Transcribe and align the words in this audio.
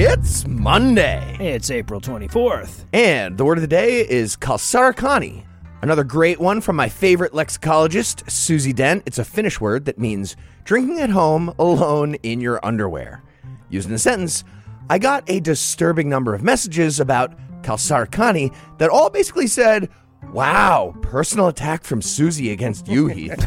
It's 0.00 0.46
Monday. 0.46 1.36
It's 1.40 1.72
April 1.72 2.00
24th. 2.00 2.84
And 2.92 3.36
the 3.36 3.44
word 3.44 3.58
of 3.58 3.62
the 3.62 3.66
day 3.66 4.08
is 4.08 4.36
kalsarikännit. 4.36 5.44
Another 5.82 6.04
great 6.04 6.38
one 6.38 6.60
from 6.60 6.76
my 6.76 6.88
favorite 6.88 7.32
lexicologist, 7.32 8.30
Susie 8.30 8.72
Dent. 8.72 9.02
It's 9.06 9.18
a 9.18 9.24
Finnish 9.24 9.60
word 9.60 9.86
that 9.86 9.98
means 9.98 10.36
drinking 10.62 11.00
at 11.00 11.10
home 11.10 11.52
alone 11.58 12.14
in 12.22 12.40
your 12.40 12.64
underwear. 12.64 13.24
Used 13.70 13.88
in 13.88 13.94
a 13.96 13.98
sentence, 13.98 14.44
I 14.88 15.00
got 15.00 15.28
a 15.28 15.40
disturbing 15.40 16.08
number 16.08 16.32
of 16.32 16.44
messages 16.44 17.00
about 17.00 17.36
kalsarikännit 17.62 18.54
that 18.78 18.90
all 18.90 19.10
basically 19.10 19.48
said, 19.48 19.88
Wow, 20.32 20.94
personal 21.00 21.48
attack 21.48 21.84
from 21.84 22.02
Susie 22.02 22.50
against 22.50 22.86
you, 22.88 23.06
Heath. 23.08 23.42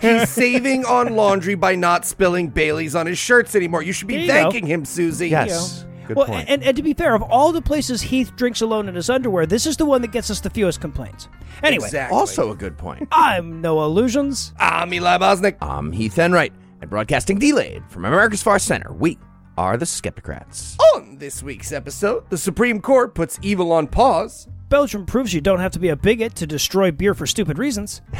He's 0.00 0.28
saving 0.28 0.84
on 0.84 1.14
laundry 1.14 1.54
by 1.54 1.76
not 1.76 2.04
spilling 2.04 2.48
Bailey's 2.48 2.94
on 2.94 3.06
his 3.06 3.18
shirts 3.18 3.54
anymore. 3.54 3.82
You 3.82 3.92
should 3.92 4.08
There 4.08 4.16
be 4.18 4.22
you 4.22 4.28
go. 4.28 4.32
thanking 4.34 4.66
him, 4.66 4.84
Susie. 4.84 5.28
yes. 5.28 5.84
Good 6.08 6.16
well, 6.16 6.26
point. 6.26 6.48
And, 6.48 6.62
and 6.62 6.76
to 6.76 6.82
be 6.84 6.94
fair, 6.94 7.14
of 7.16 7.22
all 7.22 7.50
the 7.52 7.60
places 7.62 8.00
Heath 8.00 8.34
drinks 8.36 8.60
alone 8.60 8.88
in 8.88 8.94
his 8.94 9.10
underwear, 9.10 9.44
this 9.44 9.66
is 9.66 9.76
the 9.76 9.84
one 9.84 10.02
that 10.02 10.12
gets 10.12 10.30
us 10.30 10.40
the 10.40 10.50
fewest 10.50 10.80
complaints. 10.80 11.28
Anyway, 11.64 11.84
Exactly. 11.86 12.16
also 12.16 12.52
a 12.52 12.56
good 12.56 12.78
point. 12.78 13.08
I'm 13.10 13.60
no 13.60 13.82
Illusions. 13.84 14.52
I'm 14.58 14.94
Eli 14.94 15.18
Bosnick. 15.18 15.56
I'm 15.60 15.90
Heath 15.92 16.16
Enright, 16.18 16.52
and 16.80 16.88
broadcasting 16.90 17.38
delayed 17.40 17.82
from 17.88 18.04
America's 18.04 18.42
Far 18.42 18.58
Center, 18.60 18.92
we 18.92 19.18
are 19.58 19.76
the 19.76 19.84
Skepticrats. 19.84 20.76
On 20.94 21.18
this 21.18 21.42
week's 21.42 21.72
episode, 21.72 22.28
the 22.30 22.38
Supreme 22.38 22.80
Court 22.80 23.14
puts 23.14 23.38
evil 23.42 23.72
on 23.72 23.86
pause. 23.88 24.46
Belgium 24.68 25.06
proves 25.06 25.32
you 25.32 25.40
don't 25.40 25.60
have 25.60 25.72
to 25.72 25.78
be 25.78 25.88
a 25.90 25.96
bigot 25.96 26.34
to 26.36 26.46
destroy 26.46 26.90
beer 26.90 27.14
for 27.14 27.26
stupid 27.26 27.58
reasons. 27.58 28.00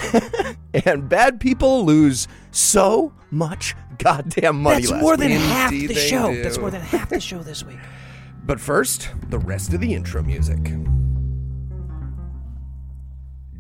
And 0.85 1.09
bad 1.09 1.41
people 1.41 1.87
lose 1.87 2.29
so 2.51 3.15
much 3.31 3.75
goddamn 3.97 4.61
money 4.63 4.85
That's 4.85 5.01
more 5.03 5.17
than 5.17 5.31
week. 5.31 5.41
half 5.41 5.71
the 5.71 5.95
show. 5.95 6.31
do. 6.35 6.43
That's 6.43 6.59
more 6.59 6.71
than 6.71 6.83
half 6.83 7.09
the 7.09 7.19
show 7.31 7.39
this 7.39 7.65
week. 7.65 7.79
But 8.45 8.61
first, 8.61 9.09
the 9.31 9.39
rest 9.39 9.73
of 9.73 9.81
the 9.81 9.95
intro 9.95 10.23
music. 10.23 10.59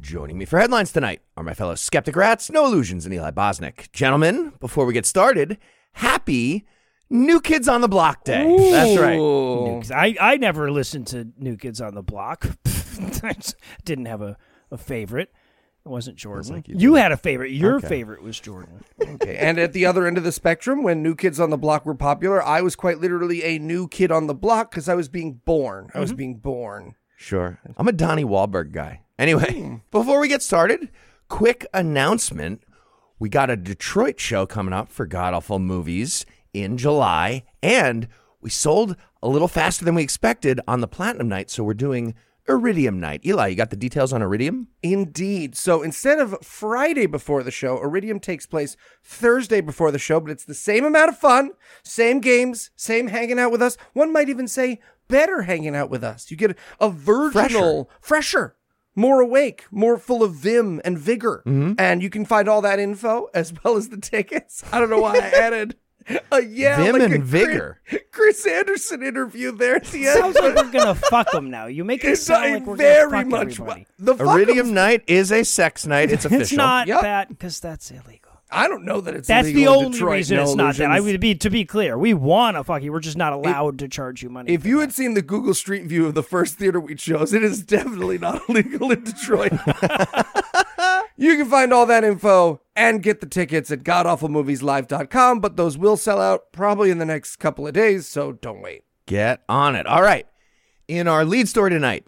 Joining 0.00 0.36
me 0.36 0.44
for 0.44 0.58
headlines 0.58 0.92
tonight 0.92 1.22
are 1.38 1.42
my 1.42 1.54
fellow 1.54 1.74
skeptic 1.74 2.16
rats, 2.16 2.50
Noah 2.50 2.68
Lugeons, 2.68 3.06
and 3.06 3.14
Eli 3.14 3.30
Bosnick. 3.30 3.90
Gentlemen, 3.92 4.52
before 4.60 4.84
we 4.84 4.92
get 4.92 5.06
started, 5.06 5.56
happy 5.92 6.66
New 7.08 7.40
Kids 7.40 7.66
on 7.66 7.80
the 7.80 7.88
Block 7.88 8.24
Day. 8.24 8.44
That's 8.70 9.00
right. 9.00 9.16
Ooh. 9.18 9.80
I, 9.94 10.16
I 10.20 10.36
never 10.36 10.70
listened 10.70 11.06
to 11.08 11.28
New 11.38 11.56
Kids 11.56 11.80
on 11.80 11.94
the 11.94 12.02
Block. 12.02 12.46
I 13.00 13.34
didn't 13.84 14.06
have 14.06 14.22
a, 14.22 14.36
a 14.70 14.78
favorite. 14.78 15.32
It 15.84 15.88
wasn't 15.88 16.16
Jordan. 16.16 16.52
like 16.52 16.68
you 16.68 16.74
you 16.76 16.94
had 16.94 17.12
a 17.12 17.16
favorite. 17.16 17.52
Your 17.52 17.76
Okay. 17.76 17.86
favorite 17.86 18.20
was 18.20 18.40
Jordan. 18.40 18.82
Okay. 19.00 19.36
And 19.36 19.56
at 19.56 19.72
the 19.72 19.86
other 19.86 20.04
end 20.04 20.18
of 20.18 20.24
the 20.24 20.32
spectrum, 20.32 20.82
when 20.82 21.00
New 21.00 21.14
Kids 21.14 21.38
on 21.38 21.50
the 21.50 21.56
Block 21.56 21.86
were 21.86 21.94
popular, 21.94 22.42
I 22.42 22.60
was 22.60 22.74
quite 22.74 22.98
literally 22.98 23.44
a 23.44 23.60
new 23.60 23.86
kid 23.86 24.10
on 24.10 24.26
the 24.26 24.34
block 24.34 24.72
because 24.72 24.88
I 24.88 24.96
was 24.96 25.08
being 25.08 25.34
born. 25.44 25.90
I 25.94 26.00
was 26.00 26.10
mm-hmm. 26.10 26.16
being 26.16 26.36
born. 26.38 26.96
Sure. 27.16 27.60
I'm 27.76 27.86
a 27.86 27.92
Donnie 27.92 28.24
Wahlberg 28.24 28.72
guy. 28.72 29.02
Anyway, 29.16 29.52
hmm. 29.52 29.76
before 29.92 30.18
we 30.20 30.26
get 30.26 30.42
started, 30.42 30.90
quick 31.28 31.66
announcement. 31.72 32.62
We 33.18 33.28
got 33.28 33.48
a 33.48 33.56
Detroit 33.56 34.18
show 34.18 34.44
coming 34.44 34.74
up 34.74 34.90
for 34.90 35.06
God 35.06 35.34
Awful 35.34 35.60
Movies 35.60 36.26
in 36.52 36.76
July, 36.76 37.44
and 37.62 38.08
we 38.40 38.50
sold 38.50 38.96
a 39.22 39.28
little 39.28 39.48
faster 39.48 39.84
than 39.84 39.94
we 39.94 40.02
expected 40.02 40.60
on 40.68 40.80
the 40.80 40.88
Platinum 40.88 41.28
Night, 41.28 41.48
so 41.48 41.64
we're 41.64 41.74
doing 41.74 42.14
Iridium 42.48 43.00
Night. 43.00 43.24
Eli, 43.24 43.48
you 43.48 43.56
got 43.56 43.70
the 43.70 43.76
details 43.76 44.12
on 44.12 44.22
Iridium? 44.22 44.68
Indeed. 44.82 45.56
So 45.56 45.82
instead 45.82 46.18
of 46.18 46.36
Friday 46.42 47.06
before 47.06 47.42
the 47.42 47.50
show, 47.50 47.82
Iridium 47.82 48.20
takes 48.20 48.46
place 48.46 48.76
Thursday 49.02 49.60
before 49.60 49.90
the 49.90 49.98
show, 49.98 50.20
but 50.20 50.30
it's 50.30 50.44
the 50.44 50.54
same 50.54 50.84
amount 50.84 51.10
of 51.10 51.18
fun, 51.18 51.50
same 51.82 52.20
games, 52.20 52.70
same 52.76 53.08
hanging 53.08 53.38
out 53.38 53.52
with 53.52 53.62
us. 53.62 53.76
One 53.92 54.12
might 54.12 54.28
even 54.28 54.48
say 54.48 54.80
better 55.08 55.42
hanging 55.42 55.76
out 55.76 55.90
with 55.90 56.04
us. 56.04 56.30
You 56.30 56.36
get 56.36 56.56
a 56.80 56.90
virginal, 56.90 57.90
fresher, 58.00 58.56
more 58.94 59.20
awake, 59.20 59.66
more 59.70 59.98
full 59.98 60.22
of 60.22 60.34
vim 60.34 60.80
and 60.84 60.98
vigor. 60.98 61.42
Mm-hmm. 61.46 61.74
And 61.78 62.02
you 62.02 62.10
can 62.10 62.24
find 62.24 62.48
all 62.48 62.62
that 62.62 62.78
info 62.78 63.28
as 63.34 63.52
well 63.62 63.76
as 63.76 63.90
the 63.90 63.98
tickets. 63.98 64.64
I 64.72 64.80
don't 64.80 64.90
know 64.90 65.00
why 65.00 65.16
I 65.16 65.18
added 65.34 65.76
a 66.32 66.42
yeah, 66.42 66.76
Vim 66.76 66.92
like 66.94 67.02
and 67.02 67.14
a 67.14 67.18
vigor. 67.18 67.80
Chris 68.12 68.46
Anderson 68.46 69.02
interview 69.02 69.52
there 69.52 69.76
at 69.76 69.84
the 69.86 70.06
end. 70.06 70.18
Sounds 70.20 70.36
like 70.36 70.54
we're 70.54 70.70
gonna 70.70 70.94
fuck 71.10 71.30
them 71.32 71.50
now. 71.50 71.66
You 71.66 71.84
make 71.84 72.04
it 72.04 72.16
sound 72.16 72.52
like 72.52 72.66
we're 72.66 72.76
very 72.76 73.10
gonna 73.10 73.22
fuck 73.24 73.30
much. 73.30 73.52
everybody. 73.60 73.86
The 73.98 74.14
fuck 74.14 74.26
Iridium 74.28 74.58
'ems- 74.66 74.70
Night 74.72 75.02
is 75.06 75.32
a 75.32 75.42
sex 75.44 75.86
night. 75.86 76.10
It's 76.16 76.24
official. 76.24 76.42
It's 76.42 76.52
not 76.52 76.86
Yep. 76.86 77.00
that 77.02 77.28
because 77.28 77.58
that's 77.60 77.90
illegal. 77.90 78.22
I 78.48 78.68
don't 78.68 78.84
know 78.84 79.00
that 79.00 79.14
it's 79.16 79.26
That's 79.26 79.46
the 79.48 79.54
illegal 79.54 79.72
in 79.74 79.78
only 79.86 79.90
Detroit, 79.98 80.12
reason 80.18 80.36
no 80.36 80.42
it's 80.44 80.54
not 80.54 80.76
that. 80.76 80.84
I 80.88 80.98
illusions. 80.98 81.12
would 81.14 81.20
be 81.20 81.34
to 81.34 81.50
be 81.50 81.64
clear. 81.64 81.98
We 81.98 82.14
want 82.14 82.56
to 82.56 82.62
fuck 82.62 82.80
you. 82.84 82.92
We're 82.92 83.00
just 83.00 83.16
not 83.16 83.32
allowed 83.32 83.80
to 83.80 83.88
charge 83.88 84.22
you 84.22 84.30
money. 84.30 84.52
If 84.52 84.64
you 84.64 84.78
had 84.78 84.92
seen 84.92 85.14
the 85.14 85.22
Google 85.22 85.52
Street 85.52 85.86
View 85.86 86.06
of 86.06 86.14
the 86.14 86.22
first 86.22 86.56
theater 86.56 86.78
we 86.78 86.94
chose, 86.94 87.32
it 87.34 87.42
is 87.42 87.60
definitely 87.62 88.18
not 88.18 88.48
illegal 88.48 88.92
in 88.92 89.02
Detroit. 89.02 89.52
You 91.16 91.36
can 91.36 91.46
find 91.46 91.72
all 91.72 91.86
that 91.86 92.04
info 92.04 92.60
and 92.74 93.02
get 93.02 93.20
the 93.20 93.26
tickets 93.26 93.70
at 93.70 93.84
godawfulmovieslive.com, 93.84 95.40
but 95.40 95.56
those 95.56 95.78
will 95.78 95.96
sell 95.96 96.20
out 96.20 96.52
probably 96.52 96.90
in 96.90 96.98
the 96.98 97.06
next 97.06 97.36
couple 97.36 97.66
of 97.66 97.72
days, 97.72 98.06
so 98.06 98.32
don't 98.32 98.60
wait. 98.60 98.84
Get 99.06 99.42
on 99.48 99.76
it. 99.76 99.86
All 99.86 100.02
right. 100.02 100.26
In 100.88 101.08
our 101.08 101.24
lead 101.24 101.48
story 101.48 101.70
tonight, 101.70 102.06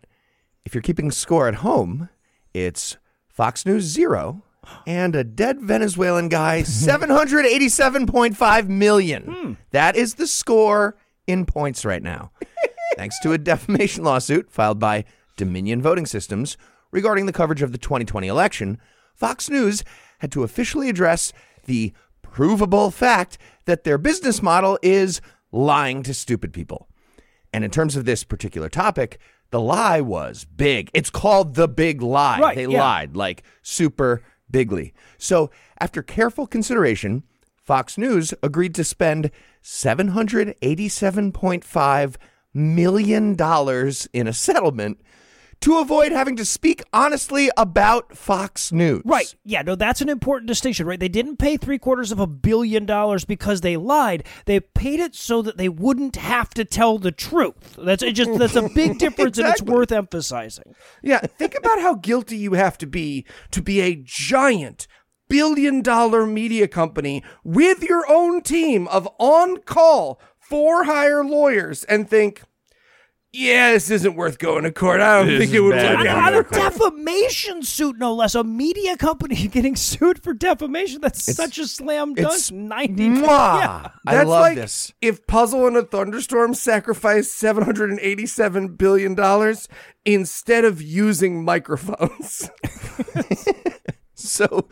if 0.65 0.75
you're 0.75 0.83
keeping 0.83 1.11
score 1.11 1.49
at 1.49 1.57
home, 1.57 2.09
it's 2.53 2.97
Fox 3.29 3.65
News 3.65 3.85
zero 3.85 4.43
and 4.87 5.17
a 5.17 5.25
dead 5.25 5.61
Venezuelan 5.61 6.29
guy, 6.29 6.63
787.5 6.67 8.69
million. 8.69 9.23
Hmm. 9.23 9.53
That 9.71 9.97
is 9.97 10.15
the 10.15 10.27
score 10.27 10.97
in 11.27 11.47
points 11.47 11.85
right 11.85 12.03
now. 12.03 12.33
Thanks 12.97 13.19
to 13.21 13.33
a 13.33 13.39
defamation 13.39 14.05
lawsuit 14.05 14.51
filed 14.51 14.79
by 14.79 15.05
Dominion 15.37 15.81
Voting 15.81 16.07
Systems 16.07 16.57
regarding 16.91 17.27
the 17.27 17.33
coverage 17.33 17.63
of 17.63 17.73
the 17.73 17.79
2020 17.79 18.27
election, 18.27 18.79
Fox 19.19 19.51
News 19.51 19.85
had 20.21 20.33
to 20.33 20.45
officially 20.45 20.89
address 20.89 21.35
the 21.67 21.93
provable 22.23 22.91
fact 22.91 23.37
that 23.65 23.85
their 23.85 23.99
business 23.99 24.43
model 24.43 24.79
is 24.81 25.21
lying 25.51 26.03
to 26.05 26.15
stupid 26.15 26.53
people. 26.53 26.89
And 27.53 27.65
in 27.65 27.71
terms 27.71 27.97
of 27.97 28.05
this 28.05 28.23
particular 28.25 28.69
topic, 28.69 29.19
the 29.51 29.61
lie 29.61 30.01
was 30.01 30.45
big. 30.45 30.91
It's 30.95 31.11
called 31.11 31.55
the 31.55 31.67
big 31.67 32.01
lie. 32.01 32.39
Right, 32.39 32.55
they 32.57 32.67
yeah. 32.67 32.81
lied 32.81 33.17
like 33.17 33.43
super 33.63 34.23
bigly. 34.51 34.95
So, 35.17 35.51
after 35.81 36.03
careful 36.03 36.47
consideration, 36.47 37.25
Fox 37.57 37.99
News 37.99 38.33
agreed 38.43 38.75
to 38.77 38.85
spend 38.85 39.33
$787.5 39.63 42.17
million 42.55 43.37
in 44.13 44.27
a 44.27 44.33
settlement 44.33 45.01
to 45.61 45.79
avoid 45.79 46.13
having 46.13 46.37
to 46.37 46.45
speak 46.45 46.83
honestly 46.93 47.51
about 47.57 48.17
Fox 48.17 48.71
News. 48.73 49.03
Right. 49.05 49.35
Yeah, 49.45 49.63
no, 49.63 49.75
that's 49.75 50.01
an 50.01 50.09
important 50.09 50.49
distinction, 50.49 50.87
right? 50.87 51.01
They 51.01 51.09
didn't 51.09 51.39
pay 51.39 51.57
three 51.57 51.79
quarters 51.79 52.13
of 52.13 52.21
a 52.21 52.27
billion 52.27 52.87
dollars 52.87 53.25
because 53.25 53.61
they 53.61 53.77
lied. 53.77 54.25
They 54.47 54.61
paid 54.61 55.01
it 55.01 55.15
so 55.15 55.43
that 55.43 55.57
they 55.57 55.69
wouldn't 55.69 56.17
have 56.17 56.51
to 56.51 56.65
tell 56.65 56.99
the 56.99 57.13
truth. 57.13 57.77
That's 57.77 58.03
it 58.03 58.13
just 58.13 58.39
that's 58.39 58.57
a 58.57 58.69
big 58.69 58.99
difference 58.99 59.39
and 59.39 59.49
it's 59.49 59.63
worth 59.63 59.93
emphasizing. 59.93 60.75
Yeah, 61.03 61.21
think 61.21 61.57
about 61.57 61.81
how 61.81 61.95
guilty 61.95 62.37
you 62.37 62.55
have 62.55 62.79
to 62.79 62.87
be 62.87 63.27
to 63.51 63.63
be 63.63 63.81
a 63.81 63.97
giant 63.97 64.87
billion 65.29 65.83
dollar 65.83 66.27
media 66.27 66.67
company 66.67 67.23
with 67.45 67.83
your 67.83 68.05
own 68.11 68.41
team 68.43 68.89
of 68.89 69.09
on 69.19 69.59
call 69.59 70.21
for 70.39 70.85
hire 70.85 71.23
lawyers 71.25 71.85
and 71.85 72.09
think, 72.09 72.43
yeah, 73.33 73.73
this 73.73 73.91
isn't 73.91 74.15
worth 74.17 74.39
going 74.39 74.65
to 74.65 74.73
court. 74.73 75.01
I 75.01 75.19
don't 75.19 75.27
This 75.27 75.39
think 75.41 75.51
is 75.51 75.57
it 75.57 75.61
would 75.61 75.73
bad. 75.73 75.99
work 75.99 76.01
On, 76.01 76.17
out. 76.17 76.33
on 76.35 76.41
a 76.41 76.43
defamation 76.49 77.63
suit, 77.63 77.99
no 77.99 78.15
less. 78.15 78.35
A 78.35 78.43
media 78.43 78.97
company 78.97 79.47
getting 79.49 79.77
sued 79.77 80.23
for 80.23 80.33
defamation. 80.33 81.01
That's 81.01 81.23
such 81.37 81.59
a 81.59 81.67
slam 81.67 82.15
dunk. 82.15 82.35
it's 82.35 82.51
90 82.51 83.09
Mwah. 83.09 83.23
Yeah. 83.27 83.89
I 84.07 84.15
That's 84.15 84.29
love 84.29 84.41
like 84.41 84.57
this. 84.57 84.93
if 85.03 85.27
Puzzle 85.27 85.67
and 85.67 85.77
a 85.77 85.83
Thunderstorm 85.83 86.55
sacrificed 86.55 87.33
seven 87.35 87.65
hundred 87.65 87.91
and 87.91 88.01
eighty-seven 88.01 88.77
billion 88.77 89.15
dollars 89.15 89.69
instead 90.05 90.65
of 90.65 90.81
using 90.81 91.45
microphones. 91.45 92.49
So 94.15 94.69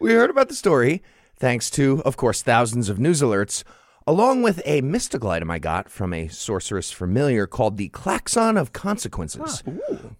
we 0.00 0.12
heard 0.12 0.28
about 0.28 0.48
the 0.50 0.54
story 0.54 1.02
thanks 1.36 1.70
to, 1.70 2.02
of 2.04 2.16
course, 2.18 2.42
thousands 2.42 2.90
of 2.90 2.98
news 2.98 3.22
alerts, 3.22 3.64
along 4.06 4.42
with 4.42 4.62
a 4.64 4.80
mystical 4.80 5.30
item 5.30 5.50
I 5.50 5.58
got 5.58 5.88
from 5.88 6.12
a 6.12 6.28
sorceress 6.28 6.90
familiar 6.90 7.46
called 7.46 7.76
the 7.76 7.88
Klaxon 7.88 8.56
of 8.56 8.72
Consequences. 8.72 9.62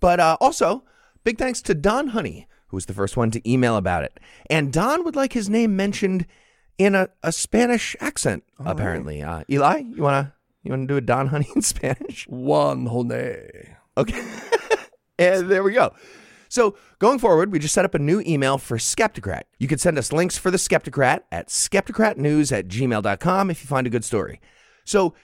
But 0.00 0.20
uh, 0.20 0.37
also, 0.40 0.84
big 1.25 1.38
thanks 1.38 1.62
to 1.62 1.75
Don 1.75 2.08
Honey, 2.08 2.46
who 2.69 2.76
was 2.76 2.87
the 2.87 2.94
first 2.94 3.17
one 3.17 3.31
to 3.32 3.50
email 3.50 3.76
about 3.76 4.05
it. 4.05 4.19
And 4.49 4.73
Don 4.73 5.05
would 5.05 5.17
like 5.17 5.32
his 5.32 5.49
name 5.49 5.76
mentioned 5.76 6.26
in 6.79 6.94
a, 6.94 7.08
a 7.23 7.32
Spanish 7.32 7.94
accent, 8.00 8.44
apparently. 8.58 9.23
Uh, 9.23 9.44
Eli, 9.50 9.79
you 9.79 10.02
wanna 10.02 10.34
you 10.62 10.70
wanna 10.70 10.87
do 10.87 10.96
a 10.96 11.00
Don 11.00 11.29
Honey 11.29 11.49
in 11.55 11.62
Spanish? 11.62 12.26
Juan 12.29 12.87
Jone. 12.87 13.76
Okay. 13.96 14.25
and 15.19 15.50
there 15.50 15.62
we 15.62 15.73
go. 15.73 15.93
So 16.52 16.76
going 16.99 17.19
forward, 17.19 17.50
we 17.50 17.58
just 17.58 17.75
set 17.75 17.84
up 17.84 17.94
a 17.94 17.99
new 17.99 18.22
email 18.26 18.58
for 18.58 18.76
Skepticrat. 18.76 19.43
You 19.58 19.69
can 19.69 19.78
send 19.78 19.99
us 19.99 20.12
links 20.12 20.37
for 20.37 20.50
the 20.50 20.58
Skepticrat 20.58 21.20
at 21.32 21.49
skepticratnews 21.49 22.56
at 22.56 22.69
gmail.com 22.69 23.50
if 23.50 23.62
you 23.62 23.66
find 23.66 23.87
a 23.87 23.90
good 23.90 24.04
story. 24.04 24.40
So 24.84 25.14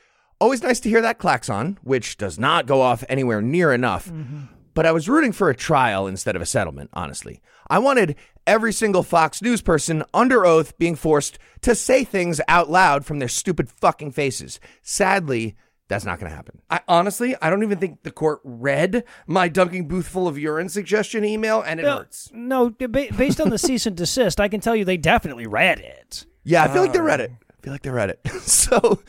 Always 0.41 0.63
nice 0.63 0.79
to 0.81 0.89
hear 0.89 1.01
that 1.01 1.19
klaxon, 1.19 1.79
which 1.83 2.17
does 2.17 2.39
not 2.39 2.67
go 2.67 2.81
off 2.81 3.03
anywhere 3.09 3.43
near 3.43 3.73
enough. 3.73 4.09
Mm-hmm. 4.09 4.43
But 4.73 4.87
I 4.87 4.93
was 4.93 5.09
rooting 5.09 5.33
for 5.33 5.51
a 5.51 5.57
trial 5.57 6.07
instead 6.07 6.37
of 6.37 6.43
a 6.43 6.47
settlement, 6.47 6.91
honestly. 6.93 7.43
I 7.69 7.81
wanted 7.81 8.15
every 8.47 8.73
single 8.73 9.03
Fox 9.03 9.43
News 9.43 9.61
person 9.61 10.05
under 10.15 10.47
oath 10.47 10.79
being 10.79 10.95
forced 10.95 11.41
to 11.63 11.75
say 11.75 12.05
things 12.05 12.41
out 12.47 12.71
loud 12.71 13.05
from 13.05 13.19
their 13.19 13.29
stupid 13.29 13.69
fucking 13.69 14.13
faces. 14.13 14.61
Sadly, 14.81 15.57
that's 15.89 16.05
not 16.05 16.19
going 16.21 16.31
to 16.31 16.37
happen. 16.37 16.61
I 16.71 16.81
honestly, 16.87 17.35
I 17.41 17.51
don't 17.51 17.63
even 17.63 17.79
think 17.79 18.03
the 18.03 18.11
court 18.11 18.41
read 18.45 19.05
my 19.27 19.49
dunking 19.49 19.89
booth 19.89 20.07
full 20.07 20.29
of 20.29 20.39
urine 20.39 20.69
suggestion 20.69 21.25
email, 21.25 21.63
and 21.63 21.81
it 21.81 21.85
No, 21.85 21.99
hurts. 21.99 22.31
no, 22.33 22.71
based 22.71 23.41
on 23.41 23.49
the 23.51 23.59
cease 23.59 23.87
and 23.87 23.97
desist, 23.97 24.39
I 24.41 24.49
can 24.49 24.61
tell 24.61 24.77
you 24.77 24.85
they 24.85 24.97
definitely 24.99 25.47
read 25.47 25.79
it. 25.81 26.27
Yeah, 26.45 26.63
I 26.65 26.69
feel 26.69 26.83
like 26.83 26.93
they 26.93 27.01
read 27.01 27.21
it. 27.21 27.31
Ah. 27.35 27.45
I 27.59 27.63
feel 27.63 27.73
like 27.73 27.83
they 27.83 27.91
read 27.91 28.11
it. 28.11 28.21
so, 28.43 29.03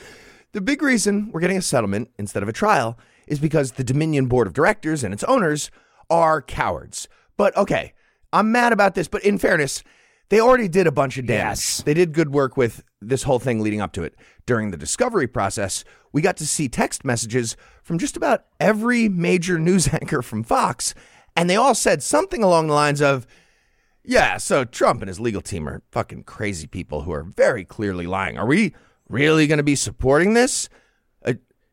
the 0.53 0.61
big 0.61 0.81
reason 0.81 1.29
we're 1.31 1.41
getting 1.41 1.57
a 1.57 1.61
settlement 1.61 2.09
instead 2.17 2.41
of 2.43 2.49
a 2.49 2.53
trial 2.53 2.97
is 3.27 3.39
because 3.39 3.73
the 3.73 3.83
Dominion 3.83 4.25
board 4.27 4.47
of 4.47 4.53
directors 4.53 5.03
and 5.03 5.13
its 5.13 5.23
owners 5.25 5.69
are 6.09 6.41
cowards. 6.41 7.07
But 7.37 7.55
okay, 7.55 7.93
I'm 8.33 8.51
mad 8.51 8.73
about 8.73 8.95
this, 8.95 9.07
but 9.07 9.23
in 9.23 9.37
fairness, 9.37 9.83
they 10.29 10.39
already 10.39 10.67
did 10.67 10.87
a 10.87 10.91
bunch 10.91 11.17
of 11.17 11.25
damage. 11.27 11.57
Yes. 11.59 11.83
They 11.83 11.93
did 11.93 12.13
good 12.13 12.33
work 12.33 12.57
with 12.57 12.83
this 13.01 13.23
whole 13.23 13.39
thing 13.39 13.61
leading 13.61 13.81
up 13.81 13.93
to 13.93 14.03
it. 14.03 14.15
During 14.45 14.71
the 14.71 14.77
discovery 14.77 15.27
process, 15.27 15.83
we 16.11 16.21
got 16.21 16.37
to 16.37 16.47
see 16.47 16.67
text 16.67 17.05
messages 17.05 17.55
from 17.83 17.97
just 17.97 18.17
about 18.17 18.45
every 18.59 19.09
major 19.09 19.59
news 19.59 19.87
anchor 19.93 20.21
from 20.21 20.43
Fox, 20.43 20.93
and 21.35 21.49
they 21.49 21.55
all 21.55 21.75
said 21.75 22.03
something 22.03 22.43
along 22.43 22.67
the 22.67 22.73
lines 22.73 23.01
of, 23.01 23.27
yeah, 24.03 24.37
so 24.37 24.65
Trump 24.65 25.01
and 25.01 25.07
his 25.07 25.19
legal 25.19 25.41
team 25.41 25.67
are 25.67 25.83
fucking 25.91 26.23
crazy 26.23 26.67
people 26.67 27.01
who 27.01 27.11
are 27.11 27.23
very 27.23 27.63
clearly 27.63 28.07
lying. 28.07 28.37
Are 28.37 28.47
we 28.47 28.73
really 29.07 29.47
going 29.47 29.57
to 29.57 29.63
be 29.63 29.75
supporting 29.75 30.33
this? 30.33 30.69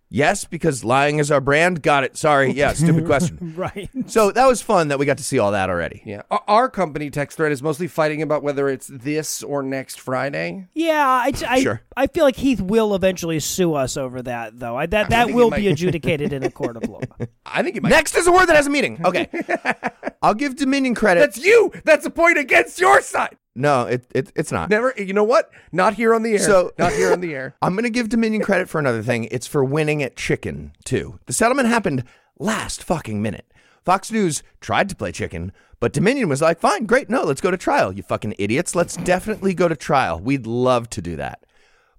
Yes, 0.09 0.45
because 0.45 0.85
lying 0.85 1.19
is 1.19 1.31
our 1.33 1.41
brand. 1.41 1.83
Got 1.83 2.05
it. 2.05 2.17
Sorry. 2.17 2.53
Yeah, 2.53 2.73
stupid 2.75 3.07
question. 3.07 3.55
Right. 3.57 3.91
So 4.07 4.31
that 4.31 4.47
was 4.47 4.63
fun 4.63 4.89
that 4.89 4.99
we 5.01 5.07
got 5.07 5.19
to 5.19 5.25
see 5.25 5.39
all 5.39 5.51
that 5.53 5.69
already. 5.69 6.03
Yeah, 6.07 6.23
our, 6.31 6.43
our 6.47 6.69
company 6.71 7.11
text 7.11 7.37
thread 7.37 7.51
is 7.51 7.61
mostly 7.63 7.89
fighting 7.89 8.23
about 8.23 8.43
whether 8.45 8.69
it's 8.69 8.87
this 8.87 9.43
or 9.43 9.63
next 9.65 9.99
Friday. 10.01 10.69
Yeah, 10.75 11.05
I, 11.07 11.33
I, 11.49 11.61
Sure. 11.61 11.83
I 11.97 12.07
feel 12.07 12.25
like 12.25 12.37
Heath 12.37 12.61
will 12.61 12.95
eventually 12.95 13.41
sue 13.41 13.75
us 13.75 13.97
over 13.97 14.23
that, 14.23 14.59
though. 14.59 14.77
I, 14.77 14.87
that 14.87 15.11
that 15.11 15.25
think 15.27 15.31
he 15.31 15.35
will 15.35 15.51
might. 15.51 15.57
be 15.59 15.69
adjudicated 15.73 16.33
in 16.33 16.45
a 16.45 16.51
court 16.51 16.77
of 16.77 16.89
law. 16.89 17.01
I 17.45 17.63
think 17.65 17.77
it 17.77 17.83
might. 17.83 17.89
Next 17.91 18.17
is 18.17 18.27
a 18.29 18.33
word 18.33 18.47
that 18.47 18.57
has 18.57 18.69
a 18.69 18.71
meaning. 18.71 19.01
Okay. 19.05 19.29
I'll 20.23 20.35
give 20.35 20.55
Dominion 20.57 20.95
credit. 20.95 21.21
That's 21.21 21.39
you. 21.45 21.73
That's 21.85 22.07
a 22.07 22.11
point 22.11 22.39
against 22.39 22.81
your 22.81 23.01
side. 23.01 23.37
No, 23.57 23.87
it, 23.87 24.05
it, 24.15 24.33
it's 24.37 24.53
not. 24.53 24.71
Never. 24.71 24.93
You 24.97 25.13
know 25.13 25.25
what? 25.25 25.51
Not 25.73 25.95
here 25.95 26.15
on 26.15 26.23
the 26.23 26.33
air. 26.35 26.39
So- 26.39 26.73
not 26.79 26.93
here 26.93 27.13
on 27.13 27.21
the 27.21 27.35
air. 27.35 27.55
I'm 27.63 27.73
going 27.75 27.85
to 27.85 27.91
give 27.91 28.09
Dominion 28.09 28.43
credit 28.43 28.69
for 28.69 28.79
another 28.79 29.03
thing. 29.03 29.25
It's 29.31 29.47
for 29.47 29.65
winning 29.65 30.03
at 30.03 30.17
chicken, 30.17 30.73
too. 30.85 31.19
The 31.27 31.33
settlement 31.33 31.69
happened 31.69 32.05
last 32.39 32.83
fucking 32.85 33.21
minute. 33.23 33.47
Fox 33.85 34.11
News 34.11 34.43
tried 34.61 34.89
to 34.89 34.97
play 34.97 35.13
chicken, 35.13 35.53
but 35.79 35.93
Dominion 35.93 36.29
was 36.29 36.43
like, 36.43 36.59
fine, 36.59 36.87
great, 36.87 37.09
no, 37.09 37.23
let's 37.23 37.41
go 37.41 37.53
to 37.53 37.57
trial, 37.57 37.93
you 37.93 38.03
fucking 38.03 38.35
idiots. 38.39 38.75
Let's 38.75 38.97
definitely 38.97 39.55
go 39.55 39.69
to 39.69 39.77
trial. 39.77 40.19
We'd 40.19 40.47
love 40.47 40.91
to 40.91 41.01
do 41.01 41.15
that. 41.17 41.45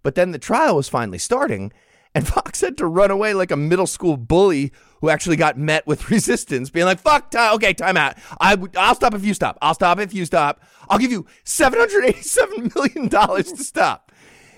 But 0.03 0.15
then 0.15 0.31
the 0.31 0.39
trial 0.39 0.75
was 0.75 0.89
finally 0.89 1.17
starting, 1.17 1.71
and 2.17 2.27
Fox 2.27 2.61
had 2.61 2.77
to 2.77 2.87
run 2.87 3.11
away 3.11 3.35
like 3.35 3.51
a 3.51 3.55
middle 3.55 3.85
school 3.85 4.17
bully 4.17 4.71
who 5.01 5.09
actually 5.09 5.35
got 5.35 5.55
met 5.55 5.85
with 5.85 6.09
resistance, 6.09 6.71
being 6.71 6.87
like, 6.87 6.99
fuck, 6.99 7.33
okay, 7.35 7.73
time 7.73 7.95
out. 7.95 8.15
I, 8.41 8.55
w- 8.55 8.71
I'll 8.75 8.95
stop 8.95 9.13
if 9.13 9.23
you 9.23 9.35
stop. 9.35 9.57
I'll 9.61 9.75
stop 9.75 9.99
if 9.99 10.13
you 10.15 10.25
stop. 10.25 10.61
I'll 10.89 10.97
give 10.97 11.11
you 11.11 11.27
$787 11.45 12.75
million 12.75 13.09
to 13.09 13.63
stop. 13.63 14.11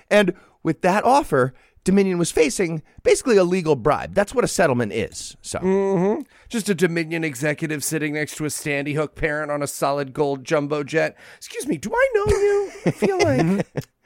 And 0.10 0.34
with 0.64 0.82
that 0.84 1.04
offer, 1.04 1.54
Dominion 1.84 2.18
was 2.18 2.32
facing 2.32 2.82
basically 3.04 3.36
a 3.36 3.44
legal 3.44 3.76
bribe. 3.76 4.14
That's 4.14 4.34
what 4.34 4.46
a 4.46 4.48
settlement 4.48 4.94
is. 4.94 5.36
So, 5.42 5.60
mm-hmm. 5.60 6.22
Just 6.48 6.70
a 6.70 6.76
Dominion 6.76 7.26
executive 7.26 7.84
sitting 7.84 8.14
next 8.14 8.36
to 8.38 8.46
a 8.46 8.50
Sandy 8.50 8.94
Hook 8.94 9.16
parent 9.16 9.52
on 9.52 9.62
a 9.62 9.68
solid 9.68 10.14
gold 10.14 10.46
jumbo 10.46 10.84
jet. 10.84 11.18
Excuse 11.38 11.68
me, 11.68 11.78
do 11.78 11.92
I 11.94 12.10
know 12.14 12.26
you? 12.28 12.72
I 12.86 12.92
feel 12.92 13.20
like 13.20 13.68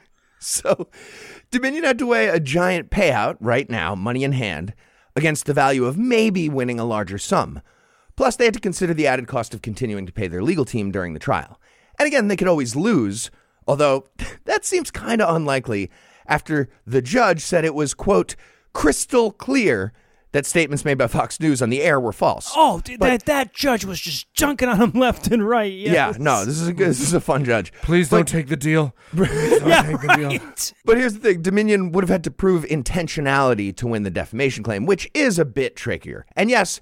so 0.44 0.88
Dominion 1.50 1.84
had 1.84 1.98
to 1.98 2.06
weigh 2.06 2.28
a 2.28 2.40
giant 2.40 2.90
payout 2.90 3.36
right 3.40 3.68
now, 3.68 3.94
money 3.94 4.24
in 4.24 4.32
hand, 4.32 4.74
against 5.16 5.46
the 5.46 5.54
value 5.54 5.84
of 5.84 5.96
maybe 5.96 6.48
winning 6.48 6.78
a 6.78 6.84
larger 6.84 7.18
sum. 7.18 7.60
Plus, 8.16 8.36
they 8.36 8.44
had 8.44 8.54
to 8.54 8.60
consider 8.60 8.94
the 8.94 9.06
added 9.06 9.26
cost 9.26 9.54
of 9.54 9.62
continuing 9.62 10.06
to 10.06 10.12
pay 10.12 10.28
their 10.28 10.42
legal 10.42 10.64
team 10.64 10.90
during 10.90 11.14
the 11.14 11.20
trial. 11.20 11.60
And 11.98 12.06
again, 12.06 12.28
they 12.28 12.36
could 12.36 12.48
always 12.48 12.76
lose, 12.76 13.30
although 13.66 14.06
that 14.44 14.64
seems 14.64 14.90
kind 14.90 15.20
of 15.20 15.34
unlikely 15.34 15.90
after 16.26 16.68
the 16.86 17.02
judge 17.02 17.40
said 17.40 17.64
it 17.64 17.74
was, 17.74 17.94
quote, 17.94 18.36
crystal 18.72 19.30
clear 19.30 19.92
that 20.34 20.44
statements 20.44 20.84
made 20.84 20.98
by 20.98 21.06
Fox 21.06 21.38
News 21.38 21.62
on 21.62 21.70
the 21.70 21.80
air 21.80 22.00
were 22.00 22.12
false. 22.12 22.52
Oh, 22.56 22.80
dude, 22.80 22.98
that 22.98 23.24
that 23.26 23.54
judge 23.54 23.84
was 23.84 24.00
just 24.00 24.26
junking 24.34 24.68
on 24.68 24.80
him 24.80 24.90
left 25.00 25.28
and 25.28 25.48
right. 25.48 25.72
Yeah, 25.72 26.12
no, 26.18 26.44
this 26.44 26.60
is 26.60 26.66
a 26.66 26.72
good, 26.72 26.88
this 26.88 27.00
is 27.00 27.14
a 27.14 27.20
fun 27.20 27.44
judge. 27.44 27.72
please 27.82 28.08
don't 28.08 28.26
take 28.26 28.48
the 28.48 28.56
deal. 28.56 28.94
Don't 29.14 29.28
Yeah, 29.30 29.82
take 29.82 30.00
the 30.00 30.14
deal. 30.16 30.74
But 30.84 30.98
here's 30.98 31.14
the 31.14 31.20
thing 31.20 31.42
Dominion 31.42 31.92
would 31.92 32.02
have 32.02 32.10
had 32.10 32.24
to 32.24 32.32
prove 32.32 32.64
intentionality 32.64 33.74
to 33.76 33.86
win 33.86 34.02
the 34.02 34.10
defamation 34.10 34.64
claim, 34.64 34.86
which 34.86 35.08
is 35.14 35.38
a 35.38 35.44
bit 35.44 35.76
trickier. 35.76 36.26
And 36.34 36.50
yes, 36.50 36.80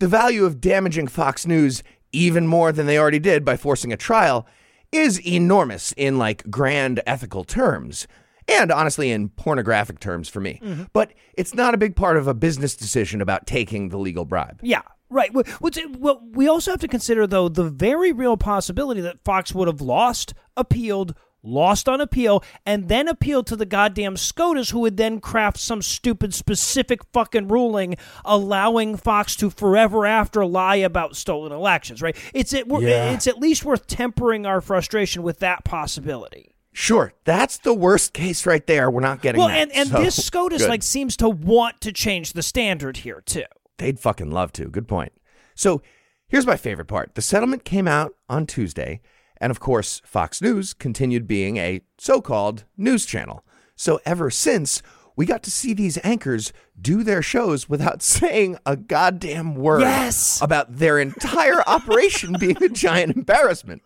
the 0.00 0.08
value 0.08 0.44
of 0.44 0.60
damaging 0.60 1.06
Fox 1.06 1.46
News 1.46 1.84
even 2.10 2.48
more 2.48 2.72
than 2.72 2.86
they 2.86 2.98
already 2.98 3.20
did 3.20 3.44
by 3.44 3.56
forcing 3.56 3.92
a 3.92 3.96
trial 3.96 4.44
is 4.90 5.24
enormous 5.24 5.92
in 5.96 6.18
like 6.18 6.50
grand 6.50 7.00
ethical 7.06 7.44
terms. 7.44 8.08
And 8.48 8.72
honestly, 8.72 9.10
in 9.10 9.28
pornographic 9.28 10.00
terms 10.00 10.28
for 10.28 10.40
me. 10.40 10.60
Mm-hmm. 10.62 10.84
But 10.92 11.12
it's 11.34 11.54
not 11.54 11.74
a 11.74 11.78
big 11.78 11.94
part 11.94 12.16
of 12.16 12.26
a 12.26 12.34
business 12.34 12.74
decision 12.74 13.20
about 13.20 13.46
taking 13.46 13.90
the 13.90 13.98
legal 13.98 14.24
bribe. 14.24 14.60
Yeah, 14.62 14.82
right. 15.10 15.30
Well, 15.32 16.22
we 16.32 16.48
also 16.48 16.70
have 16.70 16.80
to 16.80 16.88
consider, 16.88 17.26
though, 17.26 17.48
the 17.48 17.68
very 17.68 18.12
real 18.12 18.36
possibility 18.36 19.00
that 19.02 19.22
Fox 19.24 19.54
would 19.54 19.68
have 19.68 19.82
lost, 19.82 20.32
appealed, 20.56 21.14
lost 21.42 21.88
on 21.88 22.00
appeal, 22.00 22.42
and 22.66 22.88
then 22.88 23.06
appealed 23.06 23.46
to 23.46 23.54
the 23.56 23.66
goddamn 23.66 24.16
SCOTUS, 24.16 24.70
who 24.70 24.80
would 24.80 24.96
then 24.96 25.20
craft 25.20 25.58
some 25.58 25.82
stupid 25.82 26.34
specific 26.34 27.00
fucking 27.12 27.48
ruling 27.48 27.96
allowing 28.24 28.96
Fox 28.96 29.36
to 29.36 29.50
forever 29.50 30.04
after 30.06 30.44
lie 30.44 30.76
about 30.76 31.16
stolen 31.16 31.52
elections. 31.52 32.00
Right? 32.02 32.16
It's 32.34 32.52
it, 32.52 32.66
Yeah. 32.66 33.12
it's 33.12 33.26
at 33.26 33.38
least 33.38 33.64
worth 33.64 33.86
tempering 33.86 34.46
our 34.46 34.60
frustration 34.60 35.22
with 35.22 35.38
that 35.40 35.64
possibility. 35.64 36.54
Sure, 36.80 37.12
that's 37.24 37.58
the 37.58 37.74
worst 37.74 38.12
case 38.12 38.46
right 38.46 38.64
there. 38.68 38.88
We're 38.88 39.00
not 39.00 39.20
getting 39.20 39.40
Well, 39.40 39.48
that. 39.48 39.58
and 39.58 39.72
and 39.72 39.88
So, 39.88 40.00
this 40.00 40.24
SCOTUS 40.24 40.62
good. 40.62 40.68
like 40.70 40.84
seems 40.84 41.16
to 41.16 41.28
want 41.28 41.80
to 41.80 41.90
change 41.92 42.34
the 42.34 42.42
standard 42.42 42.98
here 42.98 43.20
too. 43.20 43.42
They'd 43.78 43.98
fucking 43.98 44.30
love 44.30 44.52
to. 44.52 44.66
Good 44.66 44.86
point. 44.86 45.12
So 45.56 45.82
here's 46.28 46.46
my 46.46 46.56
favorite 46.56 46.86
part 46.86 47.16
the 47.16 47.20
settlement 47.20 47.64
came 47.64 47.88
out 47.88 48.14
on 48.28 48.46
Tuesday, 48.46 49.00
and 49.40 49.50
of 49.50 49.58
course, 49.58 50.00
Fox 50.04 50.40
News 50.40 50.72
continued 50.72 51.26
being 51.26 51.56
a 51.56 51.80
so 51.98 52.20
called 52.20 52.62
news 52.76 53.04
channel. 53.06 53.44
So 53.74 53.98
ever 54.06 54.30
since, 54.30 54.80
we 55.16 55.26
got 55.26 55.42
to 55.42 55.50
see 55.50 55.74
these 55.74 55.98
anchors 56.04 56.52
do 56.80 57.02
their 57.02 57.22
shows 57.22 57.68
without 57.68 58.02
saying 58.04 58.56
a 58.64 58.76
goddamn 58.76 59.56
word 59.56 59.80
Yes. 59.80 60.40
about 60.40 60.76
their 60.76 61.00
entire 61.00 61.60
operation 61.66 62.36
being 62.38 62.62
a 62.62 62.68
giant 62.68 63.16
embarrassment. 63.16 63.82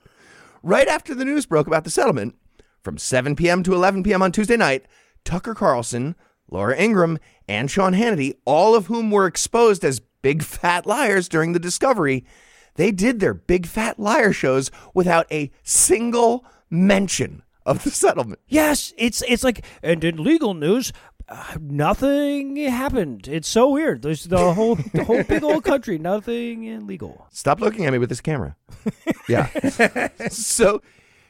Right 0.62 0.88
after 0.88 1.14
the 1.14 1.24
news 1.24 1.46
broke 1.46 1.66
about 1.66 1.84
the 1.84 1.90
settlement, 1.90 2.36
from 2.82 2.98
7 2.98 3.36
p.m. 3.36 3.62
to 3.62 3.74
11 3.74 4.02
p.m. 4.02 4.22
on 4.22 4.32
Tuesday 4.32 4.56
night, 4.56 4.86
Tucker 5.24 5.54
Carlson, 5.54 6.16
Laura 6.50 6.76
Ingraham, 6.76 7.18
and 7.48 7.70
Sean 7.70 7.94
Hannity, 7.94 8.34
all 8.44 8.74
of 8.74 8.86
whom 8.86 9.10
were 9.10 9.26
exposed 9.26 9.84
as 9.84 10.00
big 10.22 10.42
fat 10.42 10.86
liars 10.86 11.28
during 11.28 11.52
the 11.52 11.58
discovery, 11.58 12.24
they 12.74 12.90
did 12.90 13.20
their 13.20 13.34
big 13.34 13.66
fat 13.66 13.98
liar 13.98 14.32
shows 14.32 14.70
without 14.94 15.30
a 15.30 15.50
single 15.62 16.44
mention 16.70 17.42
of 17.66 17.84
the 17.84 17.90
settlement. 17.90 18.40
Yes, 18.48 18.92
it's 18.96 19.22
it's 19.28 19.44
like 19.44 19.64
and 19.82 20.02
in 20.02 20.22
legal 20.22 20.54
news, 20.54 20.92
uh, 21.28 21.56
nothing 21.60 22.56
happened. 22.56 23.28
It's 23.28 23.48
so 23.48 23.70
weird. 23.70 24.02
There's 24.02 24.24
the 24.24 24.54
whole 24.54 24.76
the 24.76 25.04
whole 25.04 25.22
big 25.22 25.44
old 25.44 25.64
country, 25.64 25.98
nothing 25.98 26.64
illegal. 26.64 27.26
Stop 27.30 27.60
looking 27.60 27.86
at 27.86 27.92
me 27.92 27.98
with 27.98 28.08
this 28.08 28.20
camera. 28.20 28.56
Yeah. 29.28 29.46
so 30.30 30.82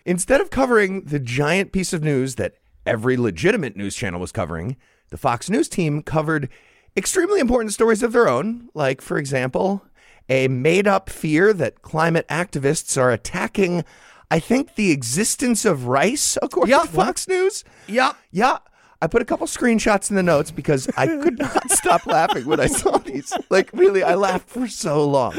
instead 0.04 0.40
of 0.40 0.50
covering 0.50 1.02
the 1.04 1.18
giant 1.18 1.73
piece 1.73 1.92
of 1.92 2.02
news 2.02 2.37
that 2.37 2.54
every 2.87 3.16
legitimate 3.16 3.76
news 3.76 3.94
channel 3.94 4.21
was 4.21 4.32
covering, 4.32 4.76
the 5.11 5.16
Fox 5.16 5.49
News 5.50 5.68
team 5.68 6.02
covered 6.02 6.49
extremely 6.97 7.40
important 7.40 7.73
stories 7.73 8.02
of 8.02 8.12
their 8.12 8.28
own, 8.28 8.68
like, 8.75 9.00
for 9.00 9.18
example, 9.18 9.85
a 10.28 10.49
made 10.49 10.87
up 10.87 11.11
fear 11.11 11.52
that 11.52 11.82
climate 11.82 12.26
activists 12.28 13.00
are 13.00 13.11
attacking, 13.11 13.85
I 14.30 14.38
think, 14.40 14.75
the 14.75 14.90
existence 14.90 15.64
of 15.64 15.87
rice, 15.87 16.38
according 16.42 16.71
Yeah, 16.73 16.82
to 16.82 16.88
Fox 16.88 17.28
News. 17.28 17.64
Yeah. 17.87 18.12
Yeah. 18.30 18.59
I 19.00 19.09
put 19.09 19.21
a 19.21 19.25
couple 19.25 19.49
screenshots 19.49 20.11
in 20.11 20.16
the 20.16 20.23
notes 20.23 20.52
because 20.52 20.88
I 20.97 21.09
could 21.09 21.38
not 21.38 21.71
stop 21.73 22.06
laughing 22.06 22.47
when 22.47 22.61
I 22.61 22.68
saw 22.68 22.99
these. 22.99 23.32
Like, 23.50 23.68
really, 23.73 24.04
I 24.04 24.14
laughed 24.14 24.49
for 24.49 24.68
so 24.68 25.04
long. 25.09 25.37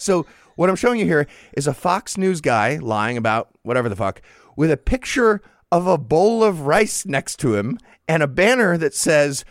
So, 0.00 0.26
what 0.56 0.70
I'm 0.70 0.76
showing 0.76 1.00
you 1.00 1.06
here 1.06 1.26
is 1.56 1.66
a 1.66 1.74
Fox 1.74 2.16
News 2.16 2.40
guy 2.40 2.76
lying 2.76 3.16
about 3.16 3.50
whatever 3.62 3.88
the 3.88 3.96
fuck 3.96 4.22
with 4.56 4.70
a 4.70 4.76
picture 4.76 5.40
of 5.72 5.86
a 5.86 5.98
bowl 5.98 6.44
of 6.44 6.62
rice 6.62 7.04
next 7.04 7.36
to 7.40 7.56
him 7.56 7.78
and 8.06 8.22
a 8.22 8.28
banner 8.28 8.76
that 8.78 8.94
says, 8.94 9.44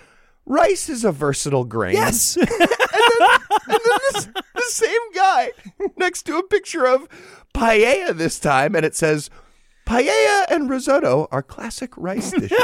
rice 0.46 0.90
is 0.90 1.04
a 1.04 1.12
versatile 1.12 1.66
grain. 1.66 1.96
Yes. 1.96 2.38
and 2.38 2.48
then 2.48 3.80
this, 4.14 4.26
the 4.26 4.62
same 4.68 5.12
guy 5.14 5.52
next 5.98 6.24
to 6.24 6.38
a 6.38 6.44
picture 6.44 6.86
of 6.86 7.08
paella 7.54 8.16
this 8.16 8.40
time, 8.40 8.76
and 8.76 8.86
it 8.86 8.96
says, 8.96 9.30
Paella 9.86 10.46
and 10.50 10.70
risotto 10.70 11.28
are 11.32 11.44
classic 11.44 11.92
rice 11.98 12.32
dishes. 12.40 12.58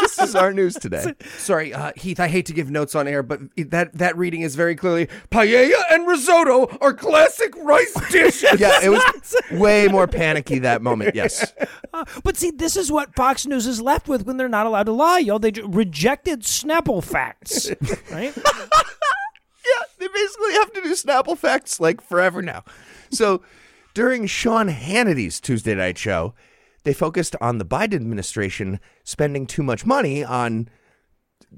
this 0.00 0.18
is 0.18 0.34
our 0.34 0.52
news 0.52 0.74
today. 0.74 1.14
Sorry, 1.38 1.72
uh, 1.72 1.92
Heath. 1.96 2.20
I 2.20 2.28
hate 2.28 2.44
to 2.46 2.52
give 2.52 2.70
notes 2.70 2.94
on 2.94 3.08
air, 3.08 3.22
but 3.22 3.40
that 3.56 3.94
that 3.96 4.16
reading 4.18 4.42
is 4.42 4.54
very 4.54 4.76
clearly 4.76 5.08
paella 5.30 5.72
and 5.90 6.06
risotto 6.06 6.66
are 6.80 6.92
classic 6.92 7.54
rice 7.56 7.94
dishes. 8.10 8.60
Yeah, 8.60 8.80
it 8.82 8.90
was 8.90 9.34
way 9.52 9.88
more 9.88 10.06
panicky 10.06 10.58
that 10.60 10.82
moment. 10.82 11.14
Yes. 11.14 11.52
Uh, 11.92 12.04
but 12.22 12.36
see, 12.36 12.50
this 12.50 12.76
is 12.76 12.92
what 12.92 13.14
Fox 13.14 13.46
News 13.46 13.66
is 13.66 13.80
left 13.80 14.06
with 14.06 14.26
when 14.26 14.36
they're 14.36 14.48
not 14.48 14.66
allowed 14.66 14.84
to 14.84 14.92
lie, 14.92 15.18
y'all. 15.20 15.38
They 15.38 15.52
rejected 15.64 16.42
Snapple 16.42 17.02
facts, 17.02 17.70
right? 18.10 18.36
Yeah, 18.36 19.84
they 19.98 20.08
basically 20.08 20.52
have 20.52 20.72
to 20.74 20.80
do 20.82 20.92
Snapple 20.92 21.36
facts 21.36 21.80
like 21.80 22.00
forever 22.02 22.42
now. 22.42 22.64
So 23.10 23.42
during 23.94 24.26
Sean 24.26 24.68
Hannity's 24.68 25.40
Tuesday 25.40 25.74
night 25.74 25.98
show, 25.98 26.34
they 26.84 26.92
focused 26.94 27.34
on 27.40 27.58
the 27.58 27.64
Biden 27.64 27.94
administration 27.94 28.80
spending 29.04 29.46
too 29.46 29.62
much 29.62 29.84
money 29.86 30.24
on 30.24 30.68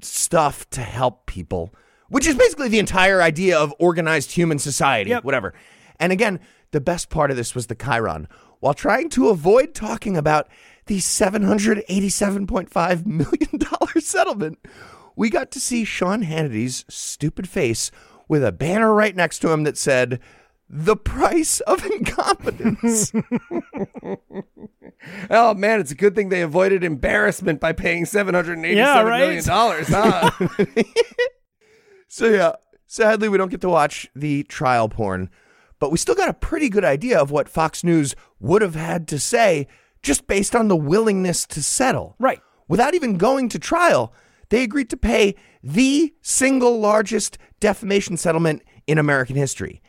stuff 0.01 0.69
to 0.71 0.81
help 0.81 1.25
people, 1.25 1.73
which 2.09 2.27
is 2.27 2.35
basically 2.35 2.67
the 2.69 2.79
entire 2.79 3.21
idea 3.21 3.57
of 3.57 3.73
organized 3.79 4.31
human 4.31 4.59
society, 4.59 5.11
Yep. 5.11 5.23
whatever. 5.23 5.53
And 5.99 6.11
again, 6.11 6.39
the 6.71 6.81
best 6.81 7.09
part 7.09 7.31
of 7.31 7.37
this 7.37 7.55
was 7.55 7.67
the 7.67 7.75
chyron. 7.75 8.25
While 8.59 8.73
trying 8.73 9.09
to 9.11 9.29
avoid 9.29 9.73
talking 9.73 10.17
about 10.17 10.47
the 10.87 10.97
$787.5 10.99 13.05
million 13.05 13.59
settlement, 14.01 14.59
we 15.15 15.29
got 15.29 15.51
to 15.51 15.59
see 15.59 15.83
Sean 15.85 16.21
Hannity's 16.23 16.85
stupid 16.87 17.47
face 17.49 17.91
with 18.27 18.43
a 18.43 18.51
banner 18.51 18.93
right 18.93 19.15
next 19.15 19.39
to 19.39 19.51
him 19.51 19.63
that 19.63 19.77
said, 19.77 20.19
The 20.73 20.95
price 20.95 21.59
of 21.61 21.85
incompetence. 21.91 23.11
Oh 25.29 25.53
man, 25.53 25.79
it's 25.81 25.91
a 25.91 25.95
good 25.95 26.15
thing 26.15 26.29
they 26.29 26.41
avoided 26.41 26.83
embarrassment 26.83 27.59
by 27.59 27.73
paying 27.73 28.05
seven 28.05 28.33
hundred 28.35 28.57
and 28.57 28.63
Yeah, 28.65 28.69
eighty-seven 29.01 29.11
right? 29.11 29.19
million 29.19 29.43
dollars. 29.43 29.87
Huh? 29.89 30.31
So 32.07 32.25
yeah, 32.27 32.53
sadly 32.87 33.29
we 33.29 33.37
don't 33.37 33.49
get 33.51 33.61
to 33.61 33.69
watch 33.69 34.09
the 34.13 34.43
trial 34.43 34.89
porn, 34.89 35.29
but 35.79 35.91
we 35.91 35.97
still 35.97 36.13
got 36.15 36.27
a 36.27 36.33
pretty 36.33 36.67
good 36.67 36.83
idea 36.83 37.17
of 37.17 37.31
what 37.31 37.47
Fox 37.47 37.85
News 37.85 38.15
would 38.41 38.61
have 38.61 38.75
had 38.75 39.07
to 39.09 39.17
say 39.19 39.67
just 40.03 40.27
based 40.27 40.53
on 40.53 40.67
the 40.67 40.75
willingness 40.75 41.45
to 41.47 41.63
settle. 41.63 42.17
Right. 42.19 42.41
Without 42.67 42.95
even 42.95 43.17
going 43.17 43.47
to 43.49 43.59
trial, 43.59 44.13
they 44.49 44.61
agreed 44.61 44.89
to 44.89 44.97
pay 44.97 45.35
the 45.63 46.13
single 46.21 46.79
largest 46.81 47.37
defamation 47.61 48.17
settlement 48.17 48.61
in 48.87 48.97
American 48.97 49.37
history. 49.37 49.81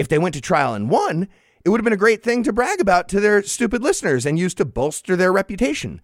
If 0.00 0.08
they 0.08 0.16
went 0.16 0.34
to 0.34 0.40
trial 0.40 0.72
and 0.72 0.88
won, 0.88 1.28
it 1.62 1.68
would 1.68 1.78
have 1.78 1.84
been 1.84 1.92
a 1.92 1.96
great 1.98 2.22
thing 2.22 2.42
to 2.44 2.54
brag 2.54 2.80
about 2.80 3.06
to 3.10 3.20
their 3.20 3.42
stupid 3.42 3.82
listeners 3.82 4.24
and 4.24 4.38
use 4.38 4.54
to 4.54 4.64
bolster 4.64 5.14
their 5.14 5.30
reputation. 5.30 6.00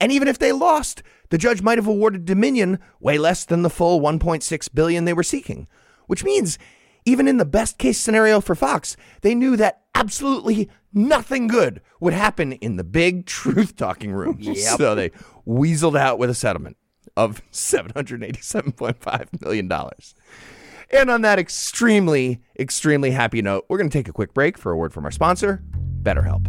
And 0.00 0.12
even 0.12 0.28
if 0.28 0.38
they 0.38 0.52
lost, 0.52 1.02
the 1.30 1.36
judge 1.36 1.60
might 1.60 1.76
have 1.76 1.88
awarded 1.88 2.24
Dominion 2.24 2.78
way 3.00 3.18
less 3.18 3.44
than 3.44 3.62
the 3.62 3.68
full 3.68 4.00
1.6 4.00 4.72
billion 4.72 5.04
they 5.04 5.12
were 5.12 5.24
seeking, 5.24 5.66
which 6.06 6.22
means 6.22 6.60
even 7.04 7.26
in 7.26 7.38
the 7.38 7.44
best 7.44 7.76
case 7.76 7.98
scenario 7.98 8.40
for 8.40 8.54
Fox, 8.54 8.96
they 9.22 9.34
knew 9.34 9.56
that 9.56 9.82
absolutely 9.96 10.70
nothing 10.92 11.48
good 11.48 11.80
would 11.98 12.12
happen 12.14 12.52
in 12.52 12.76
the 12.76 12.84
big 12.84 13.26
truth 13.40 13.74
talking 13.74 14.12
room. 14.12 14.38
So 14.76 14.94
they 14.94 15.10
weaseled 15.44 15.98
out 15.98 16.20
with 16.20 16.30
a 16.30 16.34
settlement 16.34 16.76
of 17.16 17.42
$787.5 17.50 19.42
million. 19.42 19.68
And 20.90 21.10
on 21.10 21.22
that 21.22 21.38
extremely, 21.38 22.40
extremely 22.58 23.12
happy 23.12 23.42
note, 23.42 23.64
we're 23.68 23.78
going 23.78 23.88
to 23.90 23.96
take 23.96 24.08
a 24.08 24.12
quick 24.12 24.34
break 24.34 24.58
for 24.58 24.72
a 24.72 24.76
word 24.76 24.92
from 24.92 25.04
our 25.04 25.10
sponsor, 25.10 25.62
BetterHelp. 26.02 26.46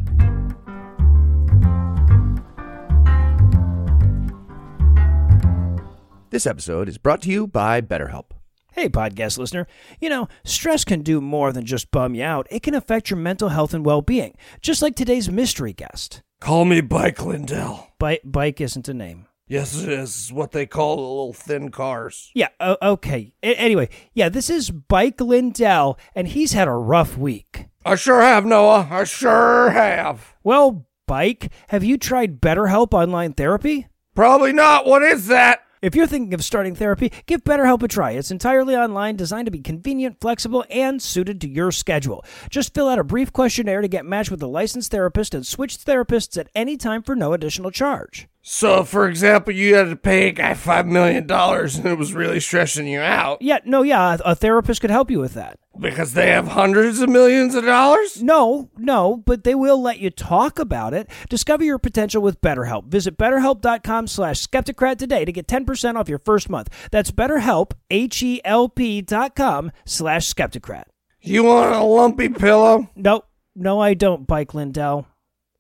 This 6.32 6.48
episode 6.48 6.88
is 6.88 6.98
brought 6.98 7.22
to 7.24 7.30
you 7.30 7.46
by 7.46 7.82
BetterHelp. 7.82 8.32
Hey, 8.74 8.88
podcast 8.88 9.38
listener. 9.38 9.68
You 10.00 10.10
know, 10.10 10.30
stress 10.46 10.86
can 10.86 11.02
do 11.02 11.20
more 11.20 11.52
than 11.52 11.66
just 11.66 11.92
bum 11.92 12.16
you 12.16 12.24
out, 12.24 12.48
it 12.50 12.64
can 12.64 12.74
affect 12.74 13.10
your 13.10 13.18
mental 13.18 13.50
health 13.50 13.74
and 13.74 13.86
well 13.86 14.02
being, 14.02 14.36
just 14.62 14.82
like 14.82 14.96
today's 14.96 15.30
mystery 15.30 15.74
guest. 15.74 16.22
Call 16.40 16.66
me 16.66 16.80
Bike 16.82 17.24
Lindell. 17.24 17.90
Bike, 18.00 18.22
bike 18.24 18.62
isn't 18.62 18.88
a 18.88 18.94
name. 18.94 19.28
Yes, 19.52 19.84
it 19.84 19.90
is. 19.90 20.32
What 20.32 20.54
they 20.54 20.66
call 20.66 20.96
the 20.96 21.02
little 21.02 21.34
thin 21.34 21.72
cars. 21.72 22.32
Yeah, 22.34 22.48
uh, 22.62 22.78
okay. 22.82 23.34
A- 23.44 23.56
anyway, 23.56 23.90
yeah, 24.14 24.30
this 24.30 24.50
is 24.50 24.72
Bike 24.72 25.20
Lindell, 25.20 26.00
and 26.16 26.30
he's 26.30 26.54
had 26.54 26.70
a 26.70 26.72
rough 26.72 27.18
week. 27.18 27.66
I 27.86 27.96
sure 27.96 28.22
have, 28.22 28.46
Noah. 28.46 28.88
I 28.90 29.04
sure 29.04 29.72
have. 29.72 30.38
Well, 30.42 30.88
Bike, 31.06 31.52
have 31.68 31.84
you 31.84 31.98
tried 31.98 32.40
BetterHelp 32.40 32.94
Online 32.94 33.34
Therapy? 33.34 33.88
Probably 34.16 34.54
not. 34.54 34.86
What 34.86 35.04
is 35.04 35.28
that? 35.28 35.66
If 35.82 35.96
you're 35.96 36.08
thinking 36.08 36.34
of 36.36 36.44
starting 36.44 36.76
therapy, 36.76 37.12
give 37.26 37.44
BetterHelp 37.44 37.82
a 37.82 37.88
try. 37.88 38.12
It's 38.12 38.30
entirely 38.30 38.76
online, 38.76 39.16
designed 39.16 39.48
to 39.48 39.52
be 39.52 39.62
convenient, 39.62 40.22
flexible, 40.22 40.64
and 40.70 41.02
suited 41.02 41.42
to 41.42 41.50
your 41.50 41.72
schedule. 41.72 42.24
Just 42.52 42.76
fill 42.76 42.88
out 42.88 43.00
a 43.00 43.04
brief 43.04 43.34
questionnaire 43.34 43.82
to 43.82 43.88
get 43.88 44.06
matched 44.06 44.30
with 44.30 44.44
a 44.44 44.48
licensed 44.48 44.92
therapist 44.92 45.34
and 45.34 45.46
switch 45.46 45.78
therapists 45.78 46.38
at 46.38 46.50
any 46.54 46.78
time 46.78 47.02
for 47.02 47.16
no 47.16 47.34
additional 47.34 47.72
charge. 47.72 48.28
So, 48.44 48.84
for 48.84 49.08
example, 49.08 49.54
you 49.54 49.76
had 49.76 49.90
to 49.90 49.96
pay 49.96 50.28
a 50.30 50.32
guy 50.32 50.54
$5 50.54 50.88
million 50.88 51.30
and 51.32 51.86
it 51.86 51.98
was 51.98 52.14
really 52.16 52.40
stressing 52.40 52.88
you 52.88 53.00
out 53.00 53.40
Yeah, 53.42 53.60
no, 53.66 53.84
yeah, 53.84 54.16
a, 54.26 54.32
a 54.32 54.36
therapist 54.36 54.82
could 54.82 54.90
help 54.90 55.12
you 55.12 55.20
with 55.20 55.36
that. 55.36 55.60
because 55.80 56.14
they 56.14 56.30
have 56.32 56.48
hundreds 56.48 57.00
of 57.02 57.10
millions 57.10 57.54
of 57.54 57.66
dollars? 57.66 58.24
No, 58.24 58.72
no, 58.78 59.18
but 59.26 59.44
they 59.44 59.54
will 59.54 59.80
let 59.80 60.00
you 60.00 60.10
talk 60.10 60.58
about 60.58 60.94
it. 60.96 61.08
Discover 61.30 61.66
your 61.66 61.78
potential 61.78 62.24
with 62.24 62.42
BetterHelp. 62.42 62.86
Visit 62.88 63.16
betterhelp.com 63.16 64.08
slash 64.08 64.46
skepticrat 64.48 64.98
today 64.98 65.24
to 65.24 65.32
get 65.32 65.48
10% 65.48 65.96
off 65.96 66.10
your 66.10 66.20
first 66.20 66.50
month. 66.50 66.70
That's 66.92 67.12
betterhelp, 67.12 67.74
H-E-L-P 67.92 69.02
dot 69.04 69.36
com 69.36 69.72
slash 69.86 70.34
skepticrat. 70.34 70.86
You 71.22 71.44
want 71.44 71.76
a 71.76 71.84
lumpy 71.84 72.30
pillow? 72.30 72.90
No, 72.96 73.24
no, 73.56 73.80
I 73.80 73.94
don't, 73.94 74.26
Bike 74.26 74.56
Lindell. 74.56 75.06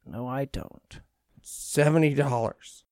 No, 0.08 0.26
I 0.28 0.46
don't. 0.46 1.01
$70. 1.72 2.84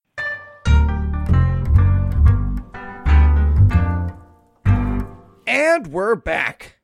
And 5.45 5.87
we're 5.87 6.15
back. 6.15 6.79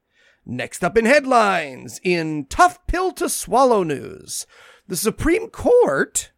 Next 0.46 0.84
up 0.84 0.98
in 0.98 1.06
headlines, 1.06 2.02
in 2.04 2.48
tough 2.50 2.86
pill 2.88 3.14
to 3.14 3.30
swallow 3.30 3.84
news, 3.84 4.46
the 4.86 4.98
Supreme 4.98 5.50
Court 5.50 6.34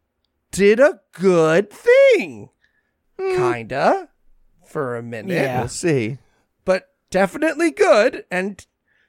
did 0.51 0.79
a 0.79 1.01
good 1.11 1.71
thing. 1.71 2.49
Hmm. 3.19 3.35
Kinda. 3.35 4.09
For 4.63 4.95
a 4.95 5.01
minute. 5.01 5.33
Yeah. 5.33 5.61
We'll 5.61 5.69
see. 5.69 6.19
But 6.65 6.89
definitely 7.09 7.71
good. 7.71 8.25
And 8.29 8.63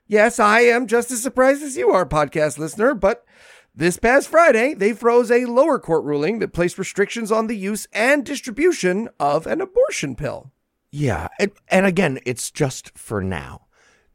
yes, 0.07 0.41
I 0.41 0.61
am 0.61 0.87
just 0.87 1.11
as 1.11 1.23
surprised 1.23 1.63
as 1.63 1.77
you 1.77 1.91
are, 1.91 2.07
podcast 2.07 2.57
listener. 2.57 2.95
But 2.95 3.27
this 3.79 3.97
past 3.97 4.27
Friday, 4.29 4.75
they 4.75 4.93
froze 4.93 5.31
a 5.31 5.45
lower 5.45 5.79
court 5.79 6.03
ruling 6.03 6.41
that 6.41 6.53
placed 6.53 6.79
restrictions 6.79 7.31
on 7.31 7.47
the 7.47 7.57
use 7.57 7.87
and 7.93 8.27
distribution 8.27 9.09
of 9.21 9.47
an 9.47 9.61
abortion 9.61 10.17
pill. 10.17 10.51
Yeah, 10.91 11.29
and, 11.39 11.53
and 11.69 11.87
again, 11.87 12.19
it's 12.27 12.51
just 12.51 12.99
for 12.99 13.23
now. 13.23 13.67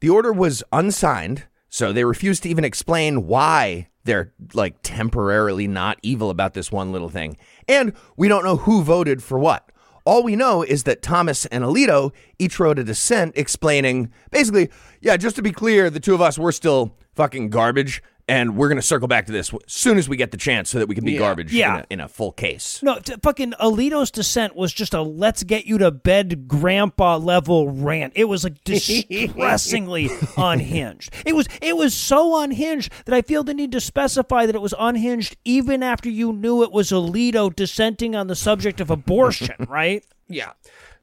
The 0.01 0.09
order 0.09 0.33
was 0.33 0.65
unsigned, 0.73 1.45
so 1.69 1.93
they 1.93 2.03
refused 2.03 2.43
to 2.43 2.49
even 2.49 2.65
explain 2.65 3.25
why 3.25 3.87
they're 4.03 4.33
like 4.53 4.75
temporarily 4.83 5.65
not 5.65 5.97
evil 6.01 6.29
about 6.29 6.55
this 6.55 6.69
one 6.69 6.91
little 6.91 7.07
thing. 7.07 7.37
And 7.65 7.93
we 8.17 8.27
don't 8.27 8.43
know 8.43 8.57
who 8.57 8.83
voted 8.83 9.23
for 9.23 9.39
what. 9.39 9.71
All 10.03 10.23
we 10.23 10.35
know 10.35 10.61
is 10.61 10.83
that 10.83 11.01
Thomas 11.01 11.45
and 11.45 11.63
Alito 11.63 12.11
each 12.37 12.59
wrote 12.59 12.79
a 12.79 12.83
dissent 12.83 13.37
explaining 13.37 14.11
basically, 14.29 14.69
yeah, 14.99 15.15
just 15.15 15.37
to 15.37 15.41
be 15.41 15.53
clear, 15.53 15.89
the 15.89 16.01
two 16.01 16.13
of 16.13 16.19
us, 16.19 16.37
we're 16.37 16.51
still 16.51 16.97
fucking 17.15 17.49
garbage, 17.49 18.03
and 18.27 18.55
we're 18.55 18.67
going 18.69 18.77
to 18.77 18.81
circle 18.81 19.07
back 19.07 19.25
to 19.25 19.31
this 19.31 19.53
as 19.53 19.59
soon 19.67 19.97
as 19.97 20.07
we 20.07 20.15
get 20.15 20.31
the 20.31 20.37
chance 20.37 20.69
so 20.69 20.79
that 20.79 20.87
we 20.87 20.95
can 20.95 21.03
be 21.03 21.13
Yeah. 21.13 21.19
garbage 21.19 21.51
Yeah. 21.53 21.73
In, 21.75 21.79
a, 21.79 21.85
in 21.91 21.99
a 22.01 22.07
full 22.07 22.31
case. 22.31 22.81
No, 22.81 22.99
t- 22.99 23.15
fucking 23.21 23.53
Alito's 23.59 24.11
dissent 24.11 24.55
was 24.55 24.71
just 24.73 24.93
a 24.93 25.01
let's 25.01 25.43
get 25.43 25.65
you 25.65 25.77
to 25.79 25.91
bed 25.91 26.47
grandpa 26.47 27.17
level 27.17 27.69
rant. 27.69 28.13
It 28.15 28.25
was 28.25 28.43
like 28.45 28.63
distressingly 28.63 30.09
unhinged. 30.37 31.13
It 31.25 31.35
was 31.35 31.47
it 31.61 31.75
was 31.77 31.93
so 31.93 32.41
unhinged 32.41 32.91
that 33.05 33.13
I 33.15 33.21
feel 33.21 33.43
the 33.43 33.53
need 33.53 33.71
to 33.73 33.81
specify 33.81 34.45
that 34.45 34.55
it 34.55 34.61
was 34.61 34.73
unhinged 34.79 35.37
even 35.45 35.83
after 35.83 36.09
you 36.09 36.33
knew 36.33 36.63
it 36.63 36.71
was 36.71 36.91
Alito 36.91 37.53
dissenting 37.53 38.15
on 38.15 38.27
the 38.27 38.35
subject 38.35 38.79
of 38.81 38.89
abortion, 38.89 39.55
right? 39.67 40.05
Yeah. 40.27 40.53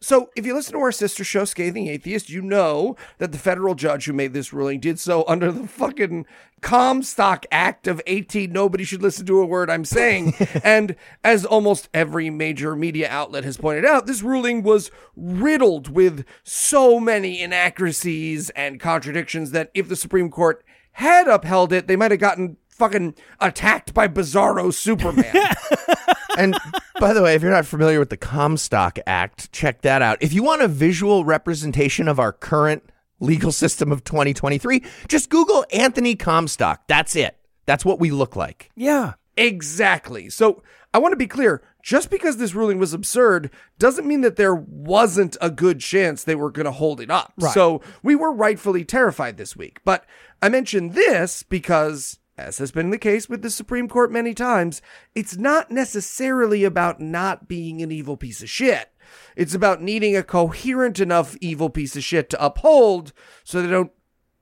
So, 0.03 0.31
if 0.35 0.47
you 0.47 0.55
listen 0.55 0.73
to 0.73 0.81
our 0.81 0.93
sister 0.93 1.25
show, 1.25 1.45
Scathing 1.45 1.87
Atheist, 1.87 2.31
you 2.31 2.41
know 2.41 2.97
that 3.19 3.33
the 3.33 3.39
federal 3.39 3.75
judge 3.75 4.07
who 4.07 4.15
made 4.15 4.33
this 4.33 4.51
ruling 4.51 4.81
did 4.81 4.99
so 4.99 5.25
under 5.29 5.53
the 5.53 5.69
fucking 5.69 6.25
Comstock 6.63 7.45
Act 7.53 7.87
of 7.87 8.01
18. 8.07 8.51
Nobody 8.51 8.83
should 8.85 9.03
listen 9.03 9.27
to 9.27 9.41
a 9.41 9.45
word 9.45 9.69
I'm 9.69 9.85
saying. 9.85 10.35
and 10.65 10.97
as 11.23 11.45
almost 11.45 11.91
every 11.93 12.31
major 12.31 12.75
media 12.75 13.11
outlet 13.11 13.45
has 13.45 13.59
pointed 13.59 13.85
out, 13.85 14.07
this 14.07 14.23
ruling 14.23 14.63
was 14.63 14.91
riddled 15.17 15.91
with 15.91 16.25
so 16.45 16.99
many 16.99 17.43
inaccuracies 17.43 18.49
and 18.51 18.81
contradictions 18.81 19.51
that 19.51 19.71
if 19.75 19.87
the 19.89 19.97
Supreme 19.97 20.31
Court 20.31 20.65
had 20.93 21.29
upheld 21.29 21.75
it, 21.75 21.89
they 21.89 21.97
might 21.97 22.11
have 22.11 22.21
gotten 22.21 22.57
fucking 22.71 23.15
attacked 23.39 23.93
by 23.93 24.09
Bizarro 24.09 24.73
Superman. 24.73 25.35
And 26.39 26.57
by 26.99 27.13
the 27.13 27.23
way, 27.23 27.35
if 27.35 27.43
you're 27.43 27.51
not 27.51 27.67
familiar 27.67 27.99
with 27.99 28.11
the 28.11 28.17
Comstock 28.17 28.99
Act, 29.07 29.53
check 29.53 29.83
that 29.83 30.03
out. 30.03 30.19
If 30.21 30.33
you 30.33 30.43
want 30.43 30.63
a 30.63 30.69
visual 30.69 31.25
representation 31.25 32.09
of 32.09 32.19
our 32.19 32.33
current 32.33 32.83
legal 33.21 33.53
system 33.53 33.93
of 33.93 34.05
2023, 34.05 34.83
just 35.09 35.31
Google 35.31 35.65
Anthony 35.73 36.17
Comstock. 36.17 36.87
That's 36.87 37.17
it. 37.17 37.37
That's 37.67 37.85
what 37.85 38.01
we 38.01 38.11
look 38.11 38.37
like. 38.37 38.71
Yeah. 38.75 39.15
Exactly. 39.37 40.29
So 40.31 40.63
I 40.93 40.99
want 40.99 41.13
to 41.13 41.17
be 41.17 41.27
clear 41.27 41.63
just 41.83 42.11
because 42.11 42.37
this 42.37 42.55
ruling 42.55 42.79
was 42.79 42.93
absurd 42.93 43.51
doesn't 43.79 44.07
mean 44.07 44.21
that 44.21 44.37
there 44.37 44.55
wasn't 44.55 45.37
a 45.41 45.51
good 45.51 45.81
chance 45.81 46.25
they 46.25 46.35
were 46.35 46.51
going 46.51 46.67
to 46.67 46.73
hold 46.73 47.01
it 47.01 47.11
up. 47.11 47.33
Right. 47.39 47.53
So 47.53 47.81
we 48.03 48.15
were 48.15 48.33
rightfully 48.33 48.85
terrified 48.85 49.37
this 49.37 49.57
week. 49.57 49.81
But 49.85 50.05
I 50.43 50.49
mention 50.49 50.91
this 50.91 51.43
because, 51.43 52.19
as 52.41 52.59
has 52.59 52.73
been 52.73 52.91
the 52.91 52.99
case 52.99 53.29
with 53.29 53.43
the 53.43 53.51
Supreme 53.51 53.89
Court 53.89 54.11
many 54.11 54.35
times, 54.35 54.81
it's 55.15 55.37
not 55.37 55.71
necessarily 55.71 56.65
about 56.65 57.01
not 57.01 57.49
being 57.49 57.83
an 57.83 57.93
evil 57.93 58.17
piece 58.17 58.43
of 58.43 58.49
shit. 58.49 58.91
It's 59.37 59.55
about 59.55 59.83
needing 59.83 60.17
a 60.17 60.23
coherent 60.23 61.01
enough 61.01 61.37
evil 61.41 61.71
piece 61.71 61.97
of 61.97 62.05
shit 62.05 62.31
to 62.31 62.45
uphold 62.45 63.13
so 63.45 63.61
they 63.61 63.69
don't 63.69 63.93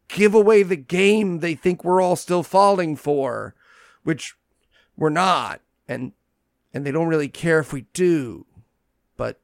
give 0.08 0.34
away 0.34 0.62
the 0.62 0.76
game 0.76 1.38
they 1.38 1.54
think 1.54 1.84
we're 1.84 2.00
all 2.00 2.16
still 2.16 2.42
falling 2.42 2.96
for, 2.96 3.54
which 4.04 4.36
we're 4.96 5.10
not. 5.10 5.60
And 5.86 6.12
and 6.72 6.84
they 6.84 6.90
don't 6.90 7.08
really 7.08 7.28
care 7.28 7.58
if 7.58 7.72
we 7.72 7.86
do. 7.92 8.46
But 9.16 9.40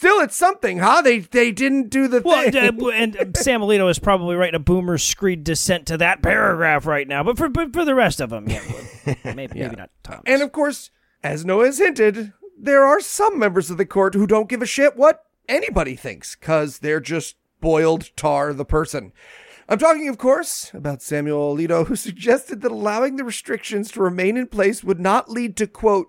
still 0.00 0.20
it's 0.20 0.34
something, 0.36 0.78
huh? 0.78 1.02
They 1.02 1.18
they 1.18 1.52
didn't 1.52 1.90
do 1.90 2.08
the 2.08 2.22
Well, 2.22 2.50
thing. 2.50 2.82
uh, 2.82 2.88
and 2.88 3.16
uh, 3.16 3.24
Sam 3.36 3.60
Alito 3.60 3.90
is 3.90 3.98
probably 3.98 4.34
writing 4.34 4.54
a 4.54 4.58
boomer 4.58 4.96
screed 4.96 5.44
dissent 5.44 5.86
to 5.88 5.98
that 5.98 6.22
paragraph 6.22 6.86
right 6.86 7.06
now. 7.06 7.22
But 7.22 7.36
for 7.36 7.50
but 7.50 7.74
for 7.74 7.84
the 7.84 7.94
rest 7.94 8.18
of 8.18 8.30
them, 8.30 8.48
yeah, 8.48 8.62
well, 9.04 9.16
maybe 9.36 9.60
maybe 9.60 9.76
not 9.76 9.90
Thomas. 10.02 10.22
And 10.24 10.40
of 10.40 10.52
course, 10.52 10.90
as 11.22 11.44
Noah 11.44 11.66
has 11.66 11.78
hinted, 11.78 12.32
there 12.58 12.82
are 12.84 13.00
some 13.00 13.38
members 13.38 13.70
of 13.70 13.76
the 13.76 13.84
court 13.84 14.14
who 14.14 14.26
don't 14.26 14.48
give 14.48 14.62
a 14.62 14.66
shit 14.66 14.96
what 14.96 15.26
anybody 15.48 15.96
thinks, 15.96 16.34
because 16.34 16.78
they're 16.78 17.00
just 17.00 17.36
boiled 17.60 18.08
tar 18.16 18.54
the 18.54 18.64
person. 18.64 19.12
I'm 19.68 19.78
talking, 19.78 20.08
of 20.08 20.16
course, 20.16 20.72
about 20.72 21.02
Samuel 21.02 21.54
Alito, 21.54 21.86
who 21.86 21.94
suggested 22.08 22.62
that 22.62 22.72
allowing 22.72 23.16
the 23.16 23.24
restrictions 23.24 23.90
to 23.92 24.00
remain 24.02 24.38
in 24.38 24.46
place 24.46 24.82
would 24.82 24.98
not 24.98 25.30
lead 25.30 25.56
to, 25.58 25.66
quote, 25.66 26.08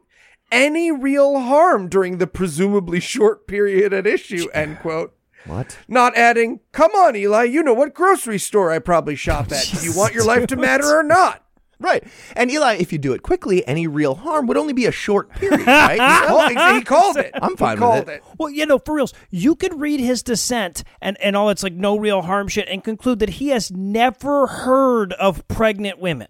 any 0.52 0.92
real 0.92 1.40
harm 1.40 1.88
during 1.88 2.18
the 2.18 2.28
presumably 2.28 3.00
short 3.00 3.48
period 3.48 3.94
at 3.94 4.06
issue, 4.06 4.48
end 4.54 4.80
quote. 4.80 5.16
What? 5.46 5.80
Not 5.88 6.16
adding, 6.16 6.60
come 6.72 6.92
on, 6.92 7.16
Eli, 7.16 7.46
you 7.46 7.64
know 7.64 7.74
what 7.74 7.94
grocery 7.94 8.38
store 8.38 8.72
I 8.72 8.80
probably 8.80 9.16
shop 9.16 9.52
at. 9.52 9.72
Do 9.74 9.84
you 9.86 9.96
want 9.96 10.14
your 10.14 10.24
life 10.24 10.48
to 10.48 10.56
matter 10.56 10.88
or 10.88 11.04
not? 11.04 11.44
Right. 11.80 12.04
And 12.36 12.52
Eli, 12.52 12.76
if 12.76 12.94
you 12.94 13.00
do 13.00 13.14
it 13.14 13.24
quickly, 13.24 13.68
any 13.68 13.88
real 13.88 14.14
harm 14.14 14.46
would 14.46 14.56
only 14.56 14.74
be 14.74 14.86
a 14.86 14.92
short 14.92 15.32
period, 15.32 15.66
right? 15.66 15.94
He 15.94 16.28
called, 16.28 16.76
he 16.76 16.82
called 16.84 17.18
it. 17.18 17.32
I'm 17.34 17.58
fine 17.58 17.78
he 17.78 17.84
with 17.84 17.90
called 17.90 18.10
it. 18.10 18.14
it. 18.18 18.24
Well, 18.38 18.52
you 18.52 18.68
know, 18.68 18.78
for 18.78 18.94
reals, 18.94 19.14
you 19.32 19.56
could 19.56 19.82
read 19.82 20.00
his 20.00 20.22
dissent 20.22 20.84
and, 21.02 21.20
and 21.22 21.36
all 21.36 21.50
its 21.50 21.64
like 21.64 21.74
no 21.74 21.98
real 21.98 22.22
harm 22.22 22.48
shit 22.50 22.70
and 22.70 22.84
conclude 22.84 23.18
that 23.18 23.30
he 23.30 23.48
has 23.48 23.72
never 23.72 24.46
heard 24.46 25.14
of 25.14 25.48
pregnant 25.48 26.00
women. 26.00 26.28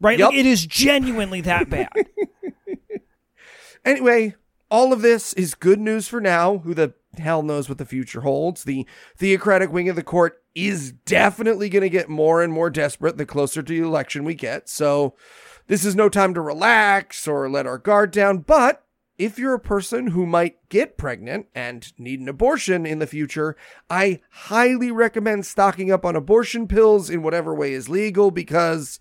Right? 0.00 0.18
Yup. 0.18 0.32
Like, 0.32 0.40
it 0.40 0.44
is 0.44 0.66
genuinely 0.66 1.40
that 1.42 1.70
bad. 1.70 1.88
Anyway, 3.84 4.34
all 4.70 4.92
of 4.92 5.02
this 5.02 5.32
is 5.34 5.54
good 5.54 5.80
news 5.80 6.08
for 6.08 6.20
now. 6.20 6.58
Who 6.58 6.74
the 6.74 6.94
hell 7.18 7.42
knows 7.42 7.68
what 7.68 7.78
the 7.78 7.84
future 7.84 8.22
holds? 8.22 8.64
The 8.64 8.86
theocratic 9.16 9.72
wing 9.72 9.88
of 9.88 9.96
the 9.96 10.02
court 10.02 10.42
is 10.54 10.92
definitely 10.92 11.68
going 11.68 11.82
to 11.82 11.88
get 11.88 12.08
more 12.08 12.42
and 12.42 12.52
more 12.52 12.70
desperate 12.70 13.16
the 13.16 13.26
closer 13.26 13.62
to 13.62 13.72
the 13.72 13.86
election 13.86 14.24
we 14.24 14.34
get. 14.34 14.68
So 14.68 15.14
this 15.66 15.84
is 15.84 15.94
no 15.94 16.08
time 16.08 16.34
to 16.34 16.40
relax 16.40 17.26
or 17.26 17.48
let 17.50 17.66
our 17.66 17.78
guard 17.78 18.10
down. 18.10 18.38
But 18.38 18.84
if 19.18 19.38
you're 19.38 19.54
a 19.54 19.60
person 19.60 20.08
who 20.08 20.26
might 20.26 20.68
get 20.68 20.96
pregnant 20.96 21.46
and 21.54 21.92
need 21.98 22.20
an 22.20 22.28
abortion 22.28 22.84
in 22.86 22.98
the 22.98 23.06
future, 23.06 23.56
I 23.88 24.20
highly 24.30 24.90
recommend 24.90 25.46
stocking 25.46 25.92
up 25.92 26.04
on 26.04 26.16
abortion 26.16 26.66
pills 26.66 27.10
in 27.10 27.22
whatever 27.22 27.54
way 27.54 27.72
is 27.72 27.88
legal 27.88 28.30
because, 28.30 28.98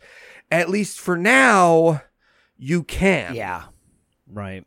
at 0.52 0.70
least 0.70 1.00
for 1.00 1.18
now, 1.18 2.04
you 2.58 2.84
can. 2.84 3.36
yeah. 3.36 3.64
Right. 4.28 4.66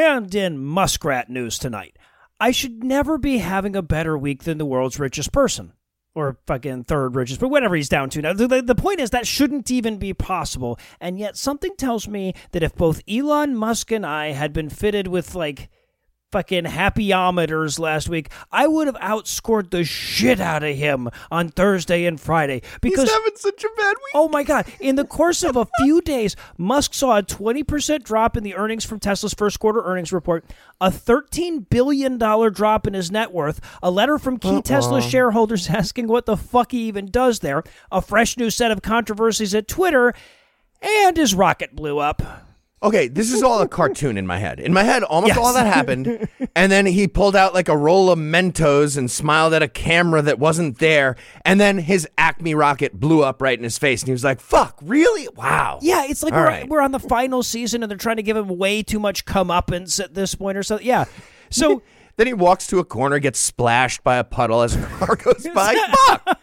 And 0.00 0.34
in 0.34 0.56
Muskrat 0.56 1.28
news 1.28 1.58
tonight, 1.58 1.98
I 2.40 2.52
should 2.52 2.82
never 2.82 3.18
be 3.18 3.36
having 3.36 3.76
a 3.76 3.82
better 3.82 4.16
week 4.16 4.44
than 4.44 4.56
the 4.56 4.64
world's 4.64 4.98
richest 4.98 5.30
person. 5.30 5.74
Or 6.14 6.38
fucking 6.46 6.84
third 6.84 7.14
richest, 7.14 7.38
but 7.38 7.50
whatever 7.50 7.76
he's 7.76 7.90
down 7.90 8.08
to 8.10 8.22
now. 8.22 8.32
The, 8.32 8.62
the, 8.62 8.74
point 8.74 9.00
is 9.00 9.10
that 9.10 9.26
shouldn't 9.26 9.70
even 9.70 9.98
be 9.98 10.14
possible. 10.14 10.78
And 11.02 11.18
yet 11.18 11.36
something 11.36 11.76
tells 11.76 12.08
me 12.08 12.32
that 12.52 12.62
if 12.62 12.74
both 12.74 13.02
Elon 13.06 13.54
Musk 13.54 13.92
and 13.92 14.06
I 14.06 14.28
had 14.30 14.54
been 14.54 14.70
fitted 14.70 15.06
with 15.06 15.34
like 15.34 15.68
fucking 16.32 16.64
happyometers 16.64 17.78
last 17.78 18.08
week, 18.08 18.30
I 18.52 18.66
would 18.66 18.86
have 18.86 18.96
outscored 18.96 19.70
the 19.70 19.84
shit 19.84 20.40
out 20.40 20.62
of 20.62 20.76
him 20.76 21.08
on 21.30 21.48
Thursday 21.48 22.04
and 22.06 22.20
Friday. 22.20 22.62
Because 22.80 23.04
He's 23.08 23.12
having 23.12 23.36
such 23.36 23.64
a 23.64 23.68
bad 23.76 23.96
week. 23.96 24.12
Oh 24.14 24.28
my 24.28 24.42
God. 24.42 24.66
In 24.80 24.96
the 24.96 25.04
course 25.04 25.42
of 25.42 25.56
a 25.56 25.66
few 25.78 26.00
days, 26.02 26.36
Musk 26.56 26.94
saw 26.94 27.18
a 27.18 27.22
20% 27.22 28.02
drop 28.02 28.36
in 28.36 28.42
the 28.42 28.54
earnings 28.54 28.84
from 28.84 29.00
Tesla's 29.00 29.34
first 29.34 29.58
quarter 29.58 29.82
earnings 29.82 30.12
report, 30.12 30.44
a 30.80 30.90
$13 30.90 31.68
billion 31.68 32.18
drop 32.18 32.86
in 32.86 32.94
his 32.94 33.10
net 33.10 33.32
worth, 33.32 33.60
a 33.82 33.90
letter 33.90 34.18
from 34.18 34.38
key 34.38 34.62
Tesla 34.62 35.02
shareholders 35.02 35.68
asking 35.70 36.08
what 36.08 36.26
the 36.26 36.36
fuck 36.36 36.72
he 36.72 36.82
even 36.82 37.06
does 37.06 37.40
there, 37.40 37.62
a 37.90 38.00
fresh 38.00 38.36
new 38.36 38.50
set 38.50 38.70
of 38.70 38.82
controversies 38.82 39.54
at 39.54 39.68
Twitter, 39.68 40.14
and 40.80 41.16
his 41.16 41.34
rocket 41.34 41.74
blew 41.74 41.98
up. 41.98 42.22
Okay, 42.82 43.08
this 43.08 43.30
is 43.30 43.42
all 43.42 43.60
a 43.60 43.68
cartoon 43.80 44.16
in 44.16 44.26
my 44.26 44.38
head. 44.38 44.58
In 44.58 44.72
my 44.72 44.82
head, 44.82 45.02
almost 45.02 45.34
Yes. 45.34 45.38
all 45.38 45.52
that 45.52 45.66
happened, 45.66 46.26
and 46.56 46.72
then 46.72 46.86
he 46.86 47.06
pulled 47.06 47.36
out 47.36 47.52
like 47.52 47.68
a 47.68 47.76
roll 47.76 48.10
of 48.10 48.18
Mentos 48.18 48.96
and 48.96 49.10
smiled 49.10 49.52
at 49.52 49.62
a 49.62 49.68
camera 49.68 50.22
that 50.22 50.38
wasn't 50.38 50.78
there, 50.78 51.16
and 51.44 51.60
then 51.60 51.78
his 51.78 52.08
Acme 52.16 52.54
rocket 52.54 52.98
blew 52.98 53.22
up 53.22 53.42
right 53.42 53.58
in 53.58 53.64
his 53.64 53.76
face, 53.76 54.00
and 54.00 54.08
he 54.08 54.12
was 54.12 54.24
like, 54.24 54.40
"Fuck, 54.40 54.78
really? 54.82 55.28
Wow." 55.36 55.78
Yeah, 55.82 56.04
it's 56.08 56.22
like 56.22 56.32
we're, 56.32 56.44
right. 56.44 56.68
we're 56.68 56.80
on 56.80 56.92
the 56.92 56.98
final 56.98 57.42
season 57.42 57.82
and 57.82 57.90
they're 57.90 57.98
trying 57.98 58.16
to 58.16 58.22
give 58.22 58.36
him 58.36 58.48
way 58.48 58.82
too 58.82 58.98
much 58.98 59.26
comeuppance 59.26 60.02
at 60.02 60.14
this 60.14 60.34
point 60.34 60.56
or 60.56 60.62
so. 60.62 60.78
Yeah. 60.80 61.04
So. 61.50 61.82
Then 62.16 62.26
he 62.26 62.34
walks 62.34 62.66
to 62.66 62.80
a 62.80 62.84
corner, 62.84 63.18
gets 63.18 63.38
splashed 63.38 64.04
by 64.04 64.16
a 64.16 64.24
puddle 64.24 64.60
as 64.60 64.76
a 64.76 64.82
car 64.82 65.16
goes 65.16 65.46
by. 65.54 65.74
Fuck. 66.08 66.38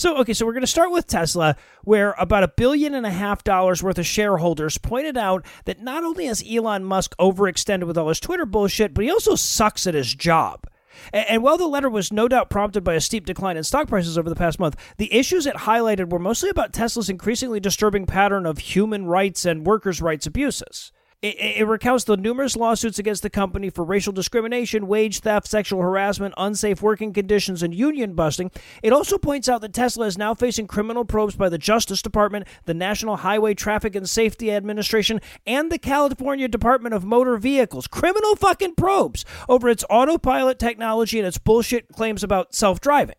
So 0.00 0.16
okay, 0.16 0.32
so 0.32 0.46
we're 0.46 0.54
going 0.54 0.62
to 0.62 0.66
start 0.66 0.92
with 0.92 1.06
Tesla, 1.06 1.56
where 1.84 2.14
about 2.16 2.42
a 2.42 2.48
billion 2.48 2.94
and 2.94 3.04
a 3.04 3.10
half 3.10 3.44
dollars 3.44 3.82
worth 3.82 3.98
of 3.98 4.06
shareholders 4.06 4.78
pointed 4.78 5.18
out 5.18 5.44
that 5.66 5.82
not 5.82 6.04
only 6.04 6.24
has 6.24 6.42
Elon 6.50 6.86
Musk 6.86 7.14
overextended 7.18 7.86
with 7.86 7.98
all 7.98 8.08
his 8.08 8.18
Twitter 8.18 8.46
bullshit, 8.46 8.94
but 8.94 9.04
he 9.04 9.10
also 9.10 9.34
sucks 9.34 9.86
at 9.86 9.92
his 9.92 10.14
job. 10.14 10.66
And 11.12 11.42
while 11.42 11.58
the 11.58 11.66
letter 11.66 11.90
was 11.90 12.14
no 12.14 12.28
doubt 12.28 12.48
prompted 12.48 12.82
by 12.82 12.94
a 12.94 13.00
steep 13.02 13.26
decline 13.26 13.58
in 13.58 13.62
stock 13.62 13.88
prices 13.88 14.16
over 14.16 14.30
the 14.30 14.34
past 14.34 14.58
month, 14.58 14.74
the 14.96 15.12
issues 15.12 15.44
it 15.44 15.54
highlighted 15.54 16.08
were 16.08 16.18
mostly 16.18 16.48
about 16.48 16.72
Tesla's 16.72 17.10
increasingly 17.10 17.60
disturbing 17.60 18.06
pattern 18.06 18.46
of 18.46 18.56
human 18.56 19.04
rights 19.04 19.44
and 19.44 19.66
workers' 19.66 20.00
rights 20.00 20.26
abuses. 20.26 20.92
It, 21.22 21.36
it 21.38 21.66
recounts 21.66 22.04
the 22.04 22.16
numerous 22.16 22.56
lawsuits 22.56 22.98
against 22.98 23.22
the 23.22 23.28
company 23.28 23.68
for 23.68 23.84
racial 23.84 24.12
discrimination, 24.12 24.86
wage 24.86 25.20
theft, 25.20 25.46
sexual 25.46 25.82
harassment, 25.82 26.32
unsafe 26.38 26.80
working 26.80 27.12
conditions, 27.12 27.62
and 27.62 27.74
union 27.74 28.14
busting. 28.14 28.50
It 28.82 28.94
also 28.94 29.18
points 29.18 29.46
out 29.46 29.60
that 29.60 29.74
Tesla 29.74 30.06
is 30.06 30.16
now 30.16 30.34
facing 30.34 30.66
criminal 30.66 31.04
probes 31.04 31.36
by 31.36 31.50
the 31.50 31.58
Justice 31.58 32.00
Department, 32.00 32.48
the 32.64 32.72
National 32.72 33.16
Highway 33.16 33.52
Traffic 33.52 33.94
and 33.94 34.08
Safety 34.08 34.50
Administration, 34.50 35.20
and 35.46 35.70
the 35.70 35.78
California 35.78 36.48
Department 36.48 36.94
of 36.94 37.04
Motor 37.04 37.36
Vehicles. 37.36 37.86
Criminal 37.86 38.34
fucking 38.36 38.76
probes 38.76 39.26
over 39.46 39.68
its 39.68 39.84
autopilot 39.90 40.58
technology 40.58 41.18
and 41.18 41.28
its 41.28 41.36
bullshit 41.36 41.88
claims 41.92 42.24
about 42.24 42.54
self 42.54 42.80
driving 42.80 43.16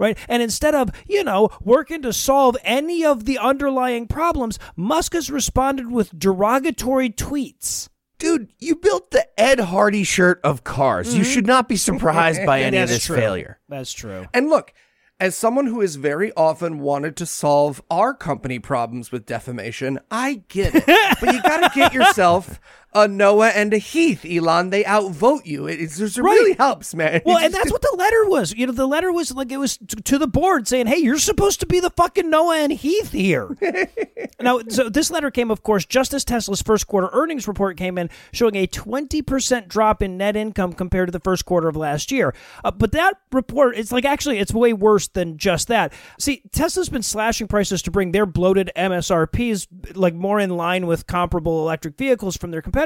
right? 0.00 0.18
And 0.28 0.42
instead 0.42 0.74
of, 0.74 0.90
you 1.06 1.22
know, 1.22 1.50
working 1.60 2.02
to 2.02 2.12
solve 2.12 2.56
any 2.64 3.04
of 3.04 3.26
the 3.26 3.38
underlying 3.38 4.08
problems, 4.08 4.58
Musk 4.74 5.12
has 5.12 5.30
responded 5.30 5.92
with 5.92 6.18
derogatory 6.18 7.10
tweets. 7.10 7.88
Dude, 8.18 8.48
you 8.58 8.76
built 8.76 9.12
the 9.12 9.26
Ed 9.40 9.60
Hardy 9.60 10.04
shirt 10.04 10.40
of 10.42 10.64
cars. 10.64 11.14
You 11.14 11.22
mm-hmm. 11.22 11.30
should 11.30 11.46
not 11.46 11.68
be 11.68 11.76
surprised 11.76 12.44
by 12.44 12.60
any 12.62 12.78
of 12.78 12.88
this 12.88 13.04
true. 13.04 13.16
failure. 13.16 13.60
That's 13.68 13.92
true. 13.92 14.26
And 14.34 14.50
look, 14.50 14.74
as 15.20 15.36
someone 15.36 15.66
who 15.66 15.80
has 15.80 15.96
very 15.96 16.32
often 16.32 16.80
wanted 16.80 17.14
to 17.16 17.26
solve 17.26 17.82
our 17.90 18.14
company 18.14 18.58
problems 18.58 19.12
with 19.12 19.26
defamation, 19.26 20.00
I 20.10 20.42
get 20.48 20.74
it. 20.74 20.84
but 21.20 21.34
you 21.34 21.42
got 21.42 21.72
to 21.72 21.78
get 21.78 21.92
yourself 21.92 22.58
a 22.92 23.06
Noah 23.06 23.48
and 23.48 23.72
a 23.72 23.78
Heath, 23.78 24.24
Elon. 24.24 24.70
They 24.70 24.84
outvote 24.84 25.46
you. 25.46 25.66
It, 25.66 25.80
it 25.80 26.16
really 26.16 26.54
helps, 26.54 26.94
man. 26.94 27.22
Well, 27.24 27.38
and 27.38 27.52
that's 27.54 27.70
what 27.70 27.82
the 27.82 27.94
letter 27.96 28.28
was. 28.28 28.52
You 28.52 28.66
know, 28.66 28.72
the 28.72 28.86
letter 28.86 29.12
was 29.12 29.32
like 29.32 29.52
it 29.52 29.58
was 29.58 29.76
t- 29.78 30.00
to 30.02 30.18
the 30.18 30.26
board 30.26 30.66
saying, 30.66 30.86
"Hey, 30.86 30.98
you're 30.98 31.18
supposed 31.18 31.60
to 31.60 31.66
be 31.66 31.80
the 31.80 31.90
fucking 31.90 32.28
Noah 32.28 32.58
and 32.58 32.72
Heath 32.72 33.12
here." 33.12 33.56
now, 34.40 34.60
so 34.68 34.88
this 34.88 35.10
letter 35.10 35.30
came, 35.30 35.50
of 35.50 35.62
course, 35.62 35.84
just 35.86 36.12
as 36.14 36.24
Tesla's 36.24 36.62
first 36.62 36.86
quarter 36.86 37.08
earnings 37.12 37.46
report 37.46 37.76
came 37.76 37.98
in, 37.98 38.10
showing 38.32 38.56
a 38.56 38.66
20% 38.66 39.68
drop 39.68 40.02
in 40.02 40.16
net 40.16 40.36
income 40.36 40.72
compared 40.72 41.08
to 41.08 41.12
the 41.12 41.20
first 41.20 41.44
quarter 41.44 41.68
of 41.68 41.76
last 41.76 42.10
year. 42.10 42.34
Uh, 42.64 42.70
but 42.70 42.92
that 42.92 43.14
report, 43.32 43.76
it's 43.76 43.92
like 43.92 44.04
actually, 44.04 44.38
it's 44.38 44.52
way 44.52 44.72
worse 44.72 45.08
than 45.08 45.36
just 45.36 45.68
that. 45.68 45.92
See, 46.18 46.42
Tesla's 46.52 46.88
been 46.88 47.02
slashing 47.02 47.48
prices 47.48 47.82
to 47.82 47.90
bring 47.90 48.12
their 48.12 48.26
bloated 48.26 48.70
MSRPs 48.76 49.66
like 49.94 50.14
more 50.14 50.40
in 50.40 50.50
line 50.50 50.86
with 50.86 51.06
comparable 51.06 51.62
electric 51.62 51.96
vehicles 51.96 52.36
from 52.36 52.50
their 52.50 52.62
competitors, 52.62 52.79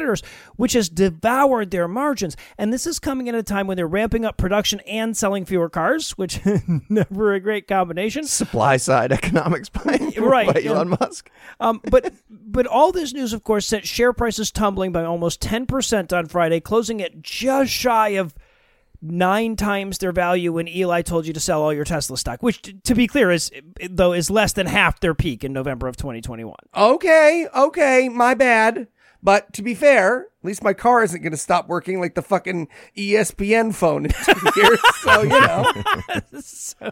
which 0.57 0.73
has 0.73 0.89
devoured 0.89 1.71
their 1.71 1.89
margins. 1.89 2.37
And 2.59 2.73
this 2.73 2.87
is 2.87 2.99
coming 2.99 3.29
at 3.29 3.35
a 3.35 3.43
time 3.43 3.67
when 3.67 3.77
they're 3.77 3.87
ramping 3.87 4.25
up 4.25 4.37
production 4.37 4.81
and 4.81 5.17
selling 5.17 5.45
fewer 5.45 5.69
cars, 5.69 6.13
which 6.13 6.41
never 6.89 7.35
a 7.35 7.41
great 7.41 7.69
combination. 7.69 8.25
Supply 8.25 8.77
side 8.77 9.13
economics 9.13 9.69
by, 9.69 10.13
Right, 10.19 10.53
by. 10.53 10.63
Elon 10.63 10.91
Musk. 11.01 11.31
Um, 11.61 11.81
but 11.91 12.13
but 12.31 12.67
all 12.67 12.93
this 12.93 13.13
news, 13.13 13.33
of 13.33 13.45
course, 13.45 13.67
sent 13.67 13.87
share 13.87 14.13
prices 14.13 14.51
tumbling 14.51 14.93
by 14.93 15.05
almost 15.05 15.41
ten 15.41 15.67
percent 15.67 16.13
on 16.13 16.27
Friday, 16.27 16.61
closing 16.61 17.03
at 17.03 17.23
just 17.23 17.71
shy 17.71 18.11
of 18.11 18.35
nine 19.05 19.55
times 19.55 19.99
their 19.99 20.13
value 20.13 20.53
when 20.53 20.67
Eli 20.67 21.03
told 21.03 21.27
you 21.27 21.33
to 21.33 21.41
sell 21.41 21.63
all 21.63 21.73
your 21.73 21.85
Tesla 21.85 22.17
stock, 22.17 22.43
which, 22.43 22.75
to 22.85 22.95
be 22.95 23.07
clear, 23.07 23.31
is 23.31 23.51
though 23.91 24.13
is 24.13 24.31
less 24.31 24.53
than 24.53 24.67
half 24.67 25.01
their 25.01 25.15
peak 25.15 25.45
in 25.45 25.53
November 25.53 25.87
of 25.87 25.97
2021. 25.97 26.55
Okay, 26.75 27.47
okay, 27.55 28.09
my 28.09 28.35
bad. 28.35 28.89
But 29.25 29.55
to 29.55 29.63
be 29.63 29.75
fair, 29.75 30.27
at 30.45 30.47
least 30.47 30.63
my 30.63 30.75
car 30.75 31.03
isn't 31.03 31.23
going 31.23 31.31
to 31.33 31.39
stop 31.39 31.69
working 31.69 32.01
like 32.01 32.15
the 32.15 32.21
fucking 32.21 32.69
ESPN 32.99 33.75
phone 33.75 34.05
in 34.05 34.11
two 34.13 34.51
years. 34.61 34.79
So, 35.01 35.23
you 35.23 35.29
know. 35.31 35.65
so, 36.41 36.91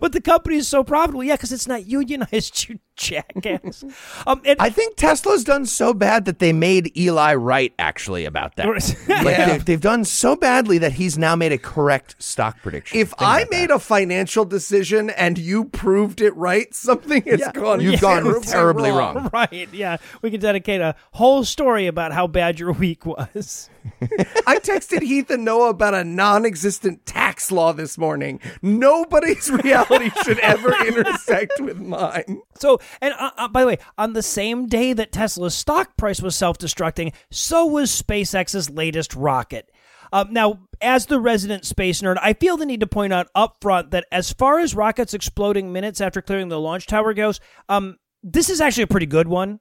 but 0.00 0.12
the 0.12 0.22
company 0.22 0.56
is 0.56 0.66
so 0.66 0.82
profitable, 0.82 1.22
yeah, 1.22 1.34
because 1.34 1.52
it's 1.52 1.68
not 1.68 1.84
unionized, 1.84 2.66
you 2.70 2.78
jackass. 2.96 3.84
um, 4.26 4.40
and, 4.46 4.58
I 4.58 4.70
think 4.70 4.96
Tesla's 4.96 5.44
done 5.44 5.66
so 5.66 5.92
bad 5.92 6.24
that 6.24 6.38
they 6.38 6.54
made 6.54 6.96
Eli 6.96 7.34
right 7.34 7.74
actually 7.78 8.24
about 8.24 8.56
that. 8.56 8.66
Like 8.66 9.36
Yeah. 9.36 9.46
they've, 9.50 9.64
they've 9.66 9.80
done 9.82 10.06
so 10.06 10.34
badly 10.34 10.78
that 10.78 10.92
he's 10.92 11.18
now 11.18 11.36
made 11.36 11.52
a 11.52 11.58
correct 11.58 12.16
stock 12.18 12.56
prediction. 12.62 12.98
If 12.98 13.12
I 13.18 13.40
about 13.40 13.50
made 13.50 13.68
that. 13.68 13.74
a 13.76 13.78
financial 13.78 14.46
decision 14.46 15.10
and 15.10 15.36
you 15.36 15.66
proved 15.66 16.22
it 16.22 16.34
right, 16.36 16.74
something 16.74 17.22
has 17.24 17.40
Yeah, 17.40 17.52
gone 17.52 17.82
you've 17.82 18.00
gone 18.00 18.22
terribly, 18.22 18.46
terribly 18.50 18.90
wrong. 18.90 19.28
right, 19.34 19.68
yeah, 19.74 19.98
we 20.22 20.30
can 20.30 20.40
dedicate 20.40 20.80
a 20.80 20.94
whole 21.12 21.44
story 21.44 21.86
about 21.86 22.12
how 22.12 22.26
bad 22.26 22.58
your 22.58 22.72
week 22.86 23.04
was. 23.04 23.68
I 24.46 24.58
texted 24.58 25.02
Heath 25.02 25.28
and 25.30 25.44
Noah 25.44 25.70
about 25.70 25.94
a 25.94 26.04
non-existent 26.04 27.04
tax 27.04 27.50
law 27.50 27.72
this 27.72 27.98
morning. 27.98 28.40
Nobody's 28.62 29.50
reality 29.64 30.10
should 30.22 30.38
ever 30.38 30.72
intersect 30.86 31.60
with 31.60 31.80
mine. 31.80 32.42
So, 32.54 32.78
and 33.00 33.12
uh, 33.18 33.32
uh, 33.36 33.48
by 33.48 33.62
the 33.62 33.66
way, 33.66 33.78
on 33.98 34.12
the 34.12 34.22
same 34.22 34.68
day 34.68 34.92
that 34.92 35.10
Tesla's 35.10 35.54
stock 35.54 35.96
price 35.96 36.22
was 36.22 36.36
self 36.36 36.58
destructing, 36.58 37.12
so 37.28 37.66
was 37.66 37.90
SpaceX's 37.90 38.70
latest 38.70 39.16
rocket. 39.16 39.68
Um, 40.12 40.32
now, 40.32 40.60
as 40.80 41.06
the 41.06 41.18
resident 41.18 41.64
space 41.64 42.00
nerd, 42.02 42.18
I 42.22 42.34
feel 42.34 42.56
the 42.56 42.66
need 42.66 42.80
to 42.80 42.86
point 42.86 43.12
out 43.12 43.26
up 43.34 43.56
front 43.60 43.90
that 43.90 44.06
as 44.12 44.32
far 44.32 44.60
as 44.60 44.76
rockets 44.76 45.12
exploding 45.12 45.72
minutes 45.72 46.00
after 46.00 46.22
clearing 46.22 46.50
the 46.50 46.60
launch 46.60 46.86
tower 46.86 47.12
goes, 47.14 47.40
um, 47.68 47.96
this 48.22 48.48
is 48.48 48.60
actually 48.60 48.84
a 48.84 48.88
pretty 48.88 49.06
good 49.06 49.26
one. 49.26 49.58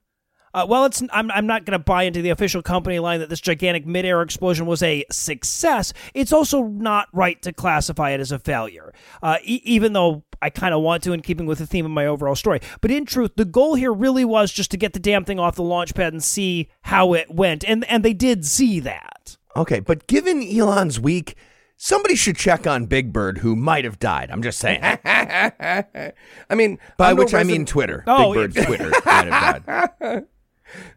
Uh, 0.55 0.65
well, 0.65 0.85
it's 0.85 1.03
I'm, 1.11 1.29
I'm 1.31 1.45
not 1.45 1.65
going 1.65 1.77
to 1.77 1.83
buy 1.83 2.03
into 2.03 2.21
the 2.21 2.29
official 2.29 2.61
company 2.61 2.97
line 2.99 3.19
that 3.19 3.27
this 3.29 3.41
gigantic 3.41 3.85
midair 3.85 4.21
explosion 4.21 4.65
was 4.65 4.81
a 4.81 5.03
success. 5.11 5.91
It's 6.13 6.31
also 6.31 6.63
not 6.63 7.09
right 7.11 7.41
to 7.41 7.51
classify 7.51 8.11
it 8.11 8.21
as 8.21 8.31
a 8.31 8.39
failure, 8.39 8.93
uh, 9.21 9.37
e- 9.43 9.61
even 9.65 9.91
though 9.91 10.23
I 10.41 10.49
kind 10.49 10.73
of 10.73 10.81
want 10.81 11.03
to, 11.03 11.11
in 11.11 11.21
keeping 11.21 11.45
with 11.45 11.57
the 11.57 11.67
theme 11.67 11.83
of 11.83 11.91
my 11.91 12.05
overall 12.05 12.35
story. 12.35 12.61
But 12.79 12.89
in 12.89 13.05
truth, 13.05 13.31
the 13.35 13.43
goal 13.43 13.75
here 13.75 13.91
really 13.91 14.23
was 14.23 14.49
just 14.49 14.71
to 14.71 14.77
get 14.77 14.93
the 14.93 14.99
damn 14.99 15.25
thing 15.25 15.39
off 15.39 15.55
the 15.55 15.63
launch 15.63 15.93
pad 15.93 16.13
and 16.13 16.23
see 16.23 16.69
how 16.83 17.13
it 17.13 17.29
went, 17.29 17.65
and 17.65 17.83
and 17.89 18.05
they 18.05 18.13
did 18.13 18.45
see 18.45 18.79
that. 18.79 19.35
Okay, 19.57 19.81
but 19.81 20.07
given 20.07 20.41
Elon's 20.41 21.01
week, 21.01 21.35
somebody 21.75 22.15
should 22.15 22.37
check 22.37 22.65
on 22.65 22.85
Big 22.85 23.11
Bird, 23.11 23.39
who 23.39 23.57
might 23.57 23.83
have 23.83 23.99
died. 23.99 24.31
I'm 24.31 24.41
just 24.41 24.59
saying. 24.59 24.79
I 25.05 26.13
mean, 26.53 26.79
By 26.97 27.09
I'm 27.09 27.17
no 27.17 27.23
which 27.23 27.33
I 27.33 27.43
mean 27.43 27.65
Twitter. 27.65 28.05
Oh, 28.07 28.33
Big 28.33 28.53
Bird's 28.53 28.65
Twitter 28.65 28.89
might 29.05 29.27
have 29.27 29.65
died. 29.65 30.25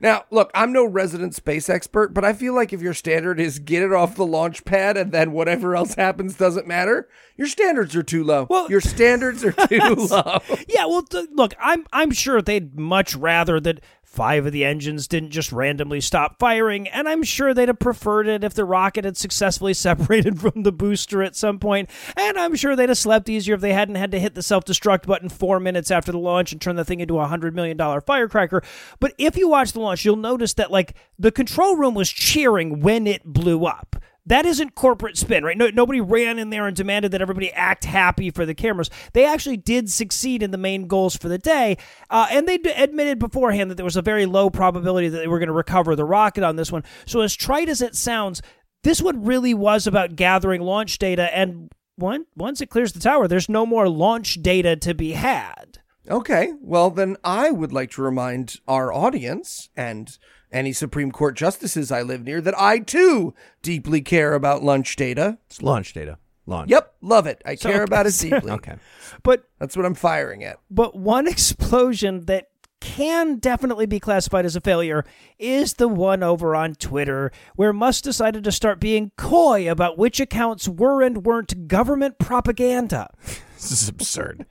Now, 0.00 0.24
look, 0.30 0.50
I'm 0.54 0.72
no 0.72 0.84
resident 0.84 1.34
space 1.34 1.68
expert, 1.68 2.14
but 2.14 2.24
I 2.24 2.32
feel 2.32 2.54
like 2.54 2.72
if 2.72 2.80
your 2.82 2.94
standard 2.94 3.40
is 3.40 3.58
get 3.58 3.82
it 3.82 3.92
off 3.92 4.14
the 4.16 4.26
launch 4.26 4.64
pad 4.64 4.96
and 4.96 5.12
then 5.12 5.32
whatever 5.32 5.74
else 5.76 5.94
happens 5.94 6.36
doesn't 6.36 6.66
matter, 6.66 7.08
your 7.36 7.46
standards 7.48 7.94
are 7.96 8.02
too 8.02 8.24
low. 8.24 8.46
Well- 8.48 8.70
your 8.70 8.80
standards 8.80 9.44
are 9.44 9.52
too 9.52 9.78
low. 9.94 10.38
Yeah, 10.68 10.86
well, 10.86 11.02
th- 11.02 11.28
look, 11.32 11.54
I'm 11.60 11.86
I'm 11.92 12.10
sure 12.10 12.40
they'd 12.42 12.78
much 12.78 13.14
rather 13.14 13.60
that 13.60 13.80
five 14.10 14.46
of 14.46 14.52
the 14.52 14.64
engines 14.64 15.06
didn't 15.06 15.30
just 15.30 15.52
randomly 15.52 16.00
stop 16.00 16.38
firing, 16.38 16.88
and 16.88 17.08
I'm 17.08 17.22
sure 17.22 17.52
they'd 17.52 17.68
have 17.68 17.78
preferred 17.78 18.26
it 18.26 18.42
if 18.42 18.54
the 18.54 18.64
rocket 18.64 19.04
had 19.04 19.16
successfully 19.16 19.74
separated 19.74 20.40
from 20.40 20.62
the 20.62 20.72
booster 20.72 21.22
at 21.22 21.36
some 21.36 21.58
point, 21.58 21.90
and 22.16 22.38
I'm 22.38 22.56
sure 22.56 22.74
they'd 22.74 22.88
have 22.88 22.98
slept 22.98 23.28
easier 23.28 23.54
if 23.54 23.60
they 23.60 23.72
hadn't 23.72 23.96
had 23.96 24.10
to 24.12 24.20
hit 24.20 24.34
the 24.34 24.42
self-destruct 24.42 25.06
button 25.06 25.28
four 25.28 25.60
minutes 25.60 25.90
after 25.90 26.10
the 26.10 26.18
launch 26.18 26.52
and 26.52 26.60
turn 26.60 26.76
the 26.76 26.84
thing 26.84 27.00
into 27.00 27.18
a 27.18 27.26
hundred 27.26 27.54
million 27.54 27.76
dollar 27.76 28.00
firecracker. 28.00 28.62
But 28.98 29.14
if 29.18 29.36
you 29.36 29.48
watch 29.48 29.72
the 29.72 29.80
launch, 29.80 30.04
you'll 30.04 30.16
notice 30.16 30.54
that 30.54 30.70
like 30.70 30.94
the 31.18 31.30
control 31.30 31.76
room 31.76 31.94
was 31.94 32.10
cheering 32.10 32.80
when 32.80 33.06
it 33.06 33.24
blew 33.24 33.66
up. 33.66 33.96
That 34.28 34.44
isn't 34.44 34.74
corporate 34.74 35.16
spin, 35.16 35.42
right? 35.42 35.56
No, 35.56 35.70
nobody 35.70 36.02
ran 36.02 36.38
in 36.38 36.50
there 36.50 36.66
and 36.66 36.76
demanded 36.76 37.12
that 37.12 37.22
everybody 37.22 37.50
act 37.52 37.86
happy 37.86 38.30
for 38.30 38.44
the 38.44 38.54
cameras. 38.54 38.90
They 39.14 39.24
actually 39.24 39.56
did 39.56 39.90
succeed 39.90 40.42
in 40.42 40.50
the 40.50 40.58
main 40.58 40.86
goals 40.86 41.16
for 41.16 41.28
the 41.28 41.38
day, 41.38 41.78
uh, 42.10 42.26
and 42.30 42.46
they 42.46 42.58
d- 42.58 42.70
admitted 42.70 43.18
beforehand 43.18 43.70
that 43.70 43.76
there 43.76 43.86
was 43.86 43.96
a 43.96 44.02
very 44.02 44.26
low 44.26 44.50
probability 44.50 45.08
that 45.08 45.18
they 45.18 45.26
were 45.26 45.38
going 45.38 45.46
to 45.46 45.54
recover 45.54 45.96
the 45.96 46.04
rocket 46.04 46.44
on 46.44 46.56
this 46.56 46.70
one. 46.70 46.84
So, 47.06 47.22
as 47.22 47.34
trite 47.34 47.70
as 47.70 47.80
it 47.80 47.96
sounds, 47.96 48.42
this 48.82 49.00
one 49.00 49.24
really 49.24 49.54
was 49.54 49.86
about 49.86 50.14
gathering 50.14 50.60
launch 50.60 50.98
data, 50.98 51.34
and 51.34 51.70
one, 51.96 52.26
once 52.36 52.60
it 52.60 52.68
clears 52.68 52.92
the 52.92 53.00
tower, 53.00 53.28
there's 53.28 53.48
no 53.48 53.64
more 53.64 53.88
launch 53.88 54.42
data 54.42 54.76
to 54.76 54.92
be 54.92 55.12
had. 55.12 55.78
Okay, 56.10 56.52
well, 56.60 56.90
then 56.90 57.16
I 57.24 57.50
would 57.50 57.72
like 57.72 57.92
to 57.92 58.02
remind 58.02 58.56
our 58.68 58.92
audience 58.92 59.70
and 59.74 60.18
any 60.52 60.72
Supreme 60.72 61.10
Court 61.12 61.36
justices 61.36 61.92
I 61.92 62.02
live 62.02 62.24
near 62.24 62.40
that 62.40 62.58
I 62.58 62.78
too 62.78 63.34
deeply 63.62 64.00
care 64.00 64.34
about 64.34 64.62
lunch 64.62 64.96
data. 64.96 65.38
It's 65.46 65.62
launch 65.62 65.92
data. 65.92 66.18
Launch. 66.46 66.70
Yep, 66.70 66.94
love 67.02 67.26
it. 67.26 67.42
I 67.44 67.56
care 67.56 67.82
about 67.82 68.06
it 68.06 68.16
deeply. 68.20 68.50
Okay. 68.52 68.76
But 69.22 69.44
That's 69.58 69.76
what 69.76 69.84
I'm 69.84 69.94
firing 69.94 70.44
at. 70.44 70.58
But 70.70 70.96
one 70.96 71.26
explosion 71.28 72.24
that 72.24 72.48
can 72.80 73.38
definitely 73.38 73.86
be 73.86 74.00
classified 74.00 74.46
as 74.46 74.56
a 74.56 74.60
failure 74.60 75.04
is 75.38 75.74
the 75.74 75.88
one 75.88 76.22
over 76.22 76.54
on 76.54 76.74
Twitter, 76.74 77.32
where 77.56 77.72
Musk 77.72 78.04
decided 78.04 78.44
to 78.44 78.52
start 78.52 78.80
being 78.80 79.10
coy 79.16 79.70
about 79.70 79.98
which 79.98 80.20
accounts 80.20 80.68
were 80.68 81.02
and 81.02 81.26
weren't 81.26 81.68
government 81.68 82.18
propaganda. 82.18 83.10
This 83.68 83.82
is 83.82 83.88
absurd. 83.88 84.46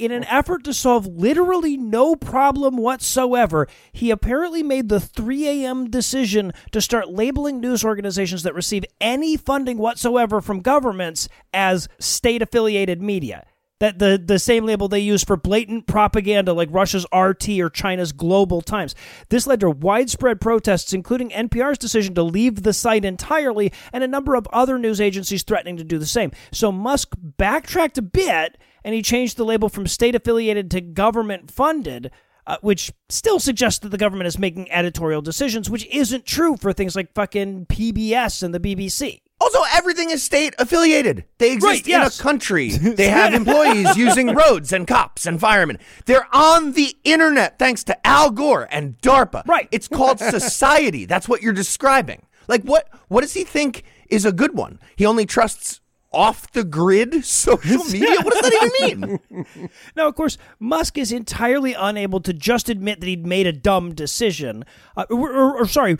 In 0.00 0.10
an 0.10 0.24
effort 0.24 0.64
to 0.64 0.74
solve 0.74 1.06
literally 1.06 1.76
no 1.76 2.16
problem 2.16 2.76
whatsoever, 2.76 3.68
he 3.92 4.10
apparently 4.10 4.64
made 4.64 4.88
the 4.88 4.98
3 4.98 5.46
a.m. 5.48 5.88
decision 5.88 6.52
to 6.72 6.80
start 6.80 7.08
labeling 7.08 7.60
news 7.60 7.84
organizations 7.84 8.42
that 8.42 8.54
receive 8.54 8.84
any 9.00 9.36
funding 9.36 9.78
whatsoever 9.78 10.40
from 10.40 10.60
governments 10.60 11.28
as 11.54 11.88
state 12.00 12.42
affiliated 12.42 13.00
media. 13.00 13.46
That 13.80 14.00
the, 14.00 14.20
the 14.22 14.40
same 14.40 14.66
label 14.66 14.88
they 14.88 14.98
use 14.98 15.22
for 15.22 15.36
blatant 15.36 15.86
propaganda 15.86 16.52
like 16.52 16.68
Russia's 16.72 17.06
RT 17.14 17.48
or 17.60 17.70
China's 17.70 18.10
Global 18.10 18.60
Times. 18.60 18.96
This 19.28 19.46
led 19.46 19.60
to 19.60 19.70
widespread 19.70 20.40
protests, 20.40 20.92
including 20.92 21.30
NPR's 21.30 21.78
decision 21.78 22.14
to 22.16 22.24
leave 22.24 22.64
the 22.64 22.72
site 22.72 23.04
entirely 23.04 23.72
and 23.92 24.02
a 24.02 24.08
number 24.08 24.34
of 24.34 24.48
other 24.52 24.78
news 24.78 25.00
agencies 25.00 25.44
threatening 25.44 25.76
to 25.76 25.84
do 25.84 25.98
the 25.98 26.06
same. 26.06 26.32
So 26.50 26.72
Musk 26.72 27.14
backtracked 27.20 27.98
a 27.98 28.02
bit 28.02 28.58
and 28.82 28.94
he 28.94 29.02
changed 29.02 29.36
the 29.36 29.44
label 29.44 29.68
from 29.68 29.86
state 29.86 30.14
affiliated 30.14 30.70
to 30.72 30.80
government 30.80 31.50
funded. 31.50 32.10
Uh, 32.46 32.56
which 32.62 32.90
still 33.10 33.38
suggests 33.38 33.80
that 33.80 33.90
the 33.90 33.98
government 33.98 34.26
is 34.26 34.38
making 34.38 34.72
editorial 34.72 35.20
decisions, 35.20 35.68
which 35.68 35.84
isn't 35.88 36.24
true 36.24 36.56
for 36.56 36.72
things 36.72 36.96
like 36.96 37.12
fucking 37.12 37.66
PBS 37.66 38.42
and 38.42 38.54
the 38.54 38.58
BBC. 38.58 39.20
Also, 39.40 39.60
everything 39.72 40.10
is 40.10 40.22
state 40.22 40.54
affiliated. 40.58 41.24
They 41.38 41.52
exist 41.52 41.64
Right, 41.84 41.86
yes. 41.86 42.18
in 42.18 42.20
a 42.20 42.22
country. 42.22 42.70
They 42.98 43.08
have 43.08 43.34
employees 43.34 43.96
using 43.96 44.34
roads 44.34 44.72
and 44.72 44.86
cops 44.86 45.26
and 45.26 45.38
firemen. 45.40 45.78
They're 46.06 46.26
on 46.34 46.72
the 46.72 46.96
internet 47.04 47.58
thanks 47.58 47.84
to 47.84 48.06
Al 48.06 48.30
Gore 48.32 48.66
and 48.70 48.98
DARPA. 49.00 49.46
Right. 49.46 49.68
It's 49.70 49.86
called 49.86 50.18
society. 50.38 51.04
That's 51.04 51.28
what 51.28 51.40
you're 51.42 51.52
describing. 51.52 52.26
Like 52.48 52.62
what 52.62 52.88
what 53.08 53.20
does 53.20 53.34
he 53.34 53.44
think 53.44 53.84
is 54.08 54.24
a 54.24 54.32
good 54.32 54.56
one? 54.56 54.80
He 54.96 55.06
only 55.06 55.24
trusts 55.26 55.80
off 56.12 56.50
the 56.52 56.64
grid 56.64 57.24
social 57.24 57.84
media? 57.92 58.16
What 58.22 58.32
does 58.34 58.42
that 58.50 58.78
even 58.82 59.00
mean? 59.00 59.68
Now, 59.96 60.08
of 60.08 60.14
course, 60.14 60.38
Musk 60.58 60.96
is 60.96 61.12
entirely 61.12 61.74
unable 61.74 62.20
to 62.20 62.32
just 62.32 62.68
admit 62.68 63.00
that 63.00 63.06
he'd 63.06 63.26
made 63.26 63.46
a 63.46 63.52
dumb 63.52 63.94
decision. 63.94 64.64
Uh, 64.96 65.04
or, 65.10 65.30
or- 65.32 65.58
or, 65.62 65.66
sorry, 65.66 65.98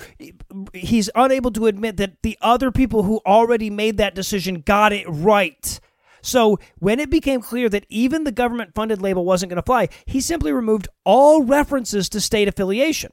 he's 0.73 1.11
unable 1.14 1.51
to 1.53 1.66
admit 1.66 1.97
that 1.99 2.23
the 2.23 2.38
other 2.40 2.71
people 2.71 3.03
who 3.03 3.21
already 3.27 3.71
made 3.71 3.97
that 3.99 4.14
decision 4.14 4.61
got 4.61 4.92
it 4.92 5.05
right. 5.09 5.81
So, 6.21 6.59
when 6.79 6.99
it 7.01 7.11
became 7.11 7.40
clear 7.40 7.68
that 7.68 7.87
even 7.88 8.25
the 8.25 8.33
government 8.33 8.75
funded 8.75 9.01
label 9.01 9.25
wasn't 9.25 9.51
going 9.51 9.57
to 9.57 9.62
fly, 9.62 9.88
he 10.05 10.21
simply 10.21 10.53
removed 10.53 10.88
all 11.05 11.42
references 11.44 12.09
to 12.11 12.21
state 12.21 12.49
affiliation. 12.49 13.12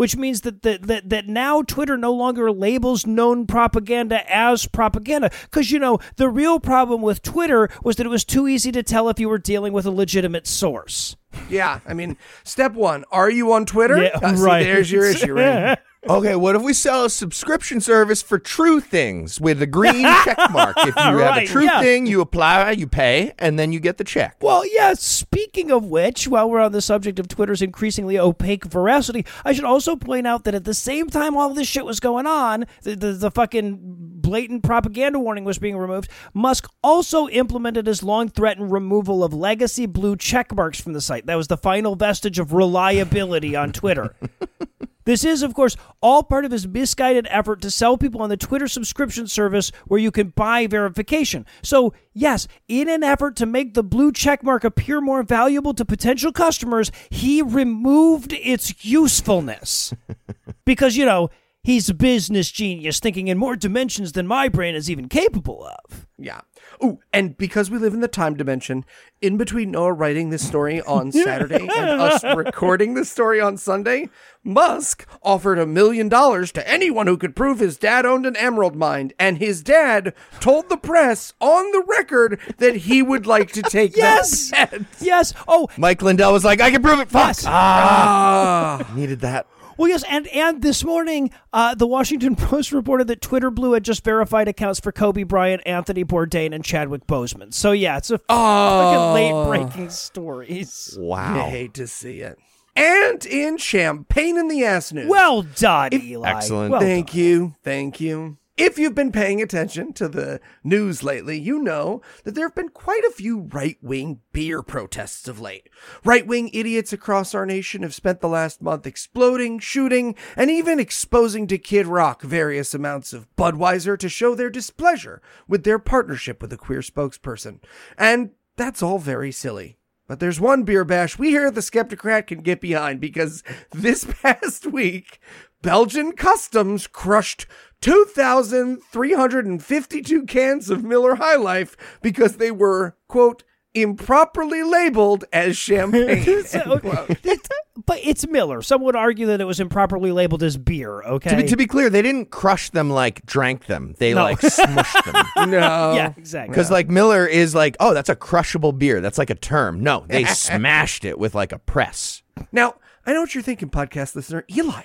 Which 0.00 0.16
means 0.16 0.40
that, 0.40 0.62
that, 0.62 0.84
that, 0.84 1.10
that 1.10 1.28
now 1.28 1.60
Twitter 1.60 1.98
no 1.98 2.10
longer 2.10 2.50
labels 2.50 3.06
known 3.06 3.46
propaganda 3.46 4.22
as 4.34 4.64
propaganda. 4.64 5.30
Because, 5.42 5.70
you 5.70 5.78
know, 5.78 5.98
the 6.16 6.30
real 6.30 6.58
problem 6.58 7.02
with 7.02 7.20
Twitter 7.20 7.68
was 7.82 7.96
that 7.96 8.06
it 8.06 8.08
was 8.08 8.24
too 8.24 8.48
easy 8.48 8.72
to 8.72 8.82
tell 8.82 9.10
if 9.10 9.20
you 9.20 9.28
were 9.28 9.36
dealing 9.36 9.74
with 9.74 9.84
a 9.84 9.90
legitimate 9.90 10.46
source. 10.46 11.16
Yeah, 11.50 11.80
I 11.86 11.92
mean, 11.92 12.16
step 12.44 12.72
one: 12.72 13.04
Are 13.12 13.28
you 13.28 13.52
on 13.52 13.66
Twitter? 13.66 14.02
Yeah, 14.02 14.18
Uh, 14.22 14.36
see, 14.36 14.42
right. 14.42 14.62
there's 14.62 14.90
your 14.90 15.04
issue, 15.10 15.34
right? 15.34 15.78
Okay, 16.08 16.34
what 16.34 16.56
if 16.56 16.62
we 16.62 16.72
sell 16.72 17.04
a 17.04 17.10
subscription 17.10 17.78
service 17.78 18.22
for 18.22 18.38
true 18.38 18.80
things 18.80 19.38
with 19.38 19.60
a 19.60 19.66
green 19.66 20.02
check 20.24 20.38
mark? 20.50 20.74
If 20.78 20.96
you 20.96 21.02
have 21.02 21.14
a 21.14 21.20
Right, 21.20 21.46
true 21.46 21.64
yeah. 21.64 21.82
thing, 21.82 22.06
you 22.06 22.22
apply, 22.22 22.70
you 22.70 22.86
pay, 22.86 23.34
and 23.38 23.58
then 23.58 23.70
you 23.70 23.80
get 23.80 23.98
the 23.98 24.04
check. 24.04 24.36
Well, 24.40 24.64
yeah, 24.66 24.94
speaking 24.94 25.70
of 25.70 25.84
which, 25.84 26.26
while 26.26 26.48
we're 26.48 26.60
on 26.60 26.72
the 26.72 26.80
subject 26.80 27.18
of 27.18 27.28
Twitter's 27.28 27.60
increasingly 27.60 28.18
opaque 28.18 28.64
veracity, 28.64 29.26
I 29.44 29.52
should 29.52 29.64
also 29.66 29.94
point 29.94 30.26
out 30.26 30.44
that 30.44 30.54
at 30.54 30.64
the 30.64 30.72
same 30.72 31.10
time 31.10 31.36
all 31.36 31.52
this 31.52 31.68
shit 31.68 31.84
was 31.84 32.00
going 32.00 32.26
on, 32.26 32.64
the, 32.82 32.96
the, 32.96 33.12
the 33.12 33.30
fucking 33.30 33.78
blatant 34.22 34.62
propaganda 34.62 35.18
warning 35.18 35.44
was 35.44 35.58
being 35.58 35.76
removed, 35.76 36.10
Musk 36.32 36.66
also 36.82 37.28
implemented 37.28 37.86
his 37.86 38.02
long 38.02 38.30
threatened 38.30 38.72
removal 38.72 39.22
of 39.22 39.34
legacy 39.34 39.84
blue 39.84 40.16
check 40.16 40.54
marks 40.54 40.80
from 40.80 40.94
the 40.94 41.00
site. 41.02 41.26
That 41.26 41.34
was 41.36 41.48
the 41.48 41.58
final 41.58 41.94
vestige 41.94 42.38
of 42.38 42.54
reliability 42.54 43.54
on 43.54 43.72
Twitter. 43.72 44.14
This 45.10 45.24
is, 45.24 45.42
of 45.42 45.54
course, 45.54 45.74
all 46.00 46.22
part 46.22 46.44
of 46.44 46.52
his 46.52 46.68
misguided 46.68 47.26
effort 47.30 47.60
to 47.62 47.70
sell 47.72 47.98
people 47.98 48.22
on 48.22 48.28
the 48.28 48.36
Twitter 48.36 48.68
subscription 48.68 49.26
service 49.26 49.72
where 49.88 49.98
you 49.98 50.12
can 50.12 50.28
buy 50.28 50.68
verification. 50.68 51.46
So, 51.64 51.94
yes, 52.14 52.46
in 52.68 52.88
an 52.88 53.02
effort 53.02 53.34
to 53.38 53.44
make 53.44 53.74
the 53.74 53.82
blue 53.82 54.12
checkmark 54.12 54.62
appear 54.62 55.00
more 55.00 55.24
valuable 55.24 55.74
to 55.74 55.84
potential 55.84 56.30
customers, 56.30 56.92
he 57.10 57.42
removed 57.42 58.32
its 58.34 58.84
usefulness. 58.84 59.92
because, 60.64 60.96
you 60.96 61.06
know, 61.06 61.28
he's 61.62 61.88
a 61.88 61.94
business 61.94 62.50
genius 62.50 63.00
thinking 63.00 63.28
in 63.28 63.38
more 63.38 63.56
dimensions 63.56 64.12
than 64.12 64.26
my 64.26 64.48
brain 64.48 64.74
is 64.74 64.90
even 64.90 65.08
capable 65.08 65.64
of. 65.66 66.06
Yeah. 66.18 66.40
Ooh, 66.84 66.98
and 67.12 67.36
because 67.38 67.70
we 67.70 67.78
live 67.78 67.94
in 67.94 68.00
the 68.00 68.08
time 68.08 68.34
dimension, 68.36 68.84
in 69.22 69.36
between 69.38 69.70
Noah 69.70 69.92
writing 69.94 70.28
this 70.30 70.46
story 70.46 70.80
on 70.82 71.12
Saturday 71.12 71.62
and 71.62 72.00
us 72.00 72.22
recording 72.36 72.94
this 72.94 73.10
story 73.10 73.40
on 73.40 73.56
Sunday, 73.56 74.08
Musk 74.44 75.06
offered 75.22 75.58
a 75.58 75.66
million 75.66 76.08
dollars 76.08 76.52
to 76.52 76.68
anyone 76.68 77.06
who 77.06 77.16
could 77.16 77.34
prove 77.36 77.58
his 77.58 77.76
dad 77.78 78.04
owned 78.06 78.26
an 78.26 78.36
emerald 78.36 78.76
mine, 78.76 79.12
and 79.18 79.38
his 79.38 79.62
dad 79.62 80.14
told 80.40 80.68
the 80.68 80.76
press 80.76 81.32
on 81.40 81.70
the 81.72 81.84
record 81.86 82.38
that 82.58 82.76
he 82.76 83.02
would 83.02 83.26
like 83.26 83.52
to 83.52 83.62
take 83.62 83.96
Yes! 83.96 84.50
that 84.50 84.70
bet. 84.70 84.82
Yes. 85.00 85.32
Oh, 85.48 85.68
Mike 85.78 86.02
Lindell 86.02 86.32
was 86.32 86.44
like, 86.44 86.60
I 86.60 86.70
can 86.70 86.82
prove 86.82 87.00
it. 87.00 87.08
Fox. 87.10 87.42
Yes. 87.44 87.46
Ah, 87.50 88.90
needed 88.94 89.20
that. 89.20 89.46
Well, 89.80 89.88
yes, 89.88 90.04
and 90.10 90.26
and 90.28 90.60
this 90.60 90.84
morning, 90.84 91.30
uh, 91.54 91.74
the 91.74 91.86
Washington 91.86 92.36
Post 92.36 92.70
reported 92.70 93.06
that 93.06 93.22
Twitter 93.22 93.50
Blue 93.50 93.72
had 93.72 93.82
just 93.82 94.04
verified 94.04 94.46
accounts 94.46 94.78
for 94.78 94.92
Kobe 94.92 95.22
Bryant, 95.22 95.62
Anthony 95.64 96.04
Bourdain, 96.04 96.54
and 96.54 96.62
Chadwick 96.62 97.06
Boseman. 97.06 97.54
So 97.54 97.72
yeah, 97.72 97.96
it's 97.96 98.10
a 98.10 98.18
fucking 98.18 99.14
late 99.14 99.46
breaking 99.46 99.88
stories. 99.88 100.98
I 100.98 101.00
Wow. 101.02 101.48
hate 101.48 101.72
to 101.74 101.86
see 101.86 102.20
it. 102.20 102.36
And 102.76 103.24
in 103.24 103.56
champagne 103.56 104.36
in 104.36 104.48
the 104.48 104.64
ass 104.66 104.92
news. 104.92 105.08
Well 105.08 105.40
done, 105.44 105.94
Eli. 105.94 106.28
Excellent. 106.28 106.72
Well 106.72 106.80
Thank 106.82 107.12
done. 107.12 107.16
you. 107.18 107.54
Thank 107.64 108.02
you. 108.02 108.36
If 108.60 108.78
you've 108.78 108.94
been 108.94 109.10
paying 109.10 109.40
attention 109.40 109.94
to 109.94 110.06
the 110.06 110.38
news 110.62 111.02
lately, 111.02 111.40
you 111.40 111.60
know 111.60 112.02
that 112.24 112.34
there 112.34 112.44
have 112.44 112.54
been 112.54 112.68
quite 112.68 113.02
a 113.04 113.10
few 113.10 113.48
right 113.50 113.78
wing 113.80 114.20
beer 114.32 114.62
protests 114.62 115.26
of 115.28 115.40
late. 115.40 115.70
Right 116.04 116.26
wing 116.26 116.50
idiots 116.52 116.92
across 116.92 117.34
our 117.34 117.46
nation 117.46 117.82
have 117.84 117.94
spent 117.94 118.20
the 118.20 118.28
last 118.28 118.60
month 118.60 118.86
exploding, 118.86 119.60
shooting, 119.60 120.14
and 120.36 120.50
even 120.50 120.78
exposing 120.78 121.46
to 121.46 121.56
Kid 121.56 121.86
Rock 121.86 122.20
various 122.20 122.74
amounts 122.74 123.14
of 123.14 123.34
Budweiser 123.34 123.98
to 123.98 124.10
show 124.10 124.34
their 124.34 124.50
displeasure 124.50 125.22
with 125.48 125.64
their 125.64 125.78
partnership 125.78 126.42
with 126.42 126.52
a 126.52 126.58
queer 126.58 126.80
spokesperson. 126.80 127.60
And 127.96 128.32
that's 128.56 128.82
all 128.82 128.98
very 128.98 129.32
silly. 129.32 129.78
But 130.10 130.18
there's 130.18 130.40
one 130.40 130.64
beer 130.64 130.84
bash 130.84 131.20
we 131.20 131.30
here 131.30 131.46
at 131.46 131.54
the 131.54 131.60
Skepticrat 131.60 132.26
can 132.26 132.40
get 132.40 132.60
behind 132.60 133.00
because 133.00 133.44
this 133.70 134.04
past 134.22 134.66
week, 134.66 135.20
Belgian 135.62 136.12
Customs 136.12 136.86
crushed 136.86 137.46
2,352 137.82 140.24
cans 140.26 140.70
of 140.70 140.84
Miller 140.84 141.16
High 141.16 141.36
Life 141.36 141.76
because 142.02 142.36
they 142.36 142.50
were, 142.50 142.96
quote, 143.08 143.42
improperly 143.74 144.62
labeled 144.62 145.24
as 145.32 145.56
champagne. 145.56 146.44
So, 146.46 146.60
end 146.72 146.82
quote. 146.82 147.10
it- 147.24 147.48
but 147.86 147.98
it's 148.02 148.26
Miller. 148.28 148.60
Some 148.60 148.82
would 148.82 148.94
argue 148.96 149.24
that 149.26 149.40
it 149.40 149.46
was 149.46 149.58
improperly 149.58 150.12
labeled 150.12 150.42
as 150.42 150.58
beer. 150.58 151.02
Okay. 151.02 151.30
To 151.30 151.36
be, 151.36 151.42
to 151.44 151.56
be 151.56 151.66
clear, 151.66 151.88
they 151.88 152.02
didn't 152.02 152.30
crush 152.30 152.68
them 152.70 152.90
like 152.90 153.24
drank 153.24 153.64
them. 153.66 153.94
They 153.98 154.12
No. 154.12 154.24
like 154.24 154.40
smushed 154.40 155.04
them. 155.04 155.26
no. 155.50 155.94
yeah, 155.94 156.12
exactly. 156.16 156.52
Because 156.52 156.70
like 156.70 156.88
Miller 156.90 157.26
is 157.26 157.54
like, 157.54 157.76
oh, 157.80 157.94
that's 157.94 158.10
a 158.10 158.16
crushable 158.16 158.72
beer. 158.72 159.00
That's 159.00 159.16
like 159.18 159.30
a 159.30 159.34
term. 159.34 159.80
No, 159.82 160.04
they 160.08 160.24
smashed 160.24 161.04
it 161.06 161.18
with 161.18 161.34
like 161.34 161.52
a 161.52 161.58
press. 161.58 162.22
Now, 162.52 162.74
I 163.06 163.14
know 163.14 163.22
what 163.22 163.34
you're 163.34 163.42
thinking, 163.42 163.70
podcast 163.70 164.14
listener. 164.14 164.44
Eli, 164.54 164.82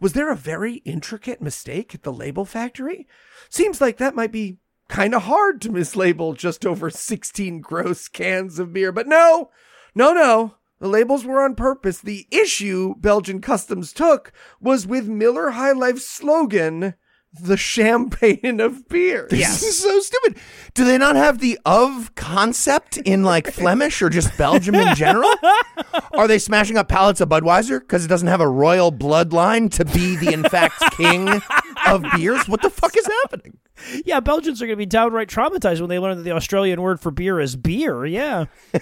was 0.00 0.12
there 0.12 0.30
a 0.30 0.36
very 0.36 0.76
intricate 0.84 1.40
mistake 1.40 1.94
at 1.94 2.02
the 2.02 2.12
label 2.12 2.44
factory? 2.44 3.06
Seems 3.48 3.80
like 3.80 3.96
that 3.98 4.14
might 4.14 4.32
be 4.32 4.58
kind 4.88 5.14
of 5.14 5.22
hard 5.22 5.60
to 5.62 5.70
mislabel 5.70 6.36
just 6.36 6.64
over 6.64 6.90
16 6.90 7.60
gross 7.60 8.08
cans 8.08 8.58
of 8.58 8.72
beer. 8.72 8.92
But 8.92 9.06
no, 9.06 9.50
no, 9.94 10.12
no. 10.12 10.54
The 10.80 10.88
labels 10.88 11.24
were 11.24 11.42
on 11.42 11.56
purpose. 11.56 11.98
The 11.98 12.26
issue 12.30 12.94
Belgian 12.98 13.40
Customs 13.40 13.92
took 13.92 14.32
was 14.60 14.86
with 14.86 15.08
Miller 15.08 15.50
High 15.50 15.72
Life's 15.72 16.06
slogan, 16.06 16.94
the 17.42 17.56
champagne 17.56 18.60
of 18.60 18.88
beer. 18.88 19.26
This 19.30 19.62
is 19.62 19.78
so 19.78 20.00
stupid. 20.00 20.36
Do 20.74 20.84
they 20.84 20.98
not 20.98 21.16
have 21.16 21.38
the 21.38 21.58
of 21.64 22.14
concept 22.14 22.96
in 22.98 23.22
like 23.22 23.46
Flemish 23.52 24.02
or 24.02 24.10
just 24.10 24.36
Belgium 24.36 24.74
in 24.74 24.94
general? 24.94 25.30
Are 26.12 26.28
they 26.28 26.38
smashing 26.38 26.76
up 26.76 26.88
pallets 26.88 27.20
of 27.20 27.28
Budweiser 27.28 27.80
because 27.80 28.04
it 28.04 28.08
doesn't 28.08 28.28
have 28.28 28.40
a 28.40 28.48
royal 28.48 28.92
bloodline 28.92 29.70
to 29.72 29.84
be 29.84 30.16
the 30.16 30.32
in 30.32 30.42
fact 30.44 30.82
king 30.96 31.28
of 31.86 32.04
beers? 32.14 32.48
What 32.48 32.62
the 32.62 32.70
fuck 32.70 32.96
is 32.96 33.06
happening? 33.22 33.58
yeah, 34.04 34.20
Belgians 34.20 34.60
are 34.60 34.66
going 34.66 34.76
to 34.76 34.78
be 34.78 34.86
downright 34.86 35.28
traumatized 35.28 35.80
when 35.80 35.88
they 35.88 35.98
learn 35.98 36.16
that 36.16 36.22
the 36.22 36.32
Australian 36.32 36.82
word 36.82 37.00
for 37.00 37.10
beer 37.10 37.40
is 37.40 37.56
beer. 37.56 38.04
Yeah. 38.06 38.46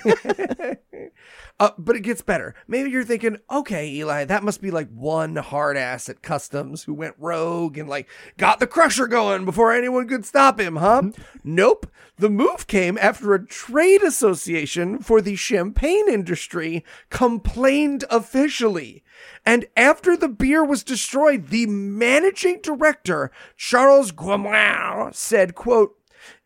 Uh, 1.58 1.70
but 1.78 1.96
it 1.96 2.00
gets 2.00 2.20
better. 2.20 2.54
Maybe 2.68 2.90
you're 2.90 3.04
thinking, 3.04 3.38
okay, 3.50 3.88
Eli, 3.88 4.24
that 4.26 4.42
must 4.42 4.60
be 4.60 4.70
like 4.70 4.90
one 4.90 5.36
hard 5.36 5.78
ass 5.78 6.08
at 6.10 6.20
customs 6.20 6.84
who 6.84 6.92
went 6.92 7.14
rogue 7.18 7.78
and 7.78 7.88
like 7.88 8.08
got 8.36 8.60
the 8.60 8.66
crusher 8.66 9.06
going 9.06 9.46
before 9.46 9.72
anyone 9.72 10.06
could 10.06 10.26
stop 10.26 10.60
him, 10.60 10.76
huh? 10.76 11.10
nope. 11.42 11.86
The 12.18 12.30
move 12.30 12.66
came 12.66 12.98
after 12.98 13.34
a 13.34 13.46
trade 13.46 14.02
association 14.02 14.98
for 15.00 15.20
the 15.20 15.36
champagne 15.36 16.08
industry 16.08 16.84
complained 17.10 18.04
officially. 18.10 19.02
And 19.44 19.66
after 19.76 20.16
the 20.16 20.28
beer 20.28 20.64
was 20.64 20.82
destroyed, 20.82 21.48
the 21.48 21.66
managing 21.66 22.60
director, 22.62 23.30
Charles 23.56 24.12
Goemaere, 24.12 25.14
said, 25.14 25.54
quote, 25.54 25.95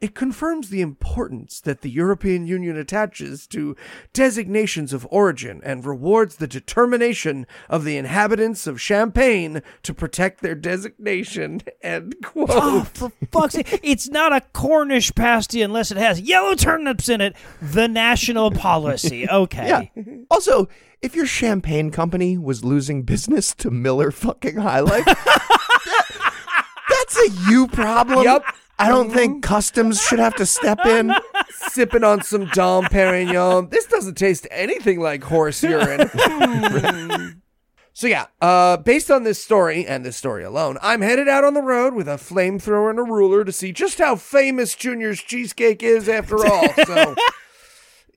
it 0.00 0.14
confirms 0.14 0.68
the 0.70 0.80
importance 0.80 1.60
that 1.60 1.82
the 1.82 1.90
European 1.90 2.46
Union 2.46 2.76
attaches 2.76 3.46
to 3.48 3.76
designations 4.12 4.92
of 4.92 5.06
origin 5.10 5.60
and 5.64 5.84
rewards 5.84 6.36
the 6.36 6.46
determination 6.46 7.46
of 7.68 7.84
the 7.84 7.96
inhabitants 7.96 8.66
of 8.66 8.80
Champagne 8.80 9.62
to 9.82 9.94
protect 9.94 10.40
their 10.42 10.54
designation. 10.54 11.60
End 11.82 12.14
quote. 12.24 12.48
Oh, 12.50 12.84
for 12.92 13.10
fuck's 13.32 13.54
sake. 13.54 13.80
It's 13.82 14.08
not 14.08 14.32
a 14.32 14.40
Cornish 14.52 15.14
pasty 15.14 15.62
unless 15.62 15.90
it 15.90 15.96
has 15.96 16.20
yellow 16.20 16.54
turnips 16.54 17.08
in 17.08 17.20
it. 17.20 17.36
The 17.60 17.88
national 17.88 18.50
policy. 18.50 19.26
Okay. 19.40 19.90
Yeah. 19.94 20.02
Also, 20.30 20.68
if 21.02 21.14
your 21.14 21.24
champagne 21.26 21.90
company 21.90 22.36
was 22.36 22.64
losing 22.64 23.02
business 23.02 23.54
to 23.54 23.70
Miller 23.70 24.10
fucking 24.10 24.56
High 24.56 24.80
Life, 24.80 25.04
that- 25.06 26.26
that's 26.88 27.16
a 27.18 27.50
you 27.50 27.66
problem. 27.68 28.24
Yep. 28.24 28.44
I 28.80 28.88
don't 28.88 29.10
think 29.10 29.42
customs 29.42 30.00
should 30.00 30.18
have 30.18 30.34
to 30.36 30.46
step 30.46 30.86
in. 30.86 31.12
Sipping 31.50 32.02
on 32.02 32.22
some 32.22 32.46
Dom 32.46 32.86
Perignon. 32.86 33.68
This 33.70 33.84
doesn't 33.86 34.14
taste 34.14 34.46
anything 34.50 35.00
like 35.00 35.22
horse 35.22 35.62
urine. 35.62 36.10
So 37.92 38.06
yeah, 38.06 38.26
uh, 38.40 38.78
based 38.78 39.10
on 39.10 39.24
this 39.24 39.42
story 39.42 39.84
and 39.84 40.06
this 40.06 40.16
story 40.16 40.42
alone, 40.42 40.78
I'm 40.80 41.02
headed 41.02 41.28
out 41.28 41.44
on 41.44 41.52
the 41.52 41.60
road 41.60 41.92
with 41.92 42.08
a 42.08 42.14
flamethrower 42.14 42.88
and 42.88 42.98
a 42.98 43.02
ruler 43.02 43.44
to 43.44 43.52
see 43.52 43.72
just 43.72 43.98
how 43.98 44.16
famous 44.16 44.74
Junior's 44.74 45.20
cheesecake 45.20 45.82
is 45.82 46.08
after 46.08 46.46
all. 46.46 46.68
So 46.86 47.14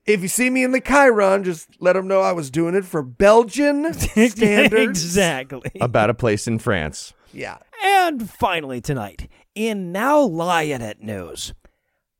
if 0.06 0.22
you 0.22 0.28
see 0.28 0.50
me 0.50 0.62
in 0.64 0.72
the 0.72 0.80
chyron, 0.80 1.44
just 1.44 1.68
let 1.80 1.94
them 1.94 2.06
know 2.08 2.20
I 2.20 2.32
was 2.32 2.50
doing 2.50 2.74
it 2.74 2.84
for 2.84 3.02
Belgian 3.02 3.92
standards. 3.94 5.02
exactly. 5.02 5.70
About 5.80 6.10
a 6.10 6.14
place 6.14 6.46
in 6.46 6.58
France. 6.58 7.14
Yeah. 7.32 7.58
And 7.82 8.28
finally, 8.30 8.80
tonight, 8.80 9.28
in 9.54 9.92
Now 9.92 10.20
Lie 10.20 10.62
It 10.62 10.80
It 10.82 11.00
news. 11.02 11.52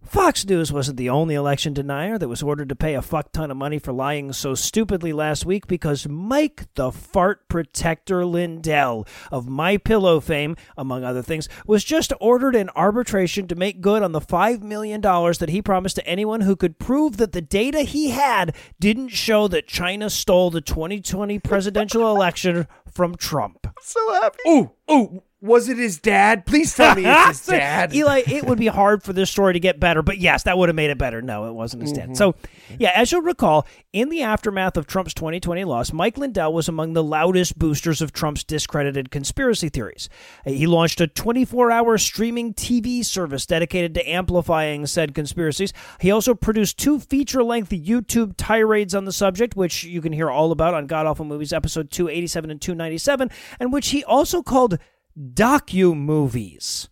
Fox 0.07 0.45
News 0.45 0.73
wasn't 0.73 0.97
the 0.97 1.11
only 1.11 1.35
election 1.35 1.73
denier 1.73 2.19
that 2.19 2.29
was 2.29 2.43
ordered 2.43 2.69
to 2.69 2.77
pay 2.77 2.95
a 2.95 3.03
fuck 3.03 3.33
ton 3.33 3.51
of 3.51 3.57
money 3.57 3.79
for 3.79 3.93
lying 3.93 4.33
so 4.33 4.55
stupidly 4.55 5.13
last 5.13 5.45
week 5.45 5.67
because 5.67 6.07
Mike 6.07 6.67
the 6.75 6.93
Fart 6.93 7.49
Protector 7.49 8.25
Lindell 8.25 9.07
of 9.33 9.49
My 9.49 9.77
Pillow 9.77 10.21
fame, 10.21 10.57
among 10.77 11.05
other 11.05 11.23
things, 11.23 11.49
was 11.67 11.83
just 11.83 12.13
ordered 12.21 12.55
in 12.55 12.71
arbitration 12.71 13.49
to 13.49 13.55
make 13.55 13.81
good 13.81 14.03
on 14.03 14.13
the 14.13 14.21
$5 14.21 14.63
million 14.63 15.01
that 15.01 15.49
he 15.49 15.63
promised 15.63 15.97
to 15.97 16.07
anyone 16.07 16.43
who 16.43 16.55
could 16.55 16.79
prove 16.79 17.17
that 17.17 17.33
the 17.33 17.43
data 17.43 17.81
he 17.81 18.11
had 18.11 18.55
didn't 18.79 19.09
show 19.09 19.49
that 19.49 19.67
China 19.67 20.11
stole 20.11 20.51
the 20.51 20.61
2020 20.61 21.39
presidential 21.41 22.15
election 22.15 22.67
from 22.91 23.17
Trump. 23.17 23.67
So 23.81 24.13
happy. 24.13 24.39
Ooh, 24.49 24.71
ooh. 24.91 25.23
Was 25.45 25.69
it 25.69 25.77
his 25.77 25.99
dad? 25.99 26.47
Please 26.47 26.75
tell 26.75 26.95
me 26.95 27.05
it's 27.05 27.29
his 27.29 27.47
dad. 27.59 27.95
Eli, 27.95 28.23
it 28.27 28.47
would 28.47 28.59
be 28.59 28.69
hard 28.69 29.03
for 29.03 29.13
this 29.13 29.31
story 29.31 29.53
to 29.53 29.61
get 29.61 29.79
better, 29.79 30.01
but 30.01 30.17
yes, 30.17 30.45
that 30.45 30.57
would 30.57 30.71
have 30.71 30.75
made 30.75 30.89
it 30.89 30.97
better. 30.97 31.21
No, 31.21 31.47
it 31.47 31.53
wasn't 31.53 31.83
his 31.83 31.93
dad. 31.93 32.05
Mm-hmm. 32.05 32.15
So, 32.15 32.35
yeah, 32.79 32.93
as 32.95 33.13
you'll 33.13 33.21
recall, 33.21 33.67
in 33.93 34.09
the 34.09 34.23
aftermath 34.23 34.79
of 34.79 34.87
Trump's 34.87 35.13
2020 35.13 35.65
loss, 35.65 35.93
Mike 35.93 36.17
Lindell 36.17 36.55
was 36.55 36.67
among 36.67 36.95
the 36.95 37.05
loudest 37.05 37.59
boosters 37.59 38.01
of 38.01 38.11
Trump's 38.11 38.43
discredited 38.43 39.11
conspiracy 39.11 39.69
theories. 39.69 40.09
He 40.47 40.67
launched 40.67 41.03
a 41.03 41.09
24 41.09 41.71
hour 41.71 41.99
streaming 41.99 42.55
TV 42.55 43.05
service 43.05 43.45
dedicated 43.45 43.93
to 43.97 44.11
amplifying 44.11 44.87
said 44.87 45.15
conspiracies. 45.15 45.75
He 46.01 46.11
also 46.11 46.35
produced 46.35 46.79
two 46.79 46.99
feature 46.99 47.45
length 47.45 47.69
YouTube 47.69 48.33
tirades 48.39 48.95
on 48.95 49.05
the 49.05 49.13
subject, 49.13 49.57
which 49.57 49.85
you 49.85 50.01
can 50.01 50.15
hear 50.15 50.31
all 50.31 50.53
about 50.53 50.73
on 50.73 50.87
God 50.87 51.05
Awful 51.05 51.27
Movies 51.27 51.53
episode 51.53 51.91
287 51.91 52.51
and 52.51 52.63
297, 52.63 53.31
and 53.61 53.75
which 53.75 53.89
he 53.89 54.03
also 54.05 54.43
called 54.43 54.79
docu 55.19 55.97
movies 55.97 56.89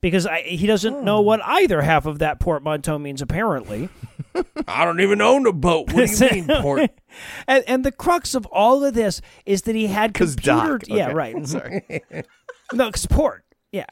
because 0.00 0.26
I, 0.26 0.42
he 0.42 0.66
doesn't 0.66 0.94
hmm. 1.00 1.04
know 1.04 1.20
what 1.20 1.40
either 1.42 1.82
half 1.82 2.06
of 2.06 2.18
that 2.20 2.38
portmanteau 2.40 2.98
means 2.98 3.22
apparently 3.22 3.88
I 4.68 4.84
don't 4.84 5.00
even 5.00 5.20
own 5.20 5.46
a 5.46 5.52
boat. 5.52 5.92
What 5.92 6.08
do 6.08 6.24
you 6.24 6.30
mean, 6.46 6.62
port? 6.62 6.90
and, 7.48 7.64
and 7.66 7.84
the 7.84 7.92
crux 7.92 8.34
of 8.34 8.46
all 8.46 8.84
of 8.84 8.94
this 8.94 9.20
is 9.46 9.62
that 9.62 9.74
he 9.74 9.86
had 9.86 10.14
computer 10.14 10.78
doc. 10.78 10.88
yeah 10.88 11.06
Okay. 11.06 11.14
right 11.14 11.46
Sorry. 11.48 12.02
no 12.72 12.90
'cause 12.90 13.06
port 13.06 13.44
yeah 13.72 13.86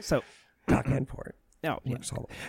so 0.00 0.22
Dock 0.68 0.86
and 0.86 1.06
port. 1.06 1.36
no 1.62 1.78
yeah. 1.84 1.98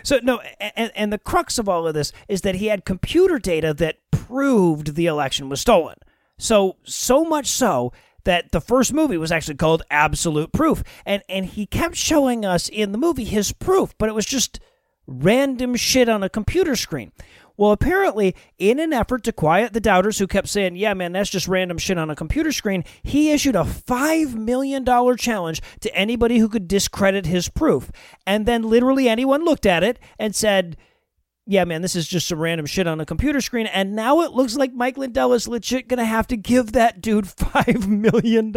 So 0.02 0.20
no 0.22 0.40
and, 0.60 0.90
and 0.94 1.12
the 1.12 1.18
crux 1.18 1.58
of 1.58 1.68
all 1.68 1.86
of 1.86 1.94
this 1.94 2.12
is 2.28 2.40
that 2.42 2.56
he 2.56 2.66
had 2.66 2.84
computer 2.84 3.38
data 3.38 3.74
that 3.74 3.98
proved 4.10 4.94
the 4.94 5.06
election 5.06 5.48
was 5.48 5.60
stolen 5.60 5.96
so 6.38 6.76
so 6.84 7.24
much 7.24 7.46
so 7.46 7.92
that 8.26 8.52
the 8.52 8.60
first 8.60 8.92
movie 8.92 9.16
was 9.16 9.32
actually 9.32 9.56
called 9.56 9.82
absolute 9.90 10.52
proof. 10.52 10.84
And 11.06 11.22
and 11.28 11.46
he 11.46 11.64
kept 11.64 11.96
showing 11.96 12.44
us 12.44 12.68
in 12.68 12.92
the 12.92 12.98
movie 12.98 13.24
his 13.24 13.52
proof 13.52 13.94
but 13.98 14.08
it 14.08 14.14
was 14.14 14.26
just 14.26 14.60
random 15.06 15.76
shit 15.76 16.08
on 16.08 16.22
a 16.22 16.28
computer 16.28 16.76
screen. 16.76 17.12
Well 17.56 17.72
apparently 17.72 18.36
in 18.58 18.78
an 18.78 18.92
effort 18.92 19.24
to 19.24 19.32
quiet 19.32 19.72
the 19.72 19.80
doubters 19.80 20.18
who 20.18 20.26
kept 20.26 20.48
saying 20.48 20.76
yeah 20.76 20.92
man 20.92 21.12
that's 21.12 21.30
just 21.30 21.48
random 21.48 21.78
shit 21.78 21.96
on 21.96 22.10
a 22.10 22.16
computer 22.16 22.52
screen 22.52 22.84
he 23.02 23.30
issued 23.30 23.56
a 23.56 23.64
$5 23.64 24.34
million 24.34 24.84
challenge 25.16 25.62
to 25.80 25.94
anybody 25.94 26.38
who 26.38 26.48
could 26.48 26.68
discredit 26.68 27.26
his 27.26 27.48
proof. 27.48 27.90
And 28.26 28.44
then 28.44 28.62
literally 28.62 29.08
anyone 29.08 29.44
looked 29.44 29.66
at 29.66 29.82
it 29.82 29.98
and 30.18 30.34
said 30.34 30.76
yeah, 31.46 31.64
man, 31.64 31.80
this 31.80 31.94
is 31.94 32.08
just 32.08 32.26
some 32.26 32.40
random 32.40 32.66
shit 32.66 32.88
on 32.88 33.00
a 33.00 33.06
computer 33.06 33.40
screen. 33.40 33.66
And 33.66 33.94
now 33.94 34.20
it 34.22 34.32
looks 34.32 34.56
like 34.56 34.74
Mike 34.74 34.98
Lindell 34.98 35.32
is 35.32 35.46
legit 35.46 35.86
going 35.86 35.98
to 35.98 36.04
have 36.04 36.26
to 36.28 36.36
give 36.36 36.72
that 36.72 37.00
dude 37.00 37.24
$5 37.26 37.86
million. 37.86 38.52